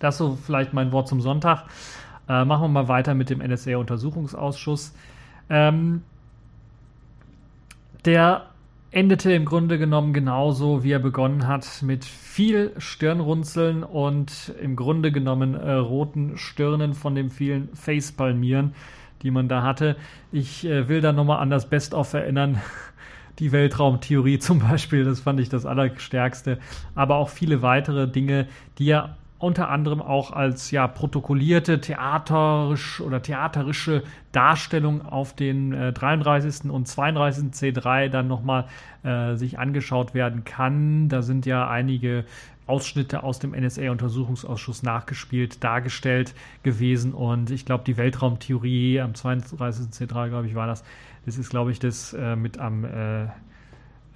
das 0.00 0.18
so 0.18 0.36
vielleicht 0.36 0.72
mein 0.72 0.90
Wort 0.90 1.06
zum 1.06 1.20
Sonntag. 1.20 1.64
Äh, 2.28 2.44
machen 2.44 2.62
wir 2.62 2.68
mal 2.68 2.88
weiter 2.88 3.14
mit 3.14 3.30
dem 3.30 3.38
NSA-Untersuchungsausschuss. 3.38 4.94
Ähm, 5.48 6.02
der 8.04 8.46
endete 8.92 9.32
im 9.32 9.44
Grunde 9.44 9.78
genommen 9.78 10.12
genauso, 10.12 10.82
wie 10.82 10.92
er 10.92 10.98
begonnen 10.98 11.46
hat, 11.46 11.82
mit 11.82 12.04
viel 12.04 12.72
Stirnrunzeln 12.78 13.84
und 13.84 14.52
im 14.60 14.74
Grunde 14.74 15.12
genommen 15.12 15.54
äh, 15.54 15.72
roten 15.72 16.36
Stirnen 16.36 16.94
von 16.94 17.14
den 17.14 17.30
vielen 17.30 17.68
Facepalmieren, 17.74 18.74
die 19.22 19.30
man 19.30 19.48
da 19.48 19.62
hatte. 19.62 19.96
Ich 20.32 20.64
äh, 20.64 20.88
will 20.88 21.00
da 21.00 21.12
nochmal 21.12 21.40
an 21.40 21.50
das 21.50 21.68
Best-of 21.68 22.14
erinnern. 22.14 22.60
Die 23.38 23.52
Weltraumtheorie 23.52 24.38
zum 24.38 24.58
Beispiel, 24.58 25.02
das 25.02 25.20
fand 25.20 25.40
ich 25.40 25.48
das 25.48 25.64
Allerstärkste. 25.64 26.58
Aber 26.94 27.16
auch 27.16 27.30
viele 27.30 27.62
weitere 27.62 28.06
Dinge, 28.06 28.48
die 28.76 28.90
er 28.90 29.16
unter 29.40 29.70
anderem 29.70 30.02
auch 30.02 30.32
als 30.32 30.70
ja 30.70 30.86
protokollierte 30.86 31.80
theaterisch 31.80 33.00
oder 33.00 33.22
theaterische 33.22 34.02
Darstellung 34.32 35.04
auf 35.06 35.34
den 35.34 35.72
äh, 35.72 35.92
33. 35.92 36.70
und 36.70 36.86
32. 36.86 37.46
C3 37.46 38.10
dann 38.10 38.28
nochmal 38.28 38.66
äh, 39.02 39.34
sich 39.36 39.58
angeschaut 39.58 40.12
werden 40.12 40.44
kann. 40.44 41.08
Da 41.08 41.22
sind 41.22 41.46
ja 41.46 41.68
einige 41.68 42.26
Ausschnitte 42.66 43.22
aus 43.22 43.38
dem 43.38 43.52
NSA-Untersuchungsausschuss 43.52 44.82
nachgespielt, 44.82 45.64
dargestellt 45.64 46.34
gewesen. 46.62 47.14
Und 47.14 47.50
ich 47.50 47.64
glaube, 47.64 47.82
die 47.84 47.96
Weltraumtheorie 47.96 49.00
am 49.00 49.14
32. 49.14 49.86
C3, 49.86 50.28
glaube 50.28 50.48
ich, 50.48 50.54
war 50.54 50.66
das. 50.66 50.84
Das 51.24 51.38
ist, 51.38 51.48
glaube 51.48 51.72
ich, 51.72 51.78
das 51.78 52.12
äh, 52.12 52.36
mit 52.36 52.58
am, 52.58 52.84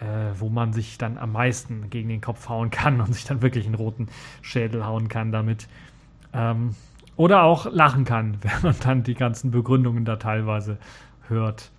äh, 0.04 0.38
wo 0.38 0.48
man 0.48 0.72
sich 0.72 0.98
dann 0.98 1.16
am 1.16 1.32
meisten 1.32 1.88
gegen 1.90 2.08
den 2.08 2.20
Kopf 2.20 2.48
hauen 2.48 2.70
kann 2.70 3.00
und 3.00 3.12
sich 3.14 3.24
dann 3.24 3.42
wirklich 3.42 3.66
einen 3.66 3.74
roten 3.74 4.08
Schädel 4.42 4.84
hauen 4.84 5.08
kann 5.08 5.32
damit. 5.32 5.66
Ähm, 6.32 6.74
oder 7.16 7.42
auch 7.42 7.72
lachen 7.72 8.04
kann, 8.04 8.38
wenn 8.42 8.62
man 8.62 8.76
dann 8.82 9.02
die 9.02 9.14
ganzen 9.14 9.50
Begründungen 9.50 10.04
da 10.04 10.16
teilweise 10.16 10.78
hört. 11.28 11.70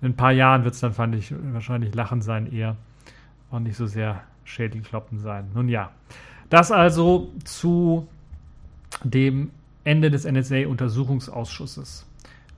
In 0.00 0.08
ein 0.08 0.16
paar 0.16 0.32
Jahren 0.32 0.64
wird 0.64 0.74
es 0.74 0.80
dann, 0.80 0.94
fand 0.94 1.14
ich, 1.14 1.32
wahrscheinlich 1.52 1.94
Lachen 1.94 2.22
sein 2.22 2.50
eher 2.50 2.76
und 3.50 3.64
nicht 3.64 3.76
so 3.76 3.86
sehr 3.86 4.22
Schädelkloppen 4.44 5.18
sein. 5.18 5.50
Nun 5.54 5.68
ja, 5.68 5.90
das 6.48 6.72
also 6.72 7.30
zu 7.44 8.08
dem 9.04 9.50
Ende 9.84 10.10
des 10.10 10.24
NSA-Untersuchungsausschusses. 10.24 12.06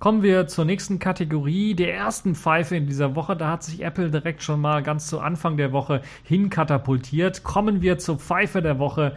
Kommen 0.03 0.25
wir 0.25 0.49
zur 0.49 0.65
nächsten 0.65 0.99
Kategorie, 0.99 1.77
der 1.77 1.95
ersten 1.95 2.35
Pfeife 2.35 2.75
in 2.75 2.89
dieser 2.89 3.15
Woche. 3.15 3.37
Da 3.37 3.51
hat 3.51 3.63
sich 3.63 3.85
Apple 3.85 4.11
direkt 4.11 4.43
schon 4.43 4.61
mal 4.61 4.83
ganz 4.83 5.07
zu 5.07 5.21
Anfang 5.21 5.57
der 5.57 5.71
Woche 5.71 6.03
hinkatapultiert. 6.25 7.45
Kommen 7.45 7.83
wir 7.83 7.99
zur 7.99 8.19
Pfeife 8.19 8.63
der 8.63 8.81
Woche, 8.81 9.15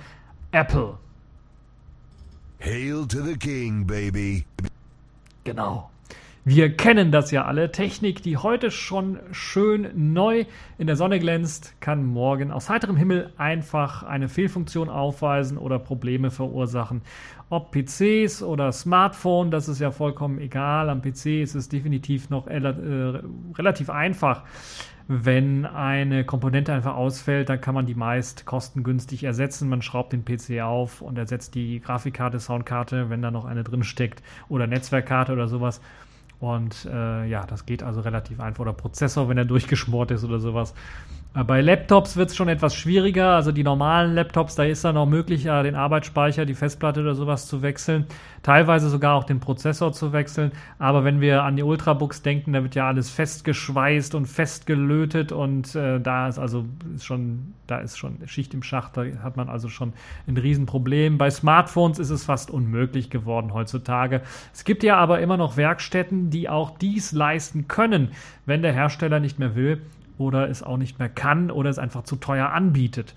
Apple. 0.52 1.00
Hail 2.60 3.08
to 3.08 3.24
the 3.24 3.36
King, 3.36 3.88
baby. 3.88 4.46
Genau. 5.44 5.90
Wir 6.48 6.78
kennen 6.78 7.12
das 7.12 7.32
ja 7.32 7.46
alle. 7.46 7.72
Technik, 7.72 8.22
die 8.22 8.38
heute 8.38 8.70
schon 8.70 9.18
schön 9.32 9.90
neu 10.14 10.46
in 10.78 10.86
der 10.86 10.96
Sonne 10.96 11.18
glänzt, 11.18 11.74
kann 11.80 12.06
morgen 12.06 12.52
aus 12.52 12.70
heiterem 12.70 12.96
Himmel 12.96 13.32
einfach 13.36 14.04
eine 14.04 14.30
Fehlfunktion 14.30 14.88
aufweisen 14.88 15.58
oder 15.58 15.80
Probleme 15.80 16.30
verursachen. 16.30 17.02
Ob 17.50 17.72
PCs 17.72 18.44
oder 18.44 18.72
Smartphone, 18.74 19.50
das 19.50 19.68
ist 19.68 19.80
ja 19.80 19.90
vollkommen 19.90 20.38
egal. 20.38 20.92
Am 20.92 21.02
PC 21.02 21.42
ist 21.42 21.56
es 21.56 21.68
definitiv 21.68 22.30
noch 22.30 22.46
äh, 22.46 22.62
relativ 23.58 23.90
einfach. 23.90 24.44
Wenn 25.08 25.66
eine 25.66 26.26
Komponente 26.26 26.74
einfach 26.74 26.96
ausfällt, 26.96 27.50
dann 27.50 27.60
kann 27.60 27.74
man 27.74 27.88
die 27.88 27.96
meist 27.96 28.46
kostengünstig 28.46 29.24
ersetzen. 29.24 29.68
Man 29.68 29.82
schraubt 29.82 30.14
den 30.14 30.24
PC 30.24 30.62
auf 30.62 31.02
und 31.02 31.18
ersetzt 31.18 31.56
die 31.56 31.80
Grafikkarte, 31.80 32.40
Soundkarte, 32.40 33.10
wenn 33.10 33.24
da 33.24 33.32
noch 33.32 33.46
eine 33.46 33.64
drin 33.64 33.84
steckt, 33.84 34.22
oder 34.48 34.68
Netzwerkkarte 34.68 35.34
oder 35.34 35.48
sowas 35.48 35.82
und 36.40 36.86
äh, 36.86 37.26
ja, 37.26 37.46
das 37.46 37.66
geht 37.66 37.84
also 37.84 38.02
relativ 38.02 38.40
einfach. 38.40 38.62
Oder 38.62 38.74
Prozessor, 38.74 39.30
wenn 39.30 39.38
er 39.38 39.46
durchgeschmort 39.46 40.12
ist 40.12 40.24
oder 40.24 40.40
sowas. 40.40 40.74
Äh, 41.36 41.44
bei 41.44 41.62
Laptops 41.62 42.18
wird 42.18 42.30
es 42.30 42.36
schon 42.36 42.48
etwas 42.48 42.76
schwieriger. 42.76 43.36
Also 43.36 43.52
die 43.52 43.64
normalen 43.64 44.14
Laptops, 44.14 44.56
da 44.56 44.64
ist 44.64 44.84
dann 44.86 44.98
auch 44.98 45.06
möglich, 45.06 45.44
ja, 45.44 45.62
den 45.64 45.76
Arbeitsspeicher, 45.76 46.46
die 46.46 46.54
Festplatte 46.54 47.02
oder 47.02 47.16
sowas 47.16 47.48
zu 47.48 47.62
wechseln. 47.62 48.06
Teilweise 48.42 48.90
sogar 48.90 49.16
auch 49.16 49.24
den 49.24 49.40
Prozessor 49.40 49.92
zu 49.92 50.14
wechseln. 50.14 50.52
Aber 50.80 51.04
wenn 51.04 51.20
wir 51.20 51.44
an 51.44 51.56
die 51.56 51.64
Ultrabooks 51.64 52.22
denken, 52.22 52.54
da 52.54 52.64
wird 52.64 52.76
ja 52.76 52.88
alles 52.88 53.10
festgeschweißt 53.10 54.16
und 54.16 54.28
festgelötet 54.28 55.32
und 55.32 55.76
äh, 55.76 56.00
da 56.00 56.28
ist 56.28 56.40
also 56.40 56.66
ist 56.96 57.06
schon, 57.06 57.54
da 57.68 57.80
ist 57.80 57.98
schon 57.98 58.18
Schicht 58.28 58.54
im 58.54 58.62
Schacht, 58.62 58.98
da 58.98 59.06
hat 59.24 59.36
man 59.36 59.50
also 59.50 59.68
schon 59.68 59.94
ein 60.28 60.38
Riesenproblem. 60.38 61.18
Bei 61.18 61.30
Smartphones 61.32 61.98
ist 61.98 62.12
es 62.12 62.26
fast 62.26 62.52
unmöglich 62.52 63.10
geworden 63.10 63.54
heutzutage. 63.54 64.22
Es 64.54 64.64
gibt 64.64 64.84
ja 64.84 64.98
aber 64.98 65.20
immer 65.20 65.38
noch 65.38 65.58
Werkstätten, 65.58 66.30
die 66.30 66.48
auch 66.48 66.78
dies 66.78 67.12
leisten 67.12 67.68
können, 67.68 68.10
wenn 68.46 68.62
der 68.62 68.74
Hersteller 68.74 69.20
nicht 69.20 69.40
mehr 69.40 69.56
will 69.56 69.82
oder 70.18 70.50
es 70.50 70.64
auch 70.64 70.78
nicht 70.78 71.00
mehr 71.00 71.10
kann 71.10 71.52
oder 71.52 71.70
es 71.70 71.80
einfach 71.80 72.04
zu 72.04 72.16
teuer 72.16 72.52
anbietet. 72.52 73.16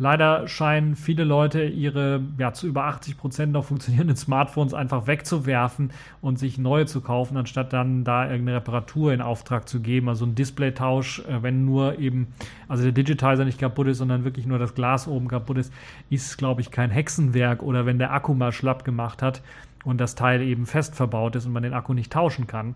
Leider 0.00 0.48
scheinen 0.48 0.96
viele 0.96 1.24
Leute 1.24 1.62
ihre 1.62 2.22
ja, 2.38 2.54
zu 2.54 2.66
über 2.66 2.84
80 2.84 3.18
Prozent 3.18 3.52
noch 3.52 3.66
funktionierenden 3.66 4.16
Smartphones 4.16 4.72
einfach 4.72 5.06
wegzuwerfen 5.06 5.92
und 6.22 6.38
sich 6.38 6.56
neue 6.56 6.86
zu 6.86 7.02
kaufen, 7.02 7.36
anstatt 7.36 7.74
dann 7.74 8.02
da 8.02 8.24
irgendeine 8.24 8.56
Reparatur 8.56 9.12
in 9.12 9.20
Auftrag 9.20 9.68
zu 9.68 9.80
geben. 9.80 10.08
Also 10.08 10.24
ein 10.24 10.34
Displaytausch, 10.34 11.18
äh, 11.28 11.42
wenn 11.42 11.66
nur 11.66 11.98
eben, 11.98 12.28
also 12.66 12.82
der 12.82 12.92
Digitizer 12.92 13.44
nicht 13.44 13.60
kaputt 13.60 13.88
ist, 13.88 13.98
sondern 13.98 14.24
wirklich 14.24 14.46
nur 14.46 14.58
das 14.58 14.74
Glas 14.74 15.06
oben 15.06 15.28
kaputt 15.28 15.58
ist, 15.58 15.72
ist, 16.08 16.38
glaube 16.38 16.62
ich, 16.62 16.70
kein 16.70 16.90
Hexenwerk. 16.90 17.62
Oder 17.62 17.84
wenn 17.84 17.98
der 17.98 18.14
Akku 18.14 18.32
mal 18.32 18.52
schlapp 18.52 18.86
gemacht 18.86 19.20
hat 19.20 19.42
und 19.84 20.00
das 20.00 20.14
Teil 20.14 20.40
eben 20.40 20.64
fest 20.64 20.94
verbaut 20.94 21.36
ist 21.36 21.44
und 21.44 21.52
man 21.52 21.62
den 21.62 21.74
Akku 21.74 21.92
nicht 21.92 22.10
tauschen 22.10 22.46
kann 22.46 22.74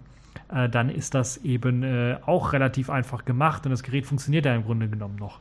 äh, 0.53 0.69
dann 0.69 0.89
ist 0.89 1.15
das 1.15 1.39
eben 1.39 1.83
äh, 1.83 2.19
auch 2.27 2.53
relativ 2.53 2.91
einfach 2.91 3.25
gemacht 3.25 3.65
und 3.67 3.71
das 3.71 3.83
Gerät 3.83 4.07
funktioniert 4.07 4.47
ja 4.47 4.55
im 4.55 4.65
Grunde 4.65 4.89
genommen 4.89 5.17
noch. 5.17 5.41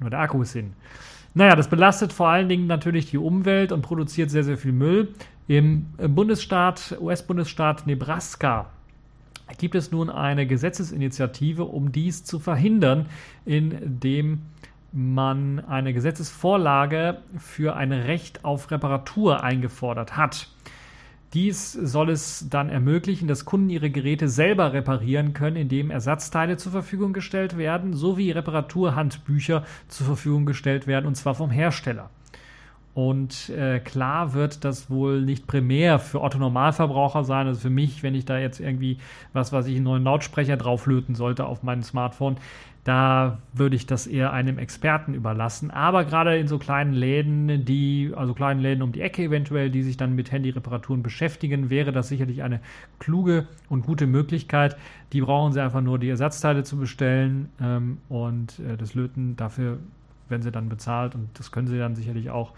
Nur 0.00 0.10
der 0.10 0.20
Akku 0.20 0.42
ist 0.42 0.52
hin. 0.52 0.72
Naja, 1.34 1.56
das 1.56 1.68
belastet 1.68 2.12
vor 2.12 2.28
allen 2.28 2.48
Dingen 2.48 2.66
natürlich 2.66 3.10
die 3.10 3.18
Umwelt 3.18 3.72
und 3.72 3.82
produziert 3.82 4.30
sehr, 4.30 4.44
sehr 4.44 4.56
viel 4.56 4.72
Müll. 4.72 5.14
Im, 5.48 5.86
im 5.98 6.14
Bundesstaat, 6.14 6.96
US-Bundesstaat 7.00 7.86
Nebraska 7.86 8.66
gibt 9.58 9.74
es 9.74 9.90
nun 9.90 10.10
eine 10.10 10.46
Gesetzesinitiative, 10.46 11.64
um 11.64 11.92
dies 11.92 12.24
zu 12.24 12.38
verhindern, 12.38 13.06
indem 13.44 14.42
man 14.92 15.58
eine 15.64 15.92
Gesetzesvorlage 15.92 17.18
für 17.36 17.74
ein 17.74 17.92
Recht 17.92 18.44
auf 18.44 18.70
Reparatur 18.70 19.42
eingefordert 19.42 20.16
hat. 20.16 20.48
Dies 21.34 21.72
soll 21.72 22.10
es 22.10 22.46
dann 22.48 22.68
ermöglichen, 22.68 23.26
dass 23.26 23.44
Kunden 23.44 23.68
ihre 23.68 23.90
Geräte 23.90 24.28
selber 24.28 24.72
reparieren 24.72 25.32
können, 25.32 25.56
indem 25.56 25.90
Ersatzteile 25.90 26.56
zur 26.56 26.70
Verfügung 26.70 27.12
gestellt 27.12 27.58
werden, 27.58 27.92
sowie 27.92 28.30
Reparaturhandbücher 28.30 29.64
zur 29.88 30.06
Verfügung 30.06 30.46
gestellt 30.46 30.86
werden, 30.86 31.06
und 31.06 31.16
zwar 31.16 31.34
vom 31.34 31.50
Hersteller. 31.50 32.10
Und 32.94 33.48
äh, 33.48 33.80
klar 33.80 34.34
wird 34.34 34.64
das 34.64 34.88
wohl 34.88 35.20
nicht 35.20 35.48
primär 35.48 35.98
für 35.98 36.20
Otto 36.20 36.38
Normalverbraucher 36.38 37.24
sein, 37.24 37.48
also 37.48 37.58
für 37.58 37.70
mich, 37.70 38.04
wenn 38.04 38.14
ich 38.14 38.24
da 38.24 38.38
jetzt 38.38 38.60
irgendwie 38.60 38.98
was, 39.32 39.52
was 39.52 39.66
ich 39.66 39.74
einen 39.74 39.84
neuen 39.84 40.04
Lautsprecher 40.04 40.56
drauflöten 40.56 41.16
sollte 41.16 41.46
auf 41.46 41.64
mein 41.64 41.82
Smartphone, 41.82 42.36
da 42.84 43.38
würde 43.54 43.76
ich 43.76 43.86
das 43.86 44.06
eher 44.06 44.32
einem 44.32 44.58
Experten 44.58 45.14
überlassen. 45.14 45.70
Aber 45.70 46.04
gerade 46.04 46.36
in 46.36 46.48
so 46.48 46.58
kleinen 46.58 46.92
Läden, 46.92 47.64
die, 47.64 48.12
also 48.14 48.34
kleinen 48.34 48.60
Läden 48.60 48.82
um 48.82 48.92
die 48.92 49.00
Ecke 49.00 49.22
eventuell, 49.22 49.70
die 49.70 49.82
sich 49.82 49.96
dann 49.96 50.14
mit 50.14 50.30
Handyreparaturen 50.30 51.02
beschäftigen, 51.02 51.70
wäre 51.70 51.92
das 51.92 52.08
sicherlich 52.08 52.42
eine 52.42 52.60
kluge 52.98 53.46
und 53.70 53.86
gute 53.86 54.06
Möglichkeit. 54.06 54.76
Die 55.14 55.22
brauchen 55.22 55.52
sie 55.54 55.62
einfach 55.62 55.80
nur 55.80 55.98
die 55.98 56.10
Ersatzteile 56.10 56.62
zu 56.62 56.76
bestellen 56.76 57.48
ähm, 57.58 57.98
und 58.10 58.58
äh, 58.58 58.76
das 58.76 58.94
Löten 58.94 59.36
dafür 59.36 59.78
werden 60.28 60.42
sie 60.42 60.52
dann 60.52 60.68
bezahlt 60.68 61.14
und 61.14 61.28
das 61.38 61.52
können 61.52 61.68
sie 61.68 61.78
dann 61.78 61.94
sicherlich 61.94 62.30
auch 62.30 62.52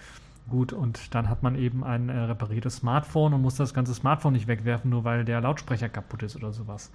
gut 0.49 0.73
und 0.73 1.15
dann 1.15 1.29
hat 1.29 1.43
man 1.43 1.57
eben 1.57 1.85
ein 1.85 2.09
äh, 2.09 2.19
repariertes 2.19 2.77
Smartphone 2.77 3.35
und 3.35 3.43
muss 3.43 3.57
das 3.57 3.75
ganze 3.75 3.95
Smartphone 3.95 4.33
nicht 4.33 4.47
wegwerfen, 4.47 4.91
nur 4.91 5.05
weil 5.05 5.25
der 5.25 5.41
Lautsprecher 5.41 5.89
kaputt 5.89 6.23
ist 6.23 6.37
oder 6.37 6.53
sowas. 6.53 6.91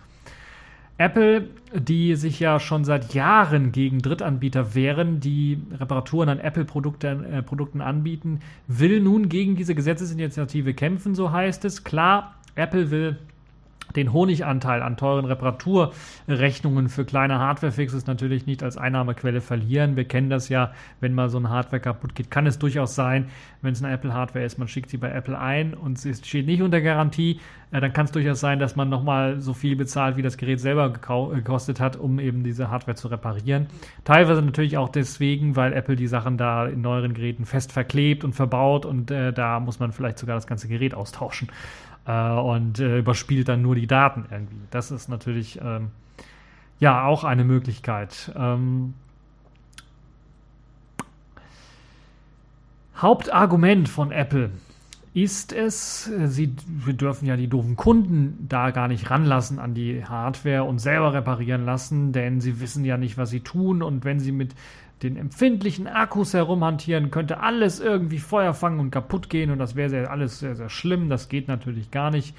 Apple, 1.02 1.50
die 1.74 2.16
sich 2.16 2.40
ja 2.40 2.60
schon 2.60 2.84
seit 2.84 3.16
Jahren 3.16 3.72
gegen 3.72 4.00
Drittanbieter 4.00 4.76
wehren, 4.76 5.20
die 5.20 5.60
Reparaturen 5.80 6.30
an 6.30 6.40
Apple-Produkten 6.40 7.24
äh, 7.26 7.42
Produkten 7.42 7.82
anbieten, 7.82 8.42
will 8.68 9.00
nun 9.00 9.28
gegen 9.28 9.56
diese 9.56 9.74
Gesetzesinitiative 9.74 10.76
kämpfen, 10.76 11.16
so 11.16 11.32
heißt 11.32 11.66
es. 11.66 11.84
Klar, 11.84 12.36
Apple 12.54 12.92
will 12.92 13.18
den 13.96 14.14
Honiganteil 14.14 14.82
an 14.82 14.96
teuren 14.96 15.26
Reparaturrechnungen 15.26 16.88
für 16.88 17.04
kleine 17.04 17.40
Hardware-Fixes 17.40 18.06
natürlich 18.06 18.46
nicht 18.46 18.64
als 18.64 18.78
Einnahmequelle 18.78 19.42
verlieren. 19.42 19.96
Wir 19.96 20.06
kennen 20.06 20.30
das 20.30 20.50
ja, 20.50 20.72
wenn 21.00 21.14
mal 21.14 21.30
so 21.30 21.40
ein 21.40 21.50
Hardware 21.50 21.82
kaputt 21.82 22.16
geht, 22.16 22.32
kann 22.32 22.46
es 22.46 22.60
durchaus 22.60 22.96
sein, 22.96 23.30
wenn 23.62 23.74
es 23.74 23.84
eine 23.84 23.94
Apple-Hardware 23.94 24.44
ist, 24.44 24.58
man 24.58 24.68
schickt 24.68 24.90
sie 24.90 24.98
bei 24.98 25.12
Apple 25.12 25.38
ein 25.38 25.74
und 25.74 26.00
sie 26.00 26.14
steht 26.14 26.46
nicht 26.46 26.62
unter 26.62 26.82
Garantie, 26.82 27.40
äh, 27.72 27.80
dann 27.80 27.94
kann 27.94 28.06
es 28.06 28.12
durchaus 28.12 28.40
sein, 28.40 28.60
dass 28.60 28.76
man 28.76 28.90
nochmal 28.90 29.40
so 29.40 29.54
viel 29.54 29.76
bezahlt, 29.76 30.18
wie 30.18 30.22
das 30.22 30.38
Gerät 30.38 30.60
selber 30.60 30.92
gekostet 30.92 31.80
hat, 31.80 31.96
um 31.96 32.20
eben 32.20 32.44
diese 32.44 32.70
Hardware 32.70 32.96
zu 32.96 33.08
reparieren. 33.08 33.68
Teilweise 34.04 34.42
natürlich 34.42 34.78
auch 34.78 34.90
deswegen, 34.90 35.56
weil 35.56 35.74
Apple 35.74 35.96
die 35.96 36.08
Sachen 36.08 36.38
da 36.38 36.66
in 36.68 36.82
neueren 36.82 37.14
Geräten 37.14 37.46
fest 37.46 37.72
verklebt 37.72 38.24
und 38.24 38.34
verbaut 38.34 38.86
und 38.86 39.12
äh, 39.12 39.34
da 39.34 39.60
muss 39.60 39.80
man 39.80 39.92
vielleicht 39.92 40.20
sogar 40.20 40.36
das 40.36 40.48
ganze 40.48 40.68
Gerät 40.68 40.94
austauschen 40.94 41.50
äh, 42.06 42.32
und 42.32 42.80
äh, 42.80 43.00
überspielt 43.00 43.48
dann 43.48 43.62
nur 43.62 43.76
die 43.76 43.88
Daten 43.88 44.26
irgendwie. 44.32 44.62
Das 44.72 44.92
ist 44.92 45.10
natürlich 45.10 45.60
ähm, 45.64 45.92
ja 46.80 47.06
auch 47.06 47.24
eine 47.24 47.44
Möglichkeit. 47.44 48.32
Ähm, 48.36 48.96
Hauptargument 53.02 53.90
von 53.90 54.12
Apple 54.12 54.52
ist 55.14 55.54
es, 55.54 56.10
sie, 56.26 56.56
wir 56.68 56.94
dürfen 56.94 57.26
ja 57.26 57.36
die 57.36 57.48
doofen 57.48 57.76
Kunden 57.76 58.46
da 58.48 58.70
gar 58.70 58.88
nicht 58.88 59.10
ranlassen 59.10 59.60
an 59.60 59.74
die 59.74 60.06
Hardware 60.06 60.64
und 60.64 60.80
selber 60.80 61.14
reparieren 61.14 61.66
lassen, 61.66 62.14
denn 62.14 62.40
sie 62.40 62.62
wissen 62.62 62.86
ja 62.86 62.98
nicht, 62.98 63.18
was 63.18 63.32
sie 63.32 63.40
tun 63.42 63.82
und 63.82 64.06
wenn 64.06 64.20
sie 64.20 64.32
mit 64.32 64.56
den 65.04 65.18
empfindlichen 65.18 65.88
Akkus 65.88 66.34
herumhantieren, 66.36 67.10
könnte 67.10 67.40
alles 67.40 67.80
irgendwie 67.80 68.20
Feuer 68.20 68.54
fangen 68.54 68.80
und 68.80 68.92
kaputt 68.92 69.30
gehen 69.30 69.50
und 69.50 69.58
das 69.58 69.76
wäre 69.76 70.10
alles 70.12 70.40
sehr, 70.40 70.56
sehr 70.56 70.70
schlimm. 70.70 71.10
Das 71.10 71.28
geht 71.28 71.48
natürlich 71.48 71.90
gar 71.90 72.12
nicht. 72.12 72.36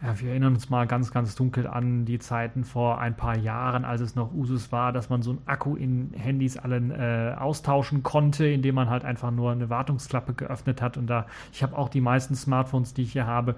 Ja, 0.00 0.20
wir 0.20 0.30
erinnern 0.30 0.54
uns 0.54 0.70
mal 0.70 0.86
ganz, 0.86 1.10
ganz 1.10 1.34
dunkel 1.34 1.66
an 1.66 2.04
die 2.04 2.20
Zeiten 2.20 2.62
vor 2.62 3.00
ein 3.00 3.16
paar 3.16 3.36
Jahren, 3.36 3.84
als 3.84 4.00
es 4.00 4.14
noch 4.14 4.32
Usus 4.32 4.70
war, 4.70 4.92
dass 4.92 5.10
man 5.10 5.22
so 5.22 5.30
einen 5.30 5.42
Akku 5.46 5.74
in 5.74 6.12
Handys 6.16 6.56
allen 6.56 6.92
äh, 6.92 7.34
austauschen 7.36 8.04
konnte, 8.04 8.46
indem 8.46 8.76
man 8.76 8.88
halt 8.90 9.04
einfach 9.04 9.32
nur 9.32 9.50
eine 9.50 9.70
Wartungsklappe 9.70 10.34
geöffnet 10.34 10.80
hat. 10.82 10.98
Und 10.98 11.08
da, 11.08 11.26
ich 11.52 11.64
habe 11.64 11.76
auch 11.76 11.88
die 11.88 12.00
meisten 12.00 12.36
Smartphones, 12.36 12.94
die 12.94 13.02
ich 13.02 13.12
hier 13.12 13.26
habe, 13.26 13.56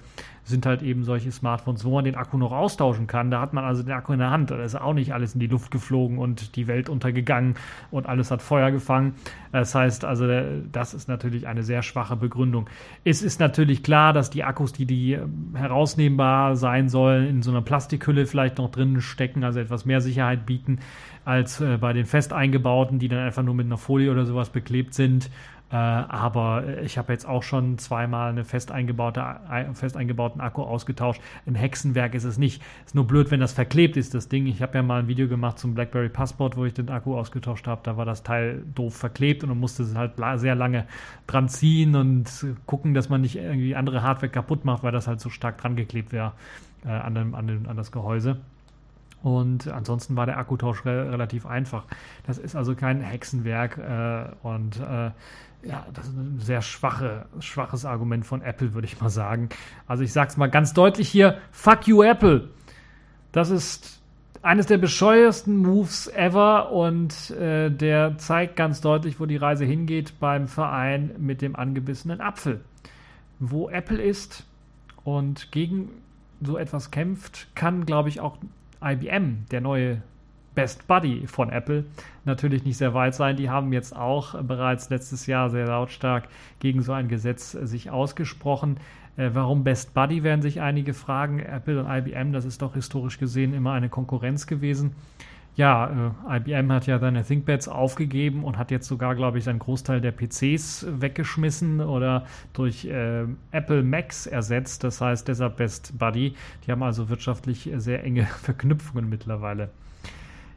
sind 0.51 0.67
halt 0.67 0.83
eben 0.83 1.05
solche 1.05 1.33
Smartphones, 1.33 1.85
wo 1.85 1.95
man 1.95 2.05
den 2.05 2.15
Akku 2.15 2.37
noch 2.37 2.53
austauschen 2.53 3.07
kann. 3.07 3.31
Da 3.31 3.41
hat 3.41 3.53
man 3.53 3.65
also 3.65 3.83
den 3.83 3.93
Akku 3.93 4.13
in 4.13 4.19
der 4.19 4.31
Hand. 4.31 4.51
Da 4.51 4.63
ist 4.63 4.75
auch 4.75 4.93
nicht 4.93 5.15
alles 5.15 5.35
in 5.35 5.41
die 5.41 5.47
Luft 5.47 5.71
geflogen 5.71 6.19
und 6.19 6.57
die 6.57 6.67
Welt 6.67 6.89
untergegangen 6.89 7.55
und 7.91 8.07
alles 8.07 8.31
hat 8.31 8.43
Feuer 8.43 8.71
gefangen. 8.71 9.15
Das 9.53 9.75
heißt 9.75 10.05
also, 10.05 10.27
das 10.71 10.95
ist 10.95 11.09
natürlich 11.09 11.47
eine 11.47 11.63
sehr 11.63 11.83
schwache 11.83 12.17
Begründung. 12.17 12.69
Es 13.05 13.23
ist 13.23 13.41
natürlich 13.41 13.83
klar, 13.83 14.13
dass 14.13 14.31
die 14.31 14.45
Akkus, 14.45 14.73
die 14.73 14.87
die 14.87 15.15
ähm, 15.15 15.55
herausnehmbar 15.55 16.57
sein 16.57 16.89
sollen, 16.89 17.27
in 17.27 17.43
so 17.43 17.51
einer 17.51 17.63
Plastikhülle 17.63 18.27
vielleicht 18.27 18.59
noch 18.59 18.71
drin 18.71 19.01
stecken, 19.01 19.43
also 19.45 19.61
etwas 19.61 19.85
mehr 19.85 20.01
Sicherheit 20.01 20.47
bieten 20.47 20.79
als 21.25 21.61
äh, 21.61 21.79
bei 21.79 21.93
den 21.93 22.07
fest 22.07 22.33
eingebauten, 22.33 22.99
die 22.99 23.09
dann 23.09 23.21
einfach 23.21 23.43
nur 23.43 23.55
mit 23.55 23.67
einer 23.67 23.79
Folie 23.79 24.11
oder 24.11 24.25
sowas 24.25 24.51
beklebt 24.51 24.95
sind. 24.95 25.31
Äh, 25.73 25.77
aber 25.77 26.81
ich 26.83 26.99
habe 26.99 27.13
jetzt 27.13 27.27
auch 27.27 27.45
schon 27.45 27.79
zweimal 27.79 28.31
einen 28.31 28.45
fest, 28.45 28.73
eingebaute, 28.73 29.25
fest 29.75 29.97
eingebauten 29.97 30.41
Akku 30.41 30.63
ausgetauscht. 30.63 31.23
Ein 31.47 31.55
Hexenwerk 31.55 32.15
ist 32.15 32.25
es 32.25 32.39
nicht. 32.39 32.61
Ist 32.85 32.95
nur 32.95 33.07
blöd, 33.07 33.31
wenn 33.31 33.41
das 33.41 33.53
verklebt 33.53 33.97
ist, 33.97 34.15
das 34.15 34.29
Ding. 34.29 34.47
Ich 34.47 34.63
habe 34.63 34.79
ja 34.79 34.83
mal 34.83 35.01
ein 35.01 35.09
Video 35.09 35.29
gemacht 35.29 35.59
zum 35.59 35.75
BlackBerry 35.75 36.09
Passport, 36.09 36.57
wo 36.57 36.65
ich 36.65 36.75
den 36.75 36.91
Akku 36.91 37.17
ausgetauscht 37.17 37.69
habe. 37.69 37.83
Da 37.85 37.97
war 37.97 38.05
das 38.05 38.25
Teil 38.25 38.65
doof 38.75 38.97
verklebt 38.97 39.45
und 39.45 39.51
man 39.51 39.61
musste 39.61 39.85
es 39.85 39.95
halt 39.95 40.15
sehr 40.37 40.57
lange 40.57 40.87
dran 41.29 41.49
ziehen 41.49 41.95
und 41.95 42.47
gucken, 42.67 42.93
dass 42.95 43.09
man 43.09 43.21
nicht 43.21 43.37
irgendwie 43.37 43.77
andere 43.77 44.03
Hardware 44.03 44.31
kaputt 44.31 44.65
macht, 44.65 44.83
weil 44.83 44.93
das 44.93 45.07
halt 45.07 45.21
so 45.21 45.31
stark 45.31 45.59
dran 45.59 45.77
geklebt 45.77 46.13
wäre 46.13 46.33
äh, 46.85 46.89
an, 46.89 47.15
dem, 47.15 47.35
an, 47.35 47.47
dem, 47.47 47.69
an 47.69 47.77
das 47.77 47.93
Gehäuse. 47.93 48.39
Und 49.23 49.69
ansonsten 49.69 50.17
war 50.17 50.27
der 50.27 50.39
Akkutausch 50.39 50.85
re 50.87 51.13
relativ 51.13 51.45
einfach. 51.47 51.85
Das 52.27 52.39
ist 52.39 52.57
also 52.57 52.75
kein 52.75 53.03
Hexenwerk 53.03 53.77
äh, 53.79 54.47
und 54.47 54.81
äh, 54.81 55.11
ja, 55.63 55.87
das 55.93 56.07
ist 56.07 56.17
ein 56.17 56.41
sehr 56.41 56.63
schwache, 56.63 57.27
schwaches 57.41 57.85
Argument 57.85 58.25
von 58.25 58.43
Apple, 58.43 58.75
würde 58.75 58.87
ich 58.87 59.01
mal 59.01 59.11
sagen. 59.11 59.49
Also 59.87 60.03
ich 60.03 60.13
sage 60.13 60.31
es 60.31 60.37
mal 60.37 60.49
ganz 60.49 60.73
deutlich 60.73 61.09
hier, 61.09 61.39
fuck 61.53 61.87
you 61.87 62.03
Apple. 62.03 62.49
Das 63.33 63.51
ist 63.51 64.01
eines 64.43 64.67
der 64.67 64.79
bescheuersten 64.79 65.57
Moves 65.59 66.09
ever 66.09 66.73
und 66.73 67.31
äh, 67.33 67.71
der 67.71 68.17
zeigt 68.19 68.57
ganz 68.57 68.81
deutlich, 68.81 69.21
wo 69.21 69.27
die 69.27 69.37
Reise 69.37 69.65
hingeht 69.65 70.19
beim 70.19 70.49
Verein 70.49 71.15
mit 71.19 71.43
dem 71.43 71.57
angebissenen 71.57 72.21
Apfel. 72.21 72.61
Wo 73.39 73.69
Apple 73.69 74.01
ist 74.01 74.47
und 75.05 75.53
gegen 75.53 75.91
so 76.41 76.57
etwas 76.57 76.91
kämpft, 76.91 77.49
kann, 77.55 77.85
glaube 77.85 78.09
ich, 78.09 78.21
auch 78.21 78.39
IBM, 78.83 79.45
der 79.51 79.61
neue 79.61 80.03
Best 80.61 80.87
Buddy 80.87 81.27
von 81.27 81.49
Apple, 81.49 81.87
natürlich 82.27 82.65
nicht 82.65 82.77
sehr 82.77 82.93
weit 82.93 83.15
sein. 83.15 83.35
Die 83.35 83.49
haben 83.49 83.73
jetzt 83.73 83.97
auch 83.97 84.35
bereits 84.43 84.91
letztes 84.91 85.25
Jahr 85.27 85.49
sehr 85.49 85.67
lautstark 85.67 86.29
gegen 86.59 86.83
so 86.83 86.93
ein 86.93 87.09
Gesetz 87.09 87.53
sich 87.53 87.89
ausgesprochen. 87.91 88.77
Äh, 89.17 89.31
warum 89.33 89.65
Best 89.65 89.95
Buddy, 89.95 90.23
werden 90.23 90.43
sich 90.43 90.61
einige 90.61 90.93
fragen. 90.93 91.39
Apple 91.39 91.83
und 91.83 91.91
IBM, 91.91 92.35
das 92.35 92.45
ist 92.45 92.61
doch 92.61 92.75
historisch 92.75 93.19
gesehen 93.19 93.55
immer 93.55 93.73
eine 93.73 93.89
Konkurrenz 93.89 94.47
gewesen. 94.47 94.93
Ja, 95.57 96.13
äh, 96.29 96.37
IBM 96.37 96.71
hat 96.73 96.87
ja 96.87 96.99
seine 96.99 97.25
ThinkPads 97.25 97.69
aufgegeben 97.69 98.45
und 98.45 98.59
hat 98.59 98.71
jetzt 98.71 98.87
sogar, 98.87 99.15
glaube 99.15 99.39
ich, 99.39 99.49
einen 99.49 99.61
Großteil 99.61 100.03
der 100.03 100.13
PCs 100.13 100.89
weggeschmissen 101.01 101.81
oder 101.81 102.27
durch 102.53 102.85
äh, 102.85 103.25
Apple 103.51 103.83
Macs 103.83 104.27
ersetzt. 104.27 104.85
Das 104.85 105.01
heißt 105.01 105.27
deshalb 105.27 105.57
Best 105.57 105.99
Buddy. 105.99 106.35
Die 106.67 106.71
haben 106.71 106.83
also 106.83 107.09
wirtschaftlich 107.09 107.71
sehr 107.77 108.05
enge 108.05 108.27
Verknüpfungen 108.43 109.09
mittlerweile. 109.09 109.71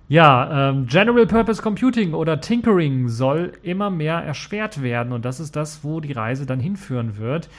Ja, 0.10 0.70
ähm, 0.70 0.86
General 0.86 1.26
Purpose 1.26 1.62
Computing 1.62 2.14
oder 2.14 2.42
Tinkering 2.42 3.08
soll 3.08 3.54
immer 3.64 3.90
mehr 3.90 4.18
erschwert 4.18 4.82
werden 4.82 5.14
und 5.14 5.24
das 5.24 5.40
ist 5.40 5.56
das, 5.56 5.84
wo 5.84 6.02
die 6.02 6.12
Reise 6.12 6.46
dann 6.46 6.60
hinführen 6.60 7.18
wird. 7.18 7.50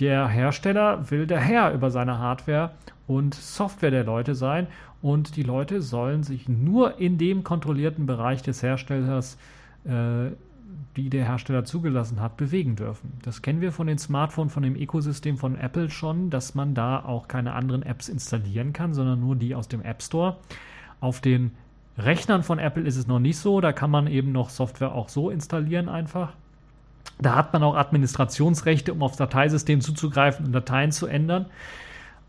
Der 0.00 0.26
Hersteller 0.26 1.10
will 1.10 1.26
der 1.26 1.40
Herr 1.40 1.72
über 1.72 1.90
seine 1.90 2.18
Hardware 2.18 2.72
und 3.06 3.34
Software 3.34 3.92
der 3.92 4.04
Leute 4.04 4.34
sein 4.34 4.66
und 5.00 5.36
die 5.36 5.44
Leute 5.44 5.80
sollen 5.80 6.24
sich 6.24 6.48
nur 6.48 6.98
in 6.98 7.18
dem 7.18 7.44
kontrollierten 7.44 8.06
Bereich 8.06 8.42
des 8.42 8.62
Herstellers, 8.64 9.38
äh, 9.84 10.32
die 10.96 11.08
der 11.08 11.24
Hersteller 11.24 11.64
zugelassen 11.64 12.20
hat, 12.20 12.36
bewegen 12.36 12.74
dürfen. 12.74 13.12
Das 13.22 13.42
kennen 13.42 13.60
wir 13.60 13.70
von 13.70 13.86
den 13.86 13.98
Smartphones, 13.98 14.52
von 14.52 14.64
dem 14.64 14.74
Ökosystem 14.76 15.36
von 15.36 15.56
Apple 15.56 15.88
schon, 15.88 16.30
dass 16.30 16.54
man 16.54 16.74
da 16.74 17.04
auch 17.04 17.28
keine 17.28 17.52
anderen 17.52 17.82
Apps 17.82 18.08
installieren 18.08 18.72
kann, 18.72 18.92
sondern 18.92 19.20
nur 19.20 19.36
die 19.36 19.54
aus 19.54 19.68
dem 19.68 19.82
App 19.82 20.02
Store. 20.02 20.38
Auf 21.00 21.20
den 21.20 21.52
Rechnern 21.98 22.42
von 22.42 22.58
Apple 22.58 22.84
ist 22.84 22.96
es 22.96 23.06
noch 23.06 23.18
nicht 23.18 23.38
so. 23.38 23.60
Da 23.60 23.72
kann 23.72 23.90
man 23.90 24.06
eben 24.06 24.32
noch 24.32 24.50
Software 24.50 24.94
auch 24.94 25.08
so 25.08 25.30
installieren 25.30 25.88
einfach. 25.88 26.32
Da 27.20 27.36
hat 27.36 27.52
man 27.52 27.62
auch 27.62 27.76
Administrationsrechte, 27.76 28.92
um 28.92 29.02
aufs 29.02 29.16
Dateisystem 29.16 29.80
zuzugreifen 29.80 30.46
und 30.46 30.52
Dateien 30.52 30.92
zu 30.92 31.06
ändern. 31.06 31.46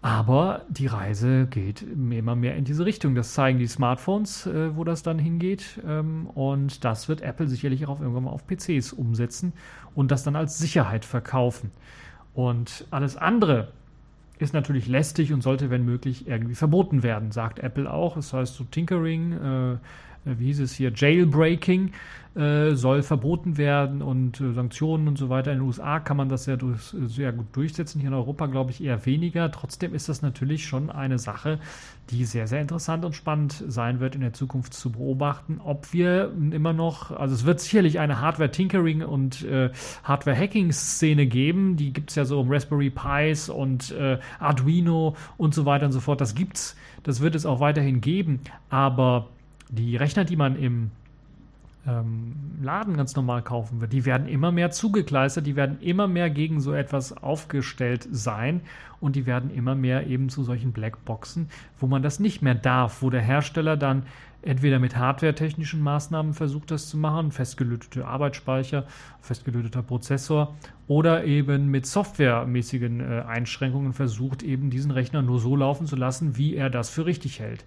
Aber 0.03 0.64
die 0.68 0.88
Reise 0.88 1.47
geht 1.47 1.82
immer 1.82 2.36
mehr 2.36 2.57
in 2.57 2.66
diese 2.66 2.86
Richtung. 2.86 3.16
Das 3.16 3.34
zeigen 3.34 3.57
die 3.57 3.68
Smartphones, 3.68 4.45
äh, 4.47 4.76
wo 4.76 4.84
das 4.84 5.01
dann 5.01 5.18
hingeht. 5.18 5.80
Ähm, 5.88 6.28
und 6.28 6.84
das 6.84 7.07
wird 7.07 7.22
Apple 7.22 7.47
sicherlich 7.47 7.88
auch 7.88 8.01
irgendwann 8.01 8.26
mal 8.26 8.32
auf 8.32 8.45
PCs 8.45 8.91
umsetzen 8.91 9.53
und 9.95 10.11
das 10.11 10.24
dann 10.24 10.36
als 10.36 10.57
Sicherheit 10.57 11.05
verkaufen. 11.05 11.72
Und 12.34 12.86
alles 12.91 13.16
andere, 13.16 13.70
ist 14.43 14.53
natürlich 14.53 14.87
lästig 14.87 15.33
und 15.33 15.41
sollte, 15.41 15.69
wenn 15.69 15.85
möglich, 15.85 16.27
irgendwie 16.27 16.55
verboten 16.55 17.01
werden, 17.01 17.31
sagt 17.31 17.59
Apple 17.59 17.91
auch. 17.91 18.15
Das 18.15 18.33
heißt, 18.33 18.55
so 18.55 18.63
Tinkering, 18.65 19.31
äh, 19.33 19.77
wie 20.26 20.45
hieß 20.45 20.61
es 20.61 20.74
hier, 20.74 20.91
Jailbreaking 20.93 21.91
äh, 22.36 22.74
soll 22.74 23.03
verboten 23.03 23.57
werden 23.57 24.01
und 24.01 24.41
äh, 24.41 24.53
Sanktionen 24.53 25.07
und 25.07 25.19
so 25.19 25.30
weiter. 25.30 25.51
In 25.51 25.59
den 25.59 25.67
USA 25.67 25.99
kann 25.99 26.17
man 26.17 26.30
das 26.30 26.45
sehr, 26.45 26.57
durch, 26.57 26.82
sehr 27.05 27.32
gut 27.32 27.45
durchsetzen, 27.55 27.99
hier 27.99 28.07
in 28.07 28.15
Europa 28.15 28.47
glaube 28.47 28.71
ich 28.71 28.84
eher 28.84 29.05
weniger. 29.05 29.51
Trotzdem 29.51 29.93
ist 29.93 30.09
das 30.09 30.24
natürlich 30.24 30.65
schon 30.65 30.89
eine 30.89 31.19
Sache, 31.19 31.59
die 32.09 32.26
sehr, 32.26 32.47
sehr 32.47 32.59
interessant 32.59 33.05
und 33.05 33.13
spannend 33.13 33.63
sein 33.67 33.99
wird 33.99 34.15
in 34.15 34.21
der 34.21 34.34
Zukunft 34.34 34.74
zu 34.74 34.93
beobachten, 34.93 35.61
ob 35.63 35.93
wir 35.93 36.32
immer 36.51 36.74
noch, 36.74 37.11
also 37.11 37.36
es 37.36 37.45
wird 37.45 37.59
sicherlich 37.59 37.99
eine 37.99 38.19
Hardware-Tinkering 38.19 39.03
und 39.03 39.43
äh, 39.43 39.69
Hardware-Hacking-Szene 40.03 41.28
geben, 41.28 41.78
die 41.78 41.93
gibt 41.93 42.09
es 42.09 42.15
ja 42.15 42.26
so 42.26 42.39
um 42.39 42.51
Raspberry 42.51 42.89
Pis 42.89 43.47
und 43.47 43.91
äh, 43.91 44.17
Arduino 44.39 45.15
und 45.38 45.53
so 45.53 45.65
weiter 45.65 45.86
und 45.86 45.91
so 45.91 45.99
fort. 45.99 46.19
Das 46.19 46.34
gibt's, 46.34 46.76
das 47.03 47.21
wird 47.21 47.36
es 47.36 47.45
auch 47.45 47.59
weiterhin 47.59 48.01
geben, 48.01 48.39
aber 48.71 49.28
die 49.76 49.95
Rechner, 49.95 50.24
die 50.24 50.36
man 50.36 50.55
im 50.55 50.91
ähm, 51.88 52.34
Laden 52.61 52.95
ganz 52.95 53.15
normal 53.15 53.41
kaufen 53.41 53.82
wird, 53.82 53.91
die 53.91 54.05
werden 54.05 54.28
immer 54.28 54.51
mehr 54.51 54.71
zugekleistert, 54.71 55.45
die 55.45 55.55
werden 55.55 55.82
immer 55.82 56.07
mehr 56.07 56.30
gegen 56.30 56.61
so 56.61 56.74
etwas 56.74 57.17
aufgestellt 57.17 58.07
sein 58.11 58.61
und 59.01 59.15
die 59.15 59.26
werden 59.26 59.53
immer 59.53 59.76
mehr 59.76 60.07
eben 60.07 60.30
zu 60.30 60.43
solchen 60.43 60.71
Blackboxen, 60.71 61.49
wo 61.80 61.88
man 61.88 62.01
das 62.01 62.19
nicht 62.19 62.41
mehr 62.41 62.55
darf, 62.55 63.01
wo 63.01 63.09
der 63.09 63.21
Hersteller 63.21 63.76
dann 63.76 64.03
entweder 64.43 64.80
mit 64.80 64.95
hardwaretechnischen 64.97 65.82
Maßnahmen 65.82 66.34
versucht, 66.34 66.71
das 66.71 66.89
zu 66.89 66.97
machen, 66.97 67.32
festgelötete 67.32 68.05
Arbeitsspeicher, 68.05 68.86
festgelöteter 69.21 69.82
Prozessor 69.82 70.55
oder 70.88 71.24
eben 71.24 71.69
mit 71.71 71.86
softwaremäßigen 71.86 72.99
äh, 72.99 73.24
Einschränkungen 73.28 73.93
versucht, 73.93 74.43
eben 74.43 74.69
diesen 74.69 74.91
Rechner 74.91 75.21
nur 75.21 75.39
so 75.39 75.55
laufen 75.55 75.88
zu 75.88 75.95
lassen, 75.95 76.38
wie 76.38 76.55
er 76.55 76.69
das 76.69 76.89
für 76.89 77.05
richtig 77.05 77.39
hält. 77.39 77.65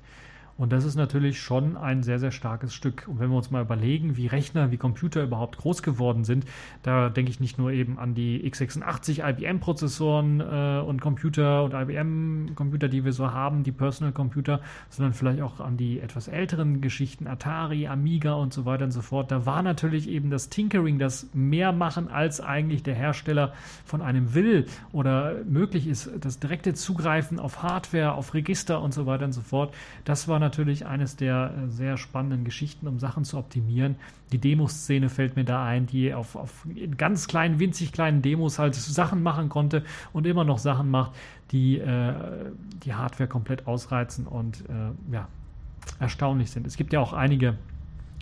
Und 0.58 0.72
das 0.72 0.84
ist 0.84 0.96
natürlich 0.96 1.40
schon 1.40 1.76
ein 1.76 2.02
sehr, 2.02 2.18
sehr 2.18 2.30
starkes 2.30 2.72
Stück. 2.72 3.06
Und 3.08 3.20
wenn 3.20 3.28
wir 3.28 3.36
uns 3.36 3.50
mal 3.50 3.62
überlegen, 3.62 4.16
wie 4.16 4.26
Rechner, 4.26 4.70
wie 4.70 4.78
Computer 4.78 5.22
überhaupt 5.22 5.58
groß 5.58 5.82
geworden 5.82 6.24
sind, 6.24 6.46
da 6.82 7.10
denke 7.10 7.30
ich 7.30 7.40
nicht 7.40 7.58
nur 7.58 7.72
eben 7.72 7.98
an 7.98 8.14
die 8.14 8.42
x86 8.50 9.28
IBM-Prozessoren 9.28 10.40
äh, 10.40 10.80
und 10.80 11.00
Computer 11.02 11.64
und 11.64 11.74
IBM-Computer, 11.74 12.88
die 12.88 13.04
wir 13.04 13.12
so 13.12 13.32
haben, 13.32 13.64
die 13.64 13.72
Personal 13.72 14.12
Computer, 14.12 14.60
sondern 14.88 15.12
vielleicht 15.12 15.42
auch 15.42 15.60
an 15.60 15.76
die 15.76 16.00
etwas 16.00 16.26
älteren 16.28 16.80
Geschichten, 16.80 17.26
Atari, 17.26 17.86
Amiga 17.86 18.32
und 18.34 18.54
so 18.54 18.64
weiter 18.64 18.84
und 18.84 18.92
so 18.92 19.02
fort. 19.02 19.30
Da 19.30 19.44
war 19.44 19.62
natürlich 19.62 20.08
eben 20.08 20.30
das 20.30 20.48
Tinkering, 20.48 20.98
das 20.98 21.28
mehr 21.34 21.72
machen, 21.72 22.08
als 22.08 22.40
eigentlich 22.40 22.82
der 22.82 22.94
Hersteller 22.94 23.52
von 23.84 24.00
einem 24.00 24.34
will 24.34 24.66
oder 24.92 25.34
möglich 25.44 25.86
ist, 25.86 26.10
das 26.18 26.38
direkte 26.38 26.72
Zugreifen 26.72 27.38
auf 27.38 27.62
Hardware, 27.62 28.14
auf 28.14 28.32
Register 28.32 28.80
und 28.80 28.94
so 28.94 29.04
weiter 29.04 29.26
und 29.26 29.32
so 29.32 29.42
fort. 29.42 29.74
Das 30.04 30.28
war 30.28 30.45
eines 30.86 31.16
der 31.16 31.52
äh, 31.56 31.68
sehr 31.68 31.96
spannenden 31.96 32.44
Geschichten, 32.44 32.86
um 32.86 32.98
Sachen 32.98 33.24
zu 33.24 33.38
optimieren. 33.38 33.96
Die 34.32 34.38
Demoszene 34.38 35.08
fällt 35.08 35.36
mir 35.36 35.44
da 35.44 35.64
ein, 35.64 35.86
die 35.86 36.14
auf, 36.14 36.36
auf 36.36 36.66
ganz 36.96 37.28
kleinen, 37.28 37.58
winzig 37.58 37.92
kleinen 37.92 38.22
Demos 38.22 38.58
halt 38.58 38.74
Sachen 38.74 39.22
machen 39.22 39.48
konnte 39.48 39.82
und 40.12 40.26
immer 40.26 40.44
noch 40.44 40.58
Sachen 40.58 40.90
macht, 40.90 41.12
die 41.52 41.78
äh, 41.78 42.12
die 42.84 42.94
Hardware 42.94 43.28
komplett 43.28 43.66
ausreizen 43.66 44.26
und 44.26 44.60
äh, 44.68 45.12
ja, 45.12 45.28
erstaunlich 46.00 46.50
sind. 46.50 46.66
Es 46.66 46.76
gibt 46.76 46.92
ja 46.92 47.00
auch 47.00 47.12
einige 47.12 47.56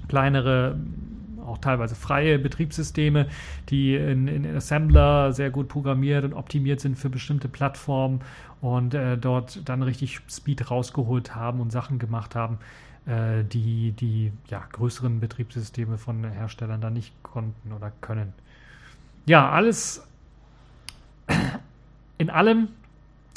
kleinere 0.08 0.76
auch 1.46 1.58
teilweise 1.58 1.94
freie 1.94 2.38
Betriebssysteme, 2.38 3.26
die 3.68 3.94
in, 3.94 4.28
in 4.28 4.46
Assembler 4.56 5.32
sehr 5.32 5.50
gut 5.50 5.68
programmiert 5.68 6.24
und 6.24 6.32
optimiert 6.32 6.80
sind 6.80 6.98
für 6.98 7.10
bestimmte 7.10 7.48
Plattformen 7.48 8.20
und 8.64 8.94
äh, 8.94 9.18
dort 9.18 9.68
dann 9.68 9.82
richtig 9.82 10.20
Speed 10.26 10.70
rausgeholt 10.70 11.34
haben 11.34 11.60
und 11.60 11.70
Sachen 11.70 11.98
gemacht 11.98 12.34
haben, 12.34 12.56
äh, 13.04 13.44
die 13.44 13.92
die 13.92 14.32
ja, 14.48 14.64
größeren 14.72 15.20
Betriebssysteme 15.20 15.98
von 15.98 16.24
Herstellern 16.24 16.80
dann 16.80 16.94
nicht 16.94 17.12
konnten 17.22 17.74
oder 17.74 17.92
können. 18.00 18.32
Ja, 19.26 19.50
alles 19.50 20.06
in 22.16 22.30
allem 22.30 22.68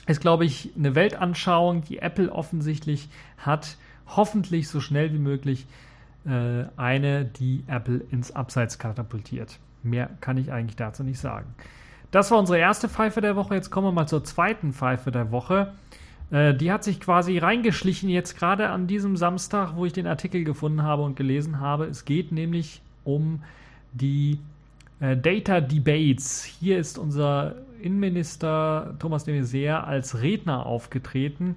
ist, 0.05 0.21
glaube 0.21 0.45
ich, 0.45 0.71
eine 0.77 0.95
Weltanschauung, 0.95 1.83
die 1.83 1.99
Apple 1.99 2.31
offensichtlich 2.31 3.09
hat, 3.37 3.75
hoffentlich 4.07 4.69
so 4.69 4.79
schnell 4.79 5.11
wie 5.11 5.19
möglich 5.19 5.67
äh, 6.25 6.63
eine, 6.77 7.25
die 7.25 7.65
Apple 7.67 8.01
ins 8.11 8.31
Abseits 8.31 8.79
katapultiert. 8.79 9.59
Mehr 9.83 10.09
kann 10.21 10.37
ich 10.37 10.53
eigentlich 10.53 10.77
dazu 10.77 11.03
nicht 11.03 11.19
sagen. 11.19 11.53
Das 12.11 12.31
war 12.31 12.39
unsere 12.39 12.59
erste 12.59 12.89
Pfeife 12.89 13.21
der 13.21 13.35
Woche. 13.35 13.55
Jetzt 13.55 13.69
kommen 13.69 13.87
wir 13.87 13.91
mal 13.91 14.07
zur 14.07 14.23
zweiten 14.23 14.73
Pfeife 14.73 15.11
der 15.11 15.31
Woche. 15.31 15.73
Äh, 16.31 16.53
die 16.53 16.71
hat 16.71 16.83
sich 16.83 16.99
quasi 16.99 17.37
reingeschlichen 17.37 18.09
jetzt 18.09 18.37
gerade 18.37 18.69
an 18.69 18.87
diesem 18.87 19.17
Samstag, 19.17 19.75
wo 19.75 19.85
ich 19.85 19.93
den 19.93 20.07
Artikel 20.07 20.43
gefunden 20.43 20.83
habe 20.83 21.03
und 21.03 21.15
gelesen 21.15 21.59
habe. 21.59 21.85
Es 21.85 22.05
geht 22.05 22.31
nämlich 22.31 22.81
um 23.03 23.41
die 23.93 24.39
äh, 24.99 25.17
Data 25.17 25.61
Debates. 25.61 26.43
Hier 26.43 26.79
ist 26.79 26.97
unser 26.97 27.55
Innenminister 27.81 28.95
Thomas 28.99 29.23
de 29.25 29.39
Maizière 29.39 29.83
als 29.83 30.21
Redner 30.21 30.65
aufgetreten 30.65 31.55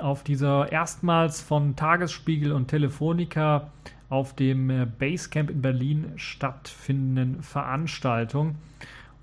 auf 0.00 0.22
dieser 0.22 0.70
erstmals 0.72 1.40
von 1.40 1.76
Tagesspiegel 1.76 2.52
und 2.52 2.68
Telefonica 2.68 3.70
auf 4.08 4.34
dem 4.34 4.70
äh, 4.70 4.86
Basecamp 4.86 5.50
in 5.50 5.62
Berlin 5.62 6.12
stattfindenden 6.16 7.42
Veranstaltung. 7.42 8.56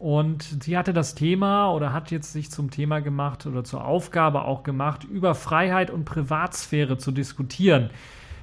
Und 0.03 0.61
sie 0.61 0.77
hatte 0.77 0.91
das 0.91 1.15
Thema 1.15 1.71
oder 1.71 1.93
hat 1.93 2.11
jetzt 2.11 2.33
sich 2.33 2.51
zum 2.51 2.69
Thema 2.69 2.99
gemacht 2.99 3.45
oder 3.45 3.63
zur 3.63 3.85
Aufgabe 3.85 4.43
auch 4.43 4.63
gemacht, 4.63 5.05
über 5.05 5.33
Freiheit 5.33 5.89
und 5.89 6.03
Privatsphäre 6.03 6.97
zu 6.97 7.11
diskutieren. 7.11 7.89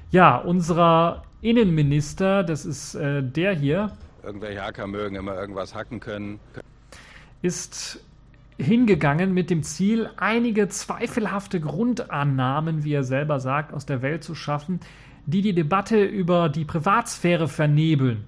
Ja, 0.09 0.37
unserer 0.37 1.21
Innenminister, 1.41 2.43
das 2.43 2.65
ist 2.65 2.95
äh, 2.95 3.21
der 3.21 3.53
hier. 3.53 3.91
Irgendwelche 4.23 4.59
Hacker 4.59 4.87
mögen 4.87 5.15
immer 5.15 5.35
irgendwas 5.35 5.75
hacken 5.75 5.99
können. 5.99 6.39
Ist 7.43 8.03
hingegangen 8.57 9.31
mit 9.31 9.51
dem 9.51 9.61
Ziel, 9.61 10.09
einige 10.17 10.67
zweifelhafte 10.67 11.61
Grundannahmen, 11.61 12.83
wie 12.83 12.93
er 12.93 13.03
selber 13.03 13.39
sagt, 13.39 13.71
aus 13.71 13.85
der 13.85 14.01
Welt 14.01 14.23
zu 14.23 14.33
schaffen, 14.33 14.79
die 15.27 15.43
die 15.43 15.53
Debatte 15.53 16.03
über 16.03 16.49
die 16.49 16.65
Privatsphäre 16.65 17.47
vernebeln. 17.47 18.25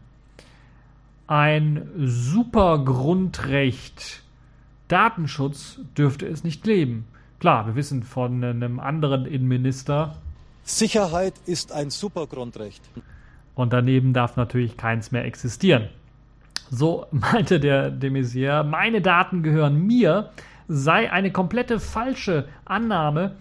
Ein 1.27 1.89
super 1.97 2.83
Grundrecht 2.83 4.23
Datenschutz 4.87 5.79
dürfte 5.97 6.27
es 6.27 6.43
nicht 6.43 6.65
leben. 6.67 7.05
Klar, 7.39 7.65
wir 7.65 7.75
wissen 7.75 8.03
von 8.03 8.43
einem 8.43 8.79
anderen 8.79 9.25
Innenminister. 9.25 10.15
Sicherheit 10.63 11.33
ist 11.45 11.71
ein 11.71 11.89
super 11.89 12.27
Grundrecht. 12.27 12.83
Und 13.55 13.73
daneben 13.73 14.13
darf 14.13 14.35
natürlich 14.35 14.77
keins 14.77 15.11
mehr 15.11 15.25
existieren. 15.25 15.89
So 16.69 17.07
meinte 17.11 17.59
der 17.59 17.89
de 17.89 18.09
Maizière, 18.09 18.63
meine 18.63 19.01
Daten 19.01 19.43
gehören 19.43 19.85
mir, 19.85 20.29
sei 20.67 21.11
eine 21.11 21.31
komplette 21.31 21.79
falsche 21.79 22.47
Annahme, 22.65 23.35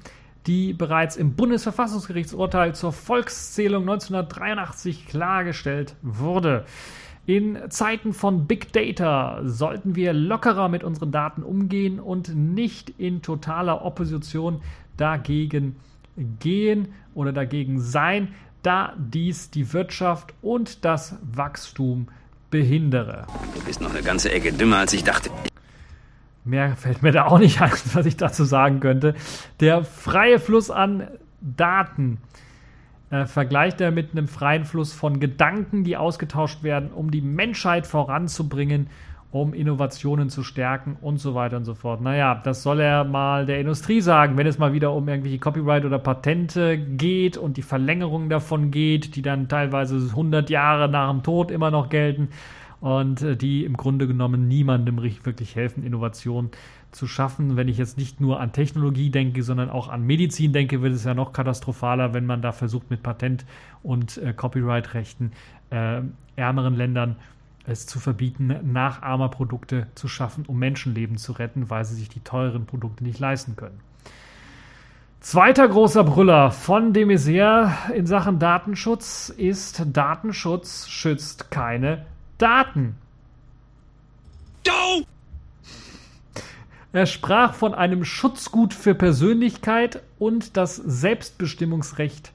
die 0.47 0.73
bereits 0.73 1.17
im 1.17 1.35
Bundesverfassungsgerichtsurteil 1.35 2.75
zur 2.75 2.93
Volkszählung 2.93 3.83
1983 3.83 5.07
klargestellt 5.07 5.95
wurde. 6.03 6.65
In 7.25 7.71
Zeiten 7.71 8.15
von 8.15 8.49
Big 8.49 8.73
Data 8.73 9.43
sollten 9.45 9.95
wir 9.95 10.13
lockerer 10.13 10.69
mit 10.69 10.83
unseren 10.83 11.13
Daten 11.13 11.45
umgehen 11.45 12.01
und 12.01 12.35
nicht 12.35 12.91
in 12.99 13.23
totaler 13.23 13.85
Opposition 13.85 14.61
dagegen 14.97 15.77
gehen 16.41 16.89
oder 17.15 17.33
dagegen 17.33 17.81
sein, 17.81 18.35
da 18.65 18.95
dies 18.99 19.51
die 19.51 19.73
Wirtschaft 19.73 20.35
und 20.43 20.85
das 20.85 21.17
Wachstum 21.23 22.09
behindere. 22.51 23.27
Du 23.55 23.65
bist 23.65 23.81
noch 23.81 23.91
eine 23.91 24.03
ganze 24.03 24.33
Ecke 24.33 24.53
dümmer, 24.53 24.79
als 24.79 24.93
ich 24.93 25.05
dachte. 25.05 25.31
Mehr 26.45 26.77
fällt 26.77 27.03
mir 27.03 27.13
da 27.13 27.27
auch 27.27 27.39
nicht 27.39 27.61
ein, 27.61 27.71
was 27.93 28.05
ich 28.05 28.17
dazu 28.17 28.43
sagen 28.45 28.81
könnte. 28.81 29.15
Der 29.61 29.85
freie 29.85 30.41
Fluss 30.41 30.73
an 30.73 31.07
Daten 31.41 32.19
äh, 33.13 33.27
vergleicht 33.27 33.81
er 33.81 33.93
mit 33.93 34.11
einem 34.11 34.27
freien 34.27 34.65
Fluss 34.65 34.93
von 34.93 35.21
Gedanken, 35.21 35.85
die 35.85 35.97
ausgetauscht 35.97 36.65
werden, 36.65 36.91
um 36.93 37.13
die 37.13 37.21
Menschheit 37.21 37.87
voranzubringen 37.87 38.89
um 39.33 39.55
Innovationen 39.55 40.29
zu 40.29 40.43
stärken 40.43 40.99
und 41.01 41.17
so 41.17 41.35
weiter 41.35 41.57
und 41.57 41.65
so 41.65 41.75
fort. 41.75 42.03
Naja, 42.03 42.41
das 42.45 42.63
soll 42.63 42.81
er 42.81 43.05
mal 43.05 43.47
der 43.47 43.61
Industrie 43.61 44.03
sagen, 44.03 44.37
wenn 44.37 44.47
es 44.47 44.59
mal 44.59 44.75
wieder 44.75 44.93
um 44.93 45.09
irgendwelche 45.09 45.39
Copyright 45.39 45.87
oder 45.87 45.99
Patente 45.99 46.77
geht 46.77 47.39
und 47.39 47.57
die 47.57 47.63
Verlängerung 47.63 48.29
davon 48.29 48.71
geht, 48.71 49.17
die 49.17 49.23
dann 49.23 49.49
teilweise 49.49 49.97
100 49.97 50.51
Jahre 50.51 50.87
nach 50.87 51.11
dem 51.11 51.23
Tod 51.23 51.51
immer 51.51 51.71
noch 51.71 51.89
gelten 51.89 52.29
und 52.81 53.23
äh, 53.23 53.35
die 53.35 53.65
im 53.65 53.79
Grunde 53.79 54.07
genommen 54.07 54.49
niemandem 54.49 55.01
wirklich 55.03 55.57
helfen, 55.57 55.83
Innovationen 55.83 56.51
zu 56.93 57.07
schaffen. 57.07 57.57
Wenn 57.57 57.69
ich 57.69 57.79
jetzt 57.79 57.99
nicht 57.99 58.21
nur 58.21 58.41
an 58.41 58.53
Technologie 58.53 59.11
denke, 59.11 59.43
sondern 59.43 59.71
auch 59.71 59.89
an 59.89 60.07
Medizin 60.07 60.53
denke, 60.53 60.83
wird 60.83 60.95
es 60.95 61.05
ja 61.05 61.15
noch 61.15 61.33
katastrophaler, 61.33 62.15
wenn 62.15 62.27
man 62.27 62.43
da 62.43 62.53
versucht, 62.53 62.91
mit 62.91 63.03
Patent- 63.03 63.45
und 63.83 64.19
äh, 64.19 64.33
Copyright-Rechten 64.33 65.33
äh, 65.71 66.03
ärmeren 66.37 66.75
Ländern 66.75 67.17
es 67.65 67.87
zu 67.87 68.01
verbieten, 68.01 68.55
Nachahmerprodukte 68.73 69.87
zu 69.95 70.09
schaffen, 70.09 70.45
um 70.47 70.59
Menschenleben 70.59 71.17
zu 71.17 71.33
retten, 71.33 71.71
weil 71.71 71.85
sie 71.85 71.95
sich 71.95 72.09
die 72.09 72.21
teuren 72.21 72.67
Produkte 72.67 73.05
nicht 73.05 73.19
leisten 73.19 73.57
können. 73.57 73.81
Zweiter 75.21 75.69
großer 75.69 76.03
Brüller 76.03 76.51
von 76.51 76.93
de 76.93 77.05
Maizière 77.05 77.93
in 77.95 78.07
Sachen 78.07 78.41
Datenschutz 78.41 79.29
ist 79.29 79.85
Datenschutz 79.93 80.89
schützt 80.89 81.53
keine 81.53 82.05
Daten. 82.39 82.97
Er 86.93 87.07
sprach 87.07 87.55
von 87.55 87.75
einem 87.75 88.05
Schutzgut 88.05 88.75
für 88.75 88.95
Persönlichkeit 88.95 90.03
und 90.19 90.57
das 90.57 90.77
Selbstbestimmungsrecht 90.77 92.33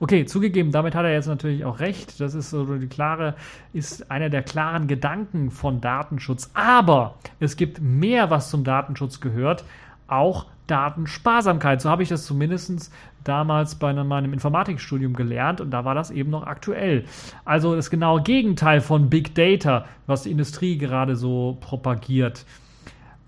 Okay, 0.00 0.24
zugegeben, 0.26 0.72
damit 0.72 0.94
hat 0.94 1.04
er 1.04 1.12
jetzt 1.12 1.28
natürlich 1.28 1.64
auch 1.64 1.78
recht. 1.78 2.20
Das 2.20 2.34
ist 2.34 2.50
so 2.50 2.64
die 2.76 2.88
klare, 2.88 3.34
ist 3.72 4.10
einer 4.10 4.28
der 4.28 4.42
klaren 4.42 4.86
Gedanken 4.86 5.50
von 5.50 5.80
Datenschutz. 5.80 6.50
Aber 6.54 7.14
es 7.40 7.56
gibt 7.56 7.80
mehr, 7.80 8.28
was 8.30 8.50
zum 8.50 8.64
Datenschutz 8.64 9.20
gehört, 9.20 9.64
auch 10.08 10.46
Datensparsamkeit. 10.66 11.80
So 11.80 11.90
habe 11.90 12.02
ich 12.02 12.08
das 12.08 12.26
zumindest 12.26 12.92
damals 13.22 13.76
bei 13.76 13.92
meinem 13.92 14.32
Informatikstudium 14.32 15.14
gelernt 15.14 15.60
und 15.60 15.70
da 15.70 15.84
war 15.84 15.94
das 15.94 16.10
eben 16.10 16.30
noch 16.30 16.46
aktuell. 16.46 17.04
Also 17.44 17.74
das 17.74 17.88
genaue 17.88 18.22
Gegenteil 18.22 18.80
von 18.80 19.08
Big 19.08 19.34
Data, 19.34 19.86
was 20.06 20.24
die 20.24 20.30
Industrie 20.30 20.76
gerade 20.76 21.16
so 21.16 21.56
propagiert. 21.60 22.44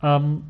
Ähm, 0.03 0.43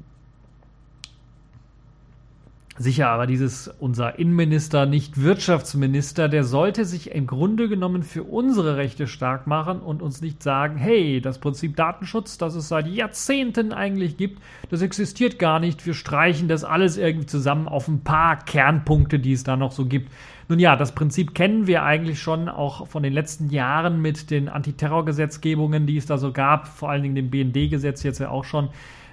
Sicher, 2.78 3.08
aber 3.08 3.26
dieses 3.26 3.68
unser 3.68 4.18
Innenminister, 4.18 4.84
nicht 4.84 5.22
Wirtschaftsminister, 5.22 6.28
der 6.28 6.44
sollte 6.44 6.84
sich 6.84 7.10
im 7.10 7.26
Grunde 7.26 7.70
genommen 7.70 8.02
für 8.02 8.22
unsere 8.22 8.76
Rechte 8.76 9.06
stark 9.06 9.46
machen 9.46 9.80
und 9.80 10.02
uns 10.02 10.20
nicht 10.20 10.42
sagen, 10.42 10.76
hey, 10.76 11.22
das 11.22 11.38
Prinzip 11.38 11.74
Datenschutz, 11.74 12.36
das 12.36 12.54
es 12.54 12.68
seit 12.68 12.86
Jahrzehnten 12.86 13.72
eigentlich 13.72 14.18
gibt, 14.18 14.42
das 14.68 14.82
existiert 14.82 15.38
gar 15.38 15.58
nicht. 15.58 15.86
Wir 15.86 15.94
streichen 15.94 16.48
das 16.48 16.64
alles 16.64 16.98
irgendwie 16.98 17.26
zusammen 17.26 17.66
auf 17.66 17.88
ein 17.88 18.00
paar 18.00 18.44
Kernpunkte, 18.44 19.18
die 19.18 19.32
es 19.32 19.42
da 19.42 19.56
noch 19.56 19.72
so 19.72 19.86
gibt. 19.86 20.12
Nun 20.48 20.58
ja, 20.58 20.76
das 20.76 20.92
Prinzip 20.92 21.34
kennen 21.34 21.66
wir 21.66 21.82
eigentlich 21.82 22.20
schon 22.20 22.50
auch 22.50 22.86
von 22.88 23.02
den 23.02 23.14
letzten 23.14 23.48
Jahren 23.48 24.02
mit 24.02 24.30
den 24.30 24.50
Antiterrorgesetzgebungen, 24.50 25.86
die 25.86 25.96
es 25.96 26.04
da 26.04 26.18
so 26.18 26.30
gab, 26.30 26.68
vor 26.68 26.90
allen 26.90 27.02
Dingen 27.02 27.14
dem 27.14 27.30
BND-Gesetz 27.30 28.02
jetzt 28.02 28.18
ja 28.18 28.28
auch 28.28 28.44
schon 28.44 28.68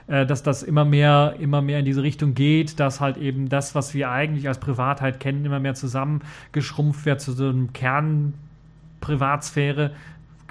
äh, 0.08 0.26
dass 0.26 0.43
das 0.43 0.64
immer 0.64 0.86
mehr, 0.86 1.36
immer 1.39 1.62
mehr 1.62 1.80
in 1.80 1.86
diese 1.86 2.04
Richtung 2.04 2.34
geht, 2.34 2.80
dass 2.80 2.99
halt 2.99 3.18
eben 3.18 3.49
das, 3.49 3.76
was 3.76 3.93
wir 3.93 4.12
eigentlich 4.12 4.47
als 4.47 4.60
Privatheit 4.60 5.20
kennen, 5.20 5.45
immer 5.45 5.60
mehr 5.60 5.76
zusammengeschrumpft 5.76 7.06
wird 7.06 7.22
zu 7.22 7.32
so 7.32 7.47
einem 7.47 7.74
Kernprivatsphäre, 7.74 9.91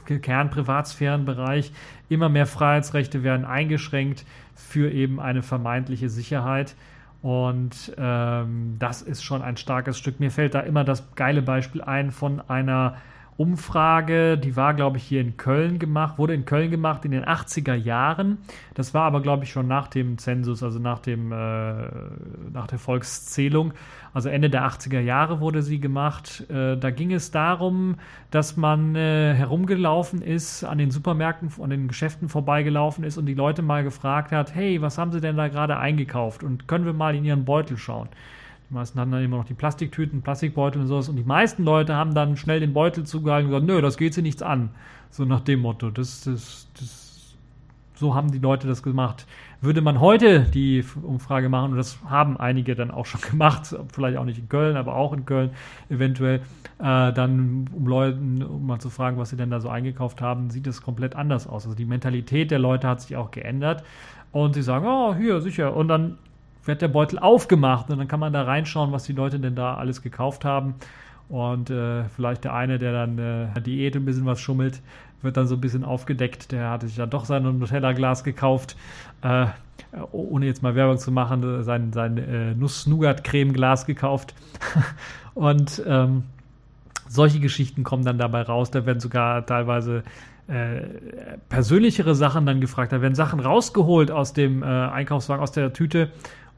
Kernprivatsphärenbereich. 0.07 1.73
Immer 2.09 2.29
mehr 2.29 2.47
Freiheitsrechte 2.47 3.23
werden 3.23 3.45
eingeschränkt 3.45 4.25
für 4.55 4.91
eben 4.91 5.21
eine 5.21 5.43
vermeintliche 5.43 6.09
Sicherheit. 6.09 6.75
Und 7.23 7.93
ähm, 7.99 8.77
das 8.79 9.03
ist 9.03 9.23
schon 9.23 9.43
ein 9.43 9.57
starkes 9.57 9.99
Stück. 9.99 10.19
Mir 10.19 10.31
fällt 10.31 10.55
da 10.55 10.61
immer 10.61 10.83
das 10.83 11.15
geile 11.15 11.43
Beispiel 11.43 11.81
ein 11.81 12.11
von 12.11 12.41
einer 12.49 12.97
Umfrage, 13.37 14.37
die 14.37 14.57
war, 14.57 14.75
glaube 14.75 14.99
ich, 14.99 15.05
hier 15.05 15.21
in 15.21 15.37
Köln 15.37 15.79
gemacht, 15.79 16.19
wurde 16.19 16.35
in 16.35 16.45
Köln 16.45 16.71
gemacht 16.71 17.05
in 17.05 17.13
den 17.13 17.25
80er 17.25 17.75
Jahren. 17.75 18.39
Das 18.75 18.93
war 18.93 19.05
aber, 19.05 19.23
glaube 19.23 19.45
ich, 19.45 19.51
schon 19.51 19.67
nach 19.67 19.89
dem 19.89 20.19
Zensus, 20.19 20.63
also 20.63 20.79
nach, 20.79 20.99
dem, 20.99 21.33
äh, 21.33 21.87
nach 22.53 22.67
der 22.67 22.79
Volkszählung. 22.79 23.73
Also 24.13 24.29
Ende 24.29 24.51
der 24.51 24.67
80er 24.67 25.01
Jahre 25.01 25.41
wurde 25.41 25.63
sie 25.63 25.81
gemacht. 25.81 26.45
Äh, 26.51 26.77
da 26.77 26.91
ging 26.91 27.13
es 27.13 27.31
darum, 27.31 27.97
dass 28.31 28.57
man 28.59 28.95
äh, 28.95 29.35
herumgelaufen 29.35 30.21
ist, 30.21 30.65
an 30.65 30.77
den 30.77 30.91
Supermärkten, 30.91 31.51
an 31.63 31.71
den 31.71 31.89
Geschäften 31.89 32.29
vorbeigelaufen 32.29 33.03
ist 33.03 33.17
und 33.17 33.25
die 33.25 33.35
Leute 33.35 33.63
mal 33.63 33.83
gefragt 33.83 34.33
hat, 34.33 34.55
hey, 34.55 34.83
was 34.83 34.99
haben 34.99 35.11
sie 35.11 35.21
denn 35.23 35.39
da 35.39 35.49
gerade 35.49 35.79
eingekauft? 35.79 36.45
Und 36.45 36.69
können 36.69 36.85
wir 36.85 36.93
mal 36.93 37.15
in 37.15 37.25
ihren 37.25 37.47
Beutel 37.47 37.79
schauen? 37.79 38.09
Die 38.73 38.77
meisten 38.77 38.99
hatten 38.99 39.11
dann 39.11 39.23
immer 39.23 39.37
noch 39.37 39.45
die 39.45 39.53
Plastiktüten, 39.53 40.23
Plastikbeutel 40.23 40.81
und 40.81 40.89
sowas. 40.89 41.11
Und 41.11 41.17
die 41.17 41.25
meisten 41.25 41.63
Leute 41.63 41.95
haben 41.95 42.15
dann 42.15 42.39
schnell 42.39 42.59
den 42.59 42.73
Beutel 42.73 43.05
zugehalten 43.05 43.49
und 43.49 43.51
gesagt, 43.51 43.67
nö, 43.67 43.83
das 43.83 43.99
geht 43.99 44.15
sie 44.15 44.23
nichts 44.23 44.41
an. 44.41 44.71
So 45.11 45.27
nach 45.27 45.41
dem 45.41 45.61
Motto. 45.61 45.91
Das, 45.91 46.23
das, 46.23 46.69
das, 46.81 47.35
so 47.97 48.15
haben 48.15 48.33
die 48.33 48.39
Leute 48.39 48.67
das 48.67 48.83
gemacht. 48.83 49.27
Würde 49.61 49.83
man 49.83 50.01
heute 50.01 50.45
die 50.55 50.83
Umfrage 51.03 51.51
machen, 51.51 51.73
und 51.73 51.77
das 51.77 51.99
haben 52.09 52.39
einige 52.39 52.75
dann 52.75 52.91
auch 52.91 53.05
schon 53.05 53.21
gemacht, 53.31 53.77
vielleicht 53.93 54.17
auch 54.17 54.25
nicht 54.25 54.39
in 54.39 54.49
Köln, 54.49 54.79
aber 54.79 54.95
auch 54.95 55.13
in 55.13 55.27
Köln 55.27 55.51
eventuell, 55.91 56.41
äh, 56.79 57.13
dann 57.13 57.69
um 57.75 57.87
Leuten, 57.87 58.43
um 58.43 58.67
mal 58.67 58.79
zu 58.79 58.89
fragen, 58.89 59.19
was 59.19 59.29
sie 59.29 59.37
denn 59.37 59.51
da 59.51 59.61
so 59.61 59.69
eingekauft 59.69 60.23
haben, 60.23 60.49
sieht 60.49 60.67
es 60.67 60.81
komplett 60.81 61.15
anders 61.15 61.47
aus. 61.47 61.67
Also 61.67 61.77
die 61.77 61.85
Mentalität 61.85 62.51
der 62.51 62.59
Leute 62.59 62.89
hat 62.89 63.03
sich 63.03 63.17
auch 63.17 63.33
geändert. 63.33 63.85
Und 64.31 64.55
sie 64.55 64.63
sagen, 64.63 64.87
oh, 64.87 65.15
hier, 65.15 65.43
sicher. 65.43 65.77
Und 65.77 65.89
dann 65.89 66.17
wird 66.65 66.83
der 66.83 66.89
Beutel 66.89 67.19
aufgemacht 67.19 67.91
und 67.91 67.99
dann 67.99 68.09
kann 68.09 68.21
man 68.21 68.33
da 68.33 68.43
reinschauen, 68.43 68.93
was 68.93 69.05
die 69.05 69.13
Leute 69.13 69.41
denn 69.41 69.55
da 69.55 69.75
alles 69.75 70.03
gekauft 70.03 70.45
haben. 70.45 70.75
Und 71.29 71.71
äh, 71.71 72.05
vielleicht 72.05 72.45
der 72.45 72.55
eine, 72.55 72.79
der 72.79 72.93
dann 72.93 73.19
äh, 73.19 73.61
Diät 73.61 73.97
ein 73.97 74.05
bisschen 74.05 74.27
was 74.27 74.41
schummelt, 74.41 74.83
wird 75.23 75.37
dann 75.37 75.47
so 75.47 75.55
ein 75.55 75.61
bisschen 75.61 75.85
aufgedeckt. 75.85 76.53
Der 76.53 76.71
hatte 76.71 76.87
sich 76.87 76.97
dann 76.97 77.11
doch 77.11 77.25
sein 77.25 77.43
Nutella-Glas 77.43 78.25
gekauft, 78.25 78.77
äh, 79.23 79.47
ohne 80.11 80.47
jetzt 80.47 80.63
mal 80.63 80.75
Werbung 80.75 80.99
zu 80.99 81.11
machen, 81.11 81.63
sein, 81.63 81.93
sein 81.93 82.19
äh, 82.19 82.55
Nuss-Nougat-Creme-Glas 82.55 83.87
gekauft. 83.87 84.35
und 85.35 85.83
ähm, 85.87 86.25
solche 87.09 87.41
Geschichten 87.41 87.83
kommen 87.85 88.05
dann 88.05 88.19
dabei 88.19 88.43
raus. 88.43 88.71
Da 88.71 88.85
werden 88.87 89.01
sogar 89.01 89.47
teilweise 89.47 90.03
äh, 90.49 90.83
persönlichere 91.49 92.15
Sachen 92.15 92.47
dann 92.47 92.61
gefragt. 92.61 92.93
Da 92.93 93.01
werden 93.01 93.15
Sachen 93.15 93.41
rausgeholt 93.41 94.11
aus 94.11 94.33
dem 94.33 94.63
äh, 94.63 94.67
Einkaufswagen, 94.67 95.43
aus 95.43 95.53
der 95.53 95.73
Tüte 95.73 96.11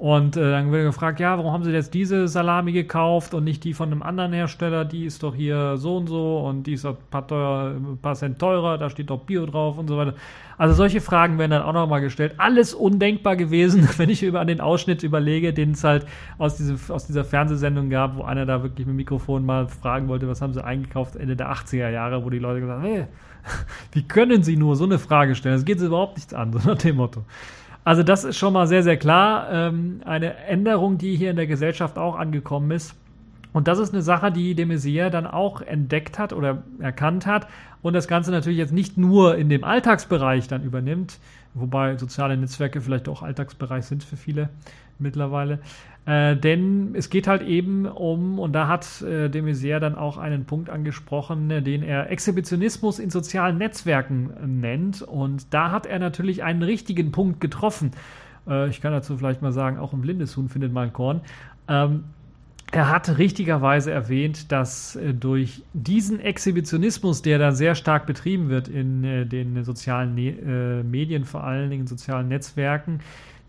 und 0.04 0.36
äh, 0.36 0.50
dann 0.50 0.70
wird 0.70 0.84
gefragt, 0.84 1.18
ja, 1.18 1.38
warum 1.38 1.50
haben 1.50 1.64
Sie 1.64 1.70
jetzt 1.70 1.94
diese 1.94 2.28
Salami 2.28 2.72
gekauft 2.72 3.32
und 3.32 3.42
nicht 3.42 3.64
die 3.64 3.72
von 3.72 3.90
einem 3.90 4.02
anderen 4.02 4.34
Hersteller? 4.34 4.84
Die 4.84 5.06
ist 5.06 5.22
doch 5.22 5.34
hier 5.34 5.78
so 5.78 5.96
und 5.96 6.08
so 6.08 6.40
und 6.40 6.64
die 6.64 6.74
ist 6.74 6.84
ein 6.84 6.94
paar, 7.10 7.26
teuer, 7.26 7.72
ein 7.74 7.96
paar 8.02 8.14
Cent 8.14 8.38
teurer, 8.38 8.76
da 8.76 8.90
steht 8.90 9.08
doch 9.08 9.20
Bio 9.20 9.46
drauf 9.46 9.78
und 9.78 9.88
so 9.88 9.96
weiter. 9.96 10.12
Also 10.58 10.74
solche 10.74 11.00
Fragen 11.00 11.38
werden 11.38 11.52
dann 11.52 11.62
auch 11.62 11.72
nochmal 11.72 12.02
gestellt. 12.02 12.34
Alles 12.36 12.74
undenkbar 12.74 13.36
gewesen, 13.36 13.88
wenn 13.96 14.10
ich 14.10 14.22
über 14.22 14.40
an 14.40 14.46
den 14.46 14.60
Ausschnitt 14.60 15.02
überlege, 15.04 15.54
den 15.54 15.70
es 15.70 15.82
halt 15.84 16.04
aus, 16.36 16.58
diese, 16.58 16.76
aus 16.92 17.06
dieser 17.06 17.24
Fernsehsendung 17.24 17.88
gab, 17.88 18.16
wo 18.16 18.24
einer 18.24 18.44
da 18.44 18.62
wirklich 18.62 18.86
mit 18.86 18.92
dem 18.92 18.96
Mikrofon 18.96 19.46
mal 19.46 19.68
fragen 19.68 20.08
wollte, 20.08 20.28
was 20.28 20.42
haben 20.42 20.52
Sie 20.52 20.62
eingekauft 20.62 21.16
Ende 21.16 21.34
der 21.34 21.50
80er 21.50 21.88
Jahre, 21.88 22.22
wo 22.26 22.28
die 22.28 22.40
Leute 22.40 22.60
gesagt 22.60 22.82
haben, 22.82 22.86
hey, 22.86 23.06
wie 23.92 24.02
können 24.02 24.42
Sie 24.42 24.58
nur 24.58 24.76
so 24.76 24.84
eine 24.84 24.98
Frage 24.98 25.34
stellen? 25.34 25.54
Das 25.54 25.64
geht 25.64 25.80
Sie 25.80 25.86
überhaupt 25.86 26.18
nichts 26.18 26.34
an, 26.34 26.52
so 26.58 26.58
nach 26.68 26.76
dem 26.76 26.96
Motto. 26.96 27.24
Also 27.84 28.02
das 28.02 28.24
ist 28.24 28.38
schon 28.38 28.54
mal 28.54 28.66
sehr, 28.66 28.82
sehr 28.82 28.96
klar. 28.96 29.48
Ähm, 29.52 30.00
eine 30.04 30.36
Änderung, 30.36 30.98
die 30.98 31.16
hier 31.16 31.30
in 31.30 31.36
der 31.36 31.46
Gesellschaft 31.46 31.98
auch 31.98 32.16
angekommen 32.16 32.70
ist. 32.70 32.94
Und 33.52 33.68
das 33.68 33.78
ist 33.78 33.92
eine 33.92 34.02
Sache, 34.02 34.32
die 34.32 34.54
de 34.54 34.64
Maizière 34.66 35.10
dann 35.10 35.28
auch 35.28 35.60
entdeckt 35.60 36.18
hat 36.18 36.32
oder 36.32 36.64
erkannt 36.80 37.24
hat 37.24 37.46
und 37.82 37.92
das 37.92 38.08
Ganze 38.08 38.32
natürlich 38.32 38.58
jetzt 38.58 38.72
nicht 38.72 38.98
nur 38.98 39.36
in 39.36 39.48
dem 39.48 39.62
Alltagsbereich 39.62 40.48
dann 40.48 40.64
übernimmt, 40.64 41.18
wobei 41.52 41.96
soziale 41.96 42.36
Netzwerke 42.36 42.80
vielleicht 42.80 43.08
auch 43.08 43.22
Alltagsbereich 43.22 43.84
sind 43.84 44.02
für 44.02 44.16
viele 44.16 44.48
mittlerweile. 44.98 45.60
Äh, 46.06 46.36
denn 46.36 46.94
es 46.94 47.08
geht 47.08 47.26
halt 47.26 47.42
eben 47.42 47.86
um, 47.86 48.38
und 48.38 48.52
da 48.52 48.68
hat 48.68 49.00
äh, 49.00 49.30
de 49.30 49.40
Maizière 49.40 49.78
dann 49.78 49.94
auch 49.94 50.18
einen 50.18 50.44
Punkt 50.44 50.68
angesprochen, 50.68 51.50
äh, 51.50 51.62
den 51.62 51.82
er 51.82 52.10
Exhibitionismus 52.10 52.98
in 52.98 53.08
sozialen 53.08 53.56
Netzwerken 53.56 54.30
äh, 54.30 54.46
nennt. 54.46 55.00
Und 55.00 55.54
da 55.54 55.70
hat 55.70 55.86
er 55.86 55.98
natürlich 55.98 56.42
einen 56.42 56.62
richtigen 56.62 57.10
Punkt 57.10 57.40
getroffen. 57.40 57.92
Äh, 58.46 58.68
ich 58.68 58.82
kann 58.82 58.92
dazu 58.92 59.16
vielleicht 59.16 59.40
mal 59.40 59.52
sagen, 59.52 59.78
auch 59.78 59.94
ein 59.94 60.02
blindes 60.02 60.36
Huhn 60.36 60.50
findet 60.50 60.74
mal 60.74 60.82
ein 60.82 60.92
Korn. 60.92 61.22
Ähm, 61.68 62.04
er 62.70 62.90
hat 62.90 63.16
richtigerweise 63.16 63.90
erwähnt, 63.90 64.52
dass 64.52 64.96
äh, 64.96 65.14
durch 65.14 65.62
diesen 65.72 66.20
Exhibitionismus, 66.20 67.22
der 67.22 67.38
da 67.38 67.52
sehr 67.52 67.74
stark 67.74 68.04
betrieben 68.04 68.50
wird 68.50 68.68
in 68.68 69.30
den 69.30 69.64
sozialen 69.64 70.14
ne 70.14 70.82
Medien, 70.84 71.24
vor 71.24 71.44
allen 71.44 71.70
Dingen 71.70 71.82
in 71.82 71.86
sozialen 71.86 72.28
Netzwerken, 72.28 73.00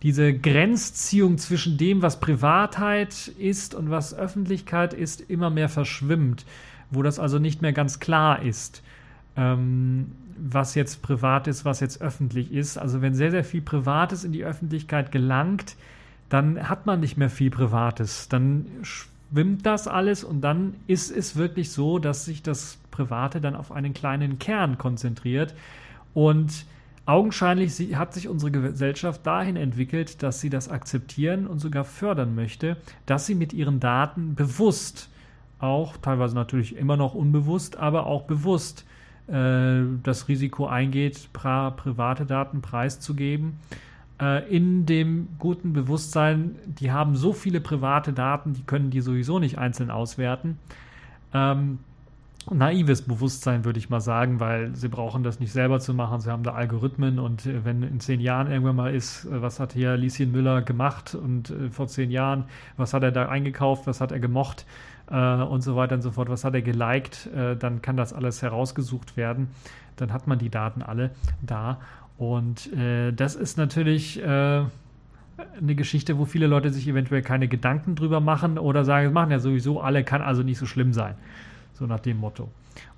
diese 0.06 0.38
Grenzziehung 0.38 1.40
zwischen 1.40 1.80
dem, 1.80 2.04
was 2.04 2.20
Privatheit 2.20 3.28
ist 3.40 3.74
und 3.74 3.90
was 3.90 4.14
Öffentlichkeit 4.14 4.94
ist, 4.94 5.20
immer 5.20 5.50
mehr 5.50 5.68
verschwimmt, 5.68 6.46
wo 6.92 7.02
das 7.02 7.18
also 7.18 7.40
nicht 7.40 7.64
mehr 7.64 7.74
ganz 7.74 8.00
klar 8.00 8.44
ist, 8.44 8.84
ähm, 9.36 10.12
was 10.38 10.76
jetzt 10.76 11.02
privat 11.02 11.48
ist, 11.48 11.66
was 11.66 11.80
jetzt 11.80 12.04
öffentlich 12.04 12.52
ist. 12.52 12.78
Also 12.78 13.02
wenn 13.02 13.16
sehr, 13.16 13.32
sehr 13.32 13.44
viel 13.44 13.64
Privates 13.64 14.24
in 14.24 14.32
die 14.32 14.46
Öffentlichkeit 14.46 15.12
gelangt, 15.12 15.76
dann 16.30 16.70
hat 16.70 16.86
man 16.86 17.00
nicht 17.00 17.18
mehr 17.18 17.32
viel 17.32 17.50
Privates. 17.50 18.30
Dann 18.30 18.68
schwimmt 18.84 19.66
das 19.66 19.88
alles 19.88 20.24
und 20.24 20.42
dann 20.42 20.76
ist 20.86 21.10
es 21.10 21.36
wirklich 21.36 21.72
so, 21.72 21.98
dass 21.98 22.26
sich 22.26 22.44
das 22.44 22.78
Private 22.92 23.42
dann 23.42 23.56
auf 23.56 23.72
einen 23.72 23.96
kleinen 23.96 24.38
Kern 24.38 24.78
konzentriert 24.78 25.56
und 26.14 26.68
Augenscheinlich 27.06 27.96
hat 27.96 28.14
sich 28.16 28.28
unsere 28.28 28.52
Gesellschaft 28.52 29.26
dahin 29.28 29.58
entwickelt, 29.58 30.24
dass 30.24 30.42
sie 30.42 30.50
das 30.50 30.70
akzeptieren 30.70 31.46
und 31.46 31.60
sogar 31.60 31.84
fördern 31.84 32.34
möchte, 32.34 32.78
dass 33.06 33.28
sie 33.28 33.36
mit 33.36 33.54
ihren 33.54 33.80
Daten 33.80 34.34
bewusst, 34.34 35.10
auch 35.60 35.98
teilweise 35.98 36.34
natürlich 36.34 36.76
immer 36.76 36.98
noch 36.98 37.14
unbewusst, 37.14 37.78
aber 37.78 38.08
auch 38.08 38.24
bewusst 38.24 38.86
äh, 39.28 39.82
das 40.02 40.28
Risiko 40.28 40.66
eingeht, 40.66 41.30
private 41.32 42.26
Daten 42.26 42.62
preiszugeben. 42.62 43.60
Äh, 44.20 44.50
in 44.50 44.88
dem 44.88 45.28
guten 45.38 45.74
Bewusstsein, 45.74 46.56
die 46.66 46.92
haben 46.92 47.16
so 47.16 47.34
viele 47.34 47.62
private 47.62 48.14
Daten, 48.14 48.54
die 48.54 48.64
können 48.64 48.90
die 48.90 49.02
sowieso 49.02 49.38
nicht 49.38 49.60
einzeln 49.60 49.92
auswerten. 49.92 50.58
Ähm, 51.34 51.80
naives 52.52 53.02
Bewusstsein, 53.02 53.66
würde 53.66 53.80
ich 53.80 53.90
mal 53.90 54.02
sagen, 54.02 54.40
weil 54.40 54.76
sie 54.76 54.88
brauchen 54.88 55.24
das 55.24 55.40
nicht 55.40 55.52
selber 55.52 55.80
zu 55.80 55.94
machen. 55.94 56.20
Sie 56.20 56.30
haben 56.30 56.44
da 56.44 56.54
Algorithmen 56.54 57.20
und 57.20 57.46
äh, 57.46 57.66
wenn 57.66 57.82
in 57.84 58.00
zehn 58.00 58.20
Jahren 58.20 58.52
irgendwann 58.52 58.76
mal 58.76 58.94
ist, 58.94 59.26
äh, 59.26 59.42
was 59.42 59.60
hat 59.60 59.74
hier 59.74 59.98
Lieschen 59.98 60.32
Müller 60.32 60.62
gemacht 60.62 61.16
und 61.16 61.50
äh, 61.50 61.70
vor 61.70 61.88
zehn 61.88 62.12
Jahren, 62.12 62.46
was 62.78 62.94
hat 62.94 63.04
er 63.04 63.12
da 63.12 63.28
eingekauft, 63.28 63.88
was 63.88 64.00
hat 64.02 64.12
er 64.12 64.20
gemocht 64.20 64.66
äh, 65.10 65.36
und 65.42 65.62
so 65.62 65.76
weiter 65.76 65.96
und 65.96 66.02
so 66.02 66.12
fort, 66.12 66.30
was 66.30 66.44
hat 66.44 66.54
er 66.54 66.62
geliked, 66.62 67.28
äh, 67.36 67.56
dann 67.56 67.82
kann 67.82 67.98
das 67.98 68.14
alles 68.14 68.42
herausgesucht 68.42 69.18
werden. 69.18 69.48
Dann 69.96 70.14
hat 70.14 70.28
man 70.28 70.38
die 70.38 70.50
Daten 70.50 70.82
alle 70.82 71.12
da. 71.42 71.80
Und 72.18 72.72
äh, 72.74 73.12
das 73.12 73.36
ist 73.36 73.58
natürlich 73.58 74.22
eine 74.24 74.70
Geschichte, 75.76 76.18
wo 76.18 76.24
viele 76.24 76.48
Leute 76.48 76.70
sich 76.70 76.88
eventuell 76.88 77.22
keine 77.22 77.50
Gedanken 77.50 77.96
drüber 77.96 78.22
machen 78.22 78.58
oder 78.58 78.86
sagen, 78.86 79.08
es 79.08 79.14
machen 79.14 79.32
ja 79.32 79.40
sowieso 79.40 79.82
alle, 79.82 80.06
kann 80.06 80.22
also 80.22 80.44
nicht 80.44 80.58
so 80.58 80.66
schlimm 80.66 80.94
sein. 80.94 81.16
So 81.78 81.86
nach 81.86 82.00
dem 82.00 82.18
Motto. 82.18 82.50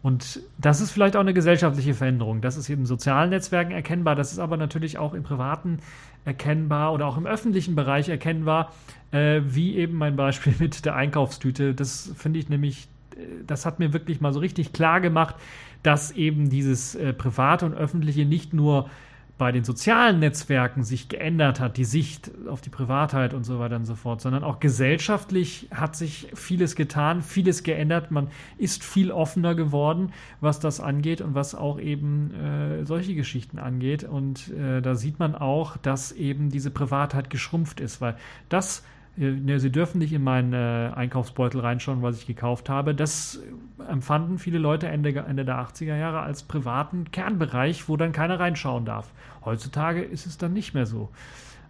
Und 0.01 0.39
das 0.57 0.81
ist 0.81 0.91
vielleicht 0.91 1.15
auch 1.15 1.21
eine 1.21 1.33
gesellschaftliche 1.33 1.93
Veränderung. 1.93 2.41
Das 2.41 2.57
ist 2.57 2.69
eben 2.69 2.81
in 2.81 2.85
sozialen 2.85 3.29
Netzwerken 3.29 3.71
erkennbar, 3.71 4.15
das 4.15 4.31
ist 4.31 4.39
aber 4.39 4.57
natürlich 4.57 4.97
auch 4.97 5.13
im 5.13 5.23
privaten 5.23 5.79
erkennbar 6.25 6.93
oder 6.93 7.07
auch 7.07 7.17
im 7.17 7.25
öffentlichen 7.25 7.75
Bereich 7.75 8.09
erkennbar, 8.09 8.73
äh, 9.11 9.41
wie 9.45 9.77
eben 9.77 9.97
mein 9.97 10.15
Beispiel 10.15 10.53
mit 10.59 10.85
der 10.85 10.95
Einkaufstüte. 10.95 11.73
Das 11.73 12.11
finde 12.15 12.39
ich 12.39 12.49
nämlich, 12.49 12.87
äh, 13.15 13.19
das 13.45 13.65
hat 13.65 13.79
mir 13.79 13.93
wirklich 13.93 14.21
mal 14.21 14.33
so 14.33 14.39
richtig 14.39 14.73
klar 14.73 15.01
gemacht, 15.01 15.35
dass 15.83 16.11
eben 16.11 16.49
dieses 16.49 16.95
äh, 16.95 17.13
private 17.13 17.65
und 17.65 17.73
öffentliche 17.73 18.25
nicht 18.25 18.53
nur 18.53 18.89
bei 19.37 19.51
den 19.51 19.63
sozialen 19.63 20.19
Netzwerken 20.19 20.83
sich 20.83 21.09
geändert 21.09 21.59
hat, 21.59 21.77
die 21.77 21.85
Sicht 21.85 22.31
auf 22.47 22.61
die 22.61 22.69
Privatheit 22.69 23.33
und 23.33 23.43
so 23.43 23.59
weiter 23.59 23.75
und 23.75 23.85
so 23.85 23.95
fort, 23.95 24.19
sondern 24.19 24.43
auch 24.43 24.59
gesellschaftlich 24.59 25.67
hat 25.71 25.95
sich 25.95 26.29
vieles 26.33 26.75
getan, 26.75 27.21
vieles 27.21 27.61
geändert. 27.61 28.09
Man 28.09 28.29
ist 28.57 28.83
viel 28.83 29.11
offener 29.11 29.53
geworden, 29.53 30.11
was 30.41 30.59
das 30.59 30.79
angeht 30.79 31.21
und 31.21 31.35
was 31.35 31.53
auch 31.53 31.79
eben 31.79 32.33
äh, 32.33 32.85
solche 32.85 33.13
Geschichten 33.13 33.59
angeht. 33.59 34.03
Und 34.03 34.51
äh, 34.53 34.81
da 34.81 34.95
sieht 34.95 35.19
man 35.19 35.35
auch, 35.35 35.77
dass 35.77 36.11
eben 36.11 36.49
diese 36.49 36.71
Privatheit 36.71 37.29
geschrumpft 37.29 37.79
ist, 37.79 38.01
weil 38.01 38.17
das 38.49 38.83
Ne, 39.17 39.59
sie 39.59 39.71
dürfen 39.71 39.97
nicht 39.97 40.13
in 40.13 40.23
meinen 40.23 40.53
äh, 40.53 40.91
Einkaufsbeutel 40.95 41.61
reinschauen, 41.61 42.03
was 42.03 42.19
ich 42.19 42.27
gekauft 42.27 42.69
habe. 42.69 42.93
Das 42.93 43.41
empfanden 43.89 44.37
viele 44.37 44.59
Leute 44.59 44.87
Ende, 44.87 45.09
Ende 45.09 45.43
der 45.43 45.55
80er 45.55 45.97
Jahre 45.97 46.19
als 46.19 46.43
privaten 46.43 47.09
Kernbereich, 47.11 47.89
wo 47.89 47.97
dann 47.97 48.11
keiner 48.11 48.39
reinschauen 48.39 48.85
darf. 48.85 49.11
Heutzutage 49.43 50.03
ist 50.03 50.27
es 50.27 50.37
dann 50.37 50.53
nicht 50.53 50.75
mehr 50.75 50.85
so. 50.85 51.09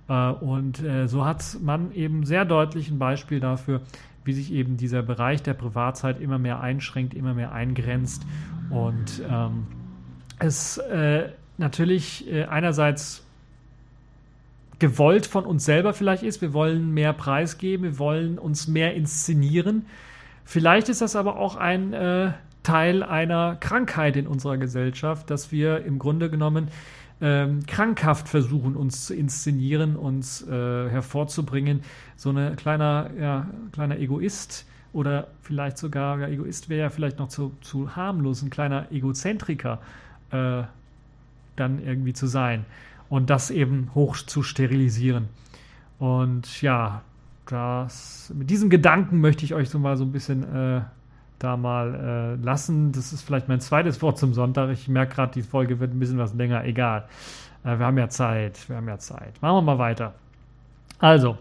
Äh, 0.09 0.29
und 0.29 0.83
äh, 0.83 1.07
so 1.07 1.25
hat 1.25 1.57
man 1.61 1.93
eben 1.93 2.25
sehr 2.25 2.43
deutlich 2.43 2.91
ein 2.91 2.99
Beispiel 2.99 3.39
dafür, 3.39 3.81
wie 4.25 4.33
sich 4.33 4.51
eben 4.51 4.75
dieser 4.75 5.01
Bereich 5.01 5.41
der 5.41 5.53
Privatzeit 5.53 6.19
immer 6.19 6.37
mehr 6.37 6.59
einschränkt, 6.59 7.13
immer 7.13 7.33
mehr 7.33 7.53
eingrenzt 7.53 8.23
und 8.69 9.21
ähm, 9.29 9.67
es 10.39 10.77
äh, 10.77 11.29
natürlich 11.57 12.29
äh, 12.31 12.43
einerseits 12.45 13.26
gewollt 14.79 15.25
von 15.25 15.45
uns 15.45 15.65
selber 15.65 15.93
vielleicht 15.93 16.23
ist. 16.23 16.41
Wir 16.41 16.53
wollen 16.53 16.93
mehr 16.93 17.13
preisgeben, 17.13 17.83
wir 17.83 17.99
wollen 17.99 18.37
uns 18.37 18.67
mehr 18.67 18.93
inszenieren. 18.93 19.85
Vielleicht 20.45 20.89
ist 20.89 21.01
das 21.01 21.15
aber 21.15 21.37
auch 21.37 21.55
ein 21.55 21.93
äh, 21.93 22.31
Teil 22.63 23.03
einer 23.03 23.55
Krankheit 23.55 24.15
in 24.15 24.27
unserer 24.27 24.57
Gesellschaft, 24.57 25.29
dass 25.29 25.51
wir 25.51 25.83
im 25.83 25.99
Grunde 25.99 26.29
genommen 26.29 26.69
ähm, 27.19 27.65
krankhaft 27.65 28.29
versuchen, 28.29 28.75
uns 28.75 29.05
zu 29.05 29.15
inszenieren, 29.15 29.95
uns 29.95 30.47
äh, 30.47 30.89
hervorzubringen. 30.89 31.81
So 32.15 32.31
ein 32.31 32.55
kleiner, 32.55 33.09
ja, 33.19 33.47
kleiner 33.71 33.97
Egoist 33.97 34.67
oder 34.93 35.27
vielleicht 35.41 35.77
sogar, 35.77 36.19
ja, 36.19 36.27
Egoist 36.27 36.69
wäre 36.69 36.81
ja 36.81 36.89
vielleicht 36.89 37.17
noch 37.19 37.29
zu, 37.29 37.53
zu 37.61 37.95
harmlos, 37.95 38.41
ein 38.43 38.49
kleiner 38.49 38.91
Egozentriker 38.91 39.79
äh, 40.31 40.63
dann 41.55 41.83
irgendwie 41.83 42.13
zu 42.13 42.27
sein 42.27 42.65
und 43.09 43.29
das 43.29 43.51
eben 43.51 43.91
hoch 43.95 44.17
zu 44.17 44.43
sterilisieren. 44.43 45.29
Und 45.99 46.61
ja, 46.61 47.01
das, 47.45 48.31
mit 48.35 48.49
diesem 48.49 48.69
Gedanken 48.69 49.21
möchte 49.21 49.45
ich 49.45 49.53
euch 49.53 49.69
so 49.69 49.79
mal 49.79 49.97
so 49.97 50.03
ein 50.03 50.11
bisschen 50.11 50.43
äh, 50.43 50.81
da 51.39 51.57
mal 51.57 51.95
äh, 52.39 52.43
lassen. 52.43 52.91
Das 52.91 53.13
ist 53.13 53.21
vielleicht 53.21 53.47
mein 53.47 53.61
zweites 53.61 54.01
Wort 54.01 54.17
zum 54.17 54.33
Sonntag. 54.33 54.69
Ich 54.71 54.87
merke 54.87 55.15
gerade, 55.15 55.33
die 55.33 55.43
Folge 55.43 55.79
wird 55.79 55.93
ein 55.93 55.99
bisschen 55.99 56.17
was 56.17 56.33
länger. 56.33 56.65
Egal. 56.65 57.07
Äh, 57.63 57.79
wir 57.79 57.85
haben 57.85 57.97
ja 57.97 58.09
Zeit. 58.09 58.67
Wir 58.67 58.77
haben 58.77 58.87
ja 58.87 58.97
Zeit. 58.97 59.41
Machen 59.41 59.57
wir 59.57 59.61
mal 59.61 59.79
weiter. 59.79 60.13
Also, 60.99 61.37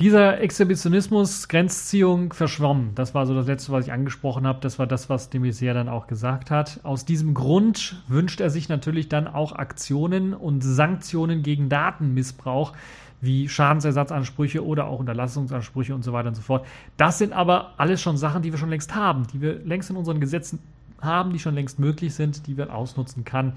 dieser 0.00 0.40
Exhibitionismus, 0.40 1.46
Grenzziehung, 1.48 2.32
verschwommen. 2.32 2.92
Das 2.94 3.14
war 3.14 3.26
so 3.26 3.34
das 3.34 3.46
Letzte, 3.46 3.70
was 3.70 3.86
ich 3.86 3.92
angesprochen 3.92 4.46
habe. 4.46 4.58
Das 4.62 4.78
war 4.78 4.86
das, 4.86 5.10
was 5.10 5.28
de 5.28 5.40
Maizière 5.40 5.74
dann 5.74 5.90
auch 5.90 6.06
gesagt 6.06 6.50
hat. 6.50 6.80
Aus 6.84 7.04
diesem 7.04 7.34
Grund 7.34 8.02
wünscht 8.08 8.40
er 8.40 8.48
sich 8.48 8.70
natürlich 8.70 9.10
dann 9.10 9.26
auch 9.26 9.52
Aktionen 9.52 10.32
und 10.32 10.62
Sanktionen 10.62 11.42
gegen 11.42 11.68
Datenmissbrauch, 11.68 12.72
wie 13.20 13.50
Schadensersatzansprüche 13.50 14.64
oder 14.64 14.86
auch 14.86 15.00
Unterlassungsansprüche 15.00 15.94
und 15.94 16.02
so 16.02 16.14
weiter 16.14 16.28
und 16.28 16.34
so 16.34 16.42
fort. 16.42 16.66
Das 16.96 17.18
sind 17.18 17.34
aber 17.34 17.74
alles 17.76 18.00
schon 18.00 18.16
Sachen, 18.16 18.40
die 18.40 18.52
wir 18.52 18.58
schon 18.58 18.70
längst 18.70 18.94
haben, 18.94 19.26
die 19.26 19.42
wir 19.42 19.58
längst 19.66 19.90
in 19.90 19.96
unseren 19.96 20.18
Gesetzen 20.18 20.60
haben, 21.02 21.32
die 21.34 21.38
schon 21.38 21.54
längst 21.54 21.78
möglich 21.78 22.14
sind, 22.14 22.46
die 22.46 22.56
wir 22.56 22.74
ausnutzen 22.74 23.24
kann, 23.24 23.52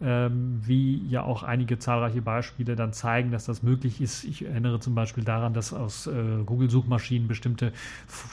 ähm, 0.00 0.60
wie 0.64 1.06
ja 1.08 1.22
auch 1.22 1.42
einige 1.42 1.78
zahlreiche 1.78 2.22
Beispiele 2.22 2.76
dann 2.76 2.92
zeigen, 2.92 3.30
dass 3.30 3.46
das 3.46 3.62
möglich 3.62 4.00
ist. 4.00 4.24
Ich 4.24 4.44
erinnere 4.44 4.78
zum 4.80 4.94
Beispiel 4.94 5.24
daran, 5.24 5.54
dass 5.54 5.72
aus 5.72 6.06
äh, 6.06 6.12
Google-Suchmaschinen 6.46 7.26
bestimmte 7.26 7.72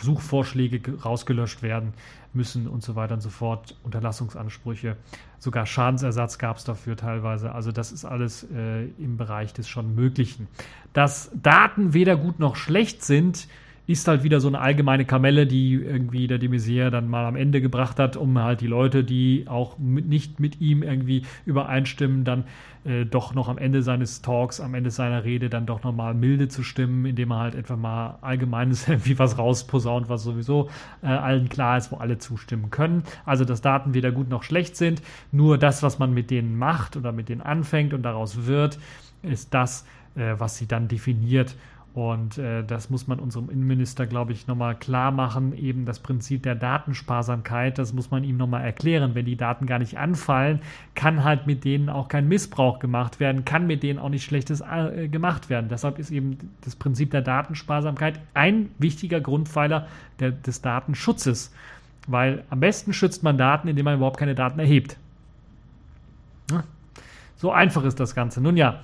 Suchvorschläge 0.01 1.01
rausgelöscht 1.01 1.63
werden 1.63 1.93
müssen 2.33 2.67
und 2.67 2.83
so 2.83 2.95
weiter 2.95 3.15
und 3.15 3.21
so 3.21 3.29
fort. 3.29 3.75
Unterlassungsansprüche, 3.83 4.97
sogar 5.39 5.65
Schadensersatz 5.65 6.37
gab 6.37 6.57
es 6.57 6.65
dafür 6.65 6.97
teilweise. 6.97 7.53
Also 7.53 7.71
das 7.71 7.91
ist 7.91 8.05
alles 8.05 8.45
äh, 8.53 8.85
im 8.99 9.17
Bereich 9.17 9.53
des 9.53 9.67
schon 9.67 9.95
Möglichen. 9.95 10.47
Dass 10.93 11.31
Daten 11.33 11.93
weder 11.93 12.15
gut 12.15 12.39
noch 12.39 12.55
schlecht 12.55 13.03
sind, 13.03 13.47
ist 13.87 14.07
halt 14.07 14.23
wieder 14.23 14.39
so 14.39 14.47
eine 14.47 14.59
allgemeine 14.59 15.05
Kamelle, 15.05 15.45
die 15.45 15.73
irgendwie 15.73 16.27
der 16.27 16.37
de 16.39 16.49
Maizière 16.49 16.89
dann 16.89 17.07
mal 17.07 17.25
am 17.25 17.35
Ende 17.35 17.61
gebracht 17.61 17.99
hat, 17.99 18.17
um 18.17 18.37
halt 18.39 18.61
die 18.61 18.67
Leute, 18.67 19.03
die 19.03 19.45
auch 19.47 19.77
mit, 19.77 20.07
nicht 20.07 20.39
mit 20.39 20.59
ihm 20.59 20.81
irgendwie 20.81 21.23
übereinstimmen, 21.45 22.23
dann 22.23 22.45
äh, 22.85 23.05
doch 23.05 23.33
noch 23.33 23.49
am 23.49 23.57
Ende 23.57 23.83
seines 23.83 24.21
Talks, 24.21 24.59
am 24.59 24.73
Ende 24.73 24.91
seiner 24.91 25.23
Rede 25.23 25.49
dann 25.49 25.65
doch 25.65 25.83
nochmal 25.83 26.13
milde 26.13 26.47
zu 26.47 26.63
stimmen, 26.63 27.05
indem 27.05 27.31
er 27.31 27.39
halt 27.39 27.55
einfach 27.55 27.77
mal 27.77 28.17
allgemeines 28.21 28.87
irgendwie 28.87 29.19
was 29.19 29.37
rausposaunt, 29.37 30.09
was 30.09 30.23
sowieso 30.23 30.69
äh, 31.03 31.07
allen 31.07 31.49
klar 31.49 31.77
ist, 31.77 31.91
wo 31.91 31.97
alle 31.97 32.17
zustimmen 32.17 32.71
können. 32.71 33.03
Also, 33.25 33.45
dass 33.45 33.61
Daten 33.61 33.93
weder 33.93 34.11
gut 34.11 34.29
noch 34.29 34.43
schlecht 34.43 34.77
sind, 34.77 35.01
nur 35.31 35.57
das, 35.57 35.83
was 35.83 35.99
man 35.99 36.13
mit 36.13 36.31
denen 36.31 36.57
macht 36.57 36.97
oder 36.97 37.11
mit 37.11 37.29
denen 37.29 37.41
anfängt 37.41 37.93
und 37.93 38.03
daraus 38.03 38.45
wird, 38.45 38.79
ist 39.21 39.53
das, 39.53 39.85
äh, 40.15 40.35
was 40.37 40.57
sie 40.57 40.67
dann 40.67 40.87
definiert 40.87 41.55
und 41.95 42.37
äh, 42.37 42.61
das 42.61 42.89
muss 42.89 43.07
man 43.07 43.19
unserem 43.19 43.49
Innenminister, 43.49 44.05
glaube 44.05 44.33
ich, 44.33 44.47
nochmal 44.47 44.75
klar 44.75 45.11
machen. 45.11 45.57
Eben 45.57 45.85
das 45.85 45.99
Prinzip 45.99 46.43
der 46.43 46.53
Datensparsamkeit, 46.53 47.77
das 47.77 47.93
muss 47.93 48.11
man 48.11 48.25
ihm 48.25 48.35
nochmal 48.35 48.65
erklären. 48.65 49.15
Wenn 49.15 49.25
die 49.25 49.37
Daten 49.37 49.65
gar 49.65 49.79
nicht 49.79 49.97
anfallen, 49.97 50.59
kann 50.93 51.23
halt 51.23 51.47
mit 51.47 51.63
denen 51.63 51.87
auch 51.89 52.09
kein 52.09 52.27
Missbrauch 52.27 52.79
gemacht 52.79 53.21
werden, 53.21 53.45
kann 53.45 53.65
mit 53.65 53.81
denen 53.81 53.97
auch 53.97 54.09
nicht 54.09 54.25
Schlechtes 54.25 54.59
äh, 54.59 55.07
gemacht 55.07 55.49
werden. 55.49 55.69
Deshalb 55.69 55.97
ist 55.97 56.11
eben 56.11 56.37
das 56.65 56.75
Prinzip 56.75 57.11
der 57.11 57.21
Datensparsamkeit 57.21 58.19
ein 58.33 58.71
wichtiger 58.77 59.21
Grundpfeiler 59.21 59.87
der, 60.19 60.31
des 60.31 60.61
Datenschutzes. 60.61 61.53
Weil 62.07 62.43
am 62.49 62.59
besten 62.59 62.91
schützt 62.91 63.23
man 63.23 63.37
Daten, 63.37 63.69
indem 63.69 63.85
man 63.85 63.95
überhaupt 63.95 64.17
keine 64.17 64.35
Daten 64.35 64.59
erhebt. 64.59 64.97
So 67.37 67.51
einfach 67.51 67.85
ist 67.85 68.01
das 68.01 68.15
Ganze. 68.15 68.41
Nun 68.41 68.57
ja. 68.57 68.81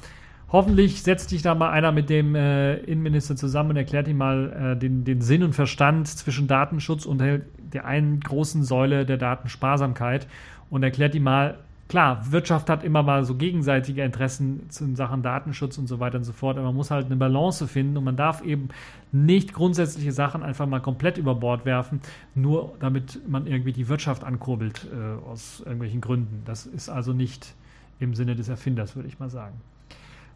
Hoffentlich 0.51 1.01
setzt 1.01 1.29
sich 1.29 1.41
da 1.41 1.55
mal 1.55 1.69
einer 1.69 1.93
mit 1.93 2.09
dem 2.09 2.35
äh, 2.35 2.75
Innenminister 2.75 3.37
zusammen 3.37 3.71
und 3.71 3.77
erklärt 3.77 4.09
ihm 4.09 4.17
mal 4.17 4.73
äh, 4.73 4.77
den, 4.77 5.05
den, 5.05 5.21
Sinn 5.21 5.43
und 5.43 5.53
Verstand 5.53 6.09
zwischen 6.09 6.47
Datenschutz 6.47 7.05
und 7.05 7.19
der, 7.19 7.41
der 7.57 7.85
einen 7.85 8.19
großen 8.19 8.63
Säule 8.65 9.05
der 9.05 9.17
Datensparsamkeit 9.17 10.27
und 10.69 10.83
erklärt 10.83 11.15
ihm 11.15 11.23
mal, 11.23 11.59
klar, 11.87 12.29
Wirtschaft 12.31 12.69
hat 12.69 12.83
immer 12.83 13.01
mal 13.01 13.23
so 13.23 13.35
gegenseitige 13.35 14.03
Interessen 14.03 14.67
in 14.81 14.97
Sachen 14.97 15.23
Datenschutz 15.23 15.77
und 15.77 15.87
so 15.87 16.01
weiter 16.01 16.17
und 16.17 16.25
so 16.25 16.33
fort, 16.33 16.57
aber 16.57 16.67
man 16.67 16.75
muss 16.75 16.91
halt 16.91 17.05
eine 17.05 17.15
Balance 17.15 17.65
finden 17.65 17.95
und 17.95 18.03
man 18.03 18.17
darf 18.17 18.43
eben 18.43 18.67
nicht 19.13 19.53
grundsätzliche 19.53 20.11
Sachen 20.11 20.43
einfach 20.43 20.67
mal 20.67 20.81
komplett 20.81 21.17
über 21.17 21.33
Bord 21.33 21.63
werfen, 21.63 22.01
nur 22.35 22.73
damit 22.81 23.21
man 23.25 23.47
irgendwie 23.47 23.71
die 23.71 23.87
Wirtschaft 23.87 24.25
ankurbelt 24.25 24.85
äh, 24.91 25.29
aus 25.29 25.61
irgendwelchen 25.61 26.01
Gründen. 26.01 26.41
Das 26.43 26.65
ist 26.65 26.89
also 26.89 27.13
nicht 27.13 27.53
im 28.01 28.15
Sinne 28.15 28.35
des 28.35 28.49
Erfinders, 28.49 28.97
würde 28.97 29.07
ich 29.07 29.17
mal 29.17 29.29
sagen. 29.29 29.55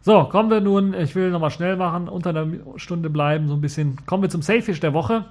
So, 0.06 0.22
kommen 0.22 0.50
wir 0.50 0.60
nun, 0.60 0.94
ich 0.94 1.16
will 1.16 1.32
nochmal 1.32 1.50
schnell 1.50 1.74
machen, 1.74 2.08
unter 2.08 2.30
einer 2.30 2.46
Stunde 2.76 3.10
bleiben, 3.10 3.48
so 3.48 3.54
ein 3.54 3.60
bisschen. 3.60 3.96
Kommen 4.06 4.22
wir 4.22 4.30
zum 4.30 4.40
Sailfish 4.40 4.78
der 4.78 4.94
Woche. 4.94 5.24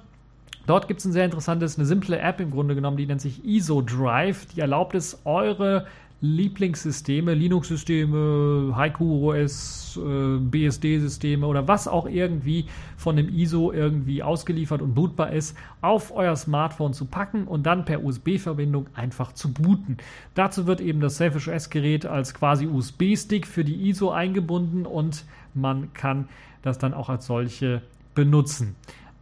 Dort 0.66 0.86
gibt 0.86 1.00
es 1.00 1.06
ein 1.06 1.12
sehr 1.12 1.24
interessantes, 1.24 1.78
eine 1.78 1.86
simple 1.86 2.18
App 2.18 2.40
im 2.40 2.50
Grunde 2.50 2.74
genommen, 2.74 2.98
die 2.98 3.06
nennt 3.06 3.22
sich 3.22 3.42
ISO 3.42 3.80
Drive. 3.80 4.44
Die 4.54 4.60
erlaubt 4.60 4.94
es, 4.94 5.22
eure 5.24 5.86
Lieblingssysteme, 6.22 7.34
Linux-Systeme, 7.34 8.72
Haiku 8.74 9.30
OS, 9.30 9.98
äh, 10.02 10.38
BSD-Systeme 10.38 11.46
oder 11.46 11.68
was 11.68 11.88
auch 11.88 12.08
irgendwie 12.08 12.66
von 12.96 13.16
dem 13.16 13.28
ISO 13.28 13.70
irgendwie 13.70 14.22
ausgeliefert 14.22 14.80
und 14.80 14.94
bootbar 14.94 15.32
ist, 15.32 15.56
auf 15.82 16.14
euer 16.14 16.34
Smartphone 16.34 16.94
zu 16.94 17.04
packen 17.04 17.46
und 17.46 17.64
dann 17.64 17.84
per 17.84 18.02
USB-Verbindung 18.02 18.86
einfach 18.94 19.32
zu 19.32 19.52
booten. 19.52 19.98
Dazu 20.34 20.66
wird 20.66 20.80
eben 20.80 21.00
das 21.00 21.18
Selfish 21.18 21.48
OS-Gerät 21.48 22.06
als 22.06 22.32
quasi 22.32 22.66
USB-Stick 22.66 23.46
für 23.46 23.64
die 23.64 23.88
ISO 23.88 24.10
eingebunden 24.10 24.86
und 24.86 25.24
man 25.52 25.92
kann 25.92 26.28
das 26.62 26.78
dann 26.78 26.94
auch 26.94 27.10
als 27.10 27.26
solche 27.26 27.82
benutzen. 28.14 28.74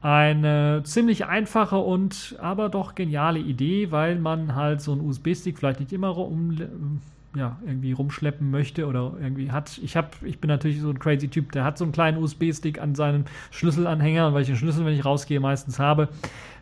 Eine 0.04 0.82
ziemlich 0.84 1.24
einfache 1.24 1.78
und 1.78 2.36
aber 2.38 2.68
doch 2.68 2.94
geniale 2.94 3.38
Idee, 3.38 3.90
weil 3.90 4.16
man 4.16 4.54
halt 4.54 4.82
so 4.82 4.92
einen 4.92 5.00
USB-Stick 5.00 5.56
vielleicht 5.56 5.80
nicht 5.80 5.94
immer 5.94 6.14
um, 6.18 7.00
ja, 7.34 7.58
irgendwie 7.64 7.92
rumschleppen 7.92 8.50
möchte 8.50 8.86
oder 8.86 9.14
irgendwie 9.18 9.50
hat. 9.50 9.80
Ich 9.82 9.96
habe, 9.96 10.08
ich 10.22 10.40
bin 10.40 10.48
natürlich 10.48 10.82
so 10.82 10.90
ein 10.90 10.98
crazy 10.98 11.28
Typ, 11.28 11.52
der 11.52 11.64
hat 11.64 11.78
so 11.78 11.84
einen 11.84 11.92
kleinen 11.92 12.22
USB-Stick 12.22 12.82
an 12.82 12.94
seinem 12.94 13.24
Schlüsselanhänger 13.50 14.28
und 14.28 14.34
den 14.46 14.56
Schlüssel, 14.56 14.84
wenn 14.84 14.92
ich 14.92 15.06
rausgehe, 15.06 15.40
meistens 15.40 15.78
habe, 15.78 16.10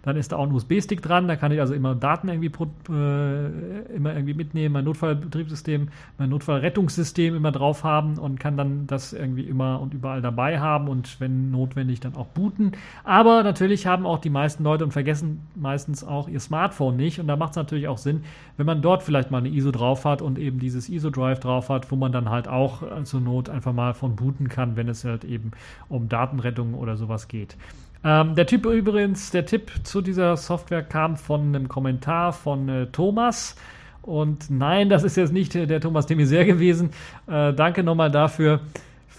dann 0.02 0.16
ist 0.16 0.32
da 0.32 0.36
auch 0.36 0.46
ein 0.46 0.52
USB-Stick 0.52 1.00
dran, 1.00 1.28
da 1.28 1.36
kann 1.36 1.52
ich 1.52 1.60
also 1.60 1.74
immer 1.74 1.94
Daten 1.94 2.28
irgendwie, 2.28 2.50
äh, 2.92 3.94
immer 3.94 4.14
irgendwie 4.14 4.34
mitnehmen, 4.34 4.72
mein 4.72 4.84
Notfallbetriebssystem, 4.84 5.88
mein 6.18 6.28
Notfallrettungssystem 6.28 7.34
immer 7.34 7.52
drauf 7.52 7.84
haben 7.84 8.18
und 8.18 8.40
kann 8.40 8.56
dann 8.56 8.86
das 8.86 9.12
irgendwie 9.12 9.42
immer 9.44 9.80
und 9.80 9.94
überall 9.94 10.20
dabei 10.20 10.60
haben 10.60 10.88
und 10.88 11.20
wenn 11.20 11.50
notwendig 11.50 12.00
dann 12.00 12.16
auch 12.16 12.26
booten. 12.26 12.72
Aber 13.04 13.42
natürlich 13.42 13.86
haben 13.86 14.04
auch 14.04 14.18
die 14.18 14.30
meisten 14.30 14.64
Leute 14.64 14.84
und 14.84 14.90
vergessen 14.90 15.46
meistens 15.54 16.04
auch 16.04 16.28
ihr 16.28 16.40
Smartphone 16.40 16.96
nicht 16.96 17.20
und 17.20 17.28
da 17.28 17.36
macht 17.36 17.50
es 17.50 17.56
natürlich 17.56 17.86
auch 17.86 17.98
Sinn, 17.98 18.24
wenn 18.56 18.66
man 18.66 18.82
dort 18.82 19.02
vielleicht 19.02 19.30
mal 19.30 19.38
eine 19.38 19.48
ISO 19.48 19.70
drauf 19.70 20.04
hat 20.04 20.20
und 20.20 20.38
eben 20.38 20.58
dieses 20.58 20.88
ISO-Drive 20.88 21.40
drauf 21.40 21.68
hat, 21.68 21.90
wo 21.90 21.96
man 21.96 22.12
dann 22.12 22.28
halt 22.28 22.48
auch 22.48 22.82
zur 23.04 23.20
Not 23.20 23.48
einfach 23.48 23.72
mal 23.72 23.94
von 23.94 24.16
booten 24.16 24.48
kann, 24.48 24.76
wenn 24.76 24.88
es 24.88 25.04
halt 25.04 25.24
eben 25.24 25.52
um 25.88 26.08
Datenrettung 26.08 26.74
oder 26.74 26.96
sowas 26.96 27.28
geht. 27.28 27.56
Ähm, 28.04 28.34
der 28.34 28.46
Typ 28.46 28.66
übrigens, 28.66 29.30
der 29.30 29.46
Tipp 29.46 29.70
zu 29.84 30.00
dieser 30.00 30.36
Software 30.36 30.82
kam 30.82 31.16
von 31.16 31.54
einem 31.54 31.68
Kommentar 31.68 32.32
von 32.32 32.68
äh, 32.68 32.86
Thomas. 32.86 33.56
Und 34.02 34.50
nein, 34.50 34.88
das 34.88 35.04
ist 35.04 35.16
jetzt 35.16 35.32
nicht 35.32 35.54
der 35.54 35.80
Thomas 35.80 36.06
Demisier 36.06 36.44
gewesen. 36.44 36.90
Äh, 37.28 37.52
danke 37.52 37.84
nochmal 37.84 38.10
dafür, 38.10 38.60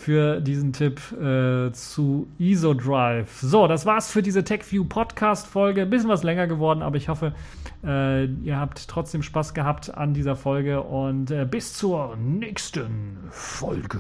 für 0.04 0.42
diesen 0.42 0.74
Tipp 0.74 1.00
äh, 1.14 1.72
zu 1.72 2.28
EasoDrive. 2.38 3.40
So, 3.42 3.68
das 3.68 3.86
war's 3.86 4.12
für 4.12 4.22
diese 4.22 4.44
TechView 4.44 4.84
Podcast-Folge. 4.84 5.84
Ein 5.84 5.90
bisschen 5.90 6.10
was 6.10 6.24
länger 6.24 6.48
geworden, 6.48 6.82
aber 6.82 6.98
ich 6.98 7.08
hoffe, 7.08 7.32
äh, 7.86 8.26
ihr 8.26 8.60
habt 8.60 8.90
trotzdem 8.90 9.24
Spaß 9.24 9.54
gehabt 9.54 9.96
an 9.96 10.14
dieser 10.14 10.36
Folge 10.36 10.82
und 10.82 11.32
äh, 11.32 11.46
bis 11.50 11.74
zur 11.74 12.18
nächsten 12.18 13.18
Folge. 13.30 14.00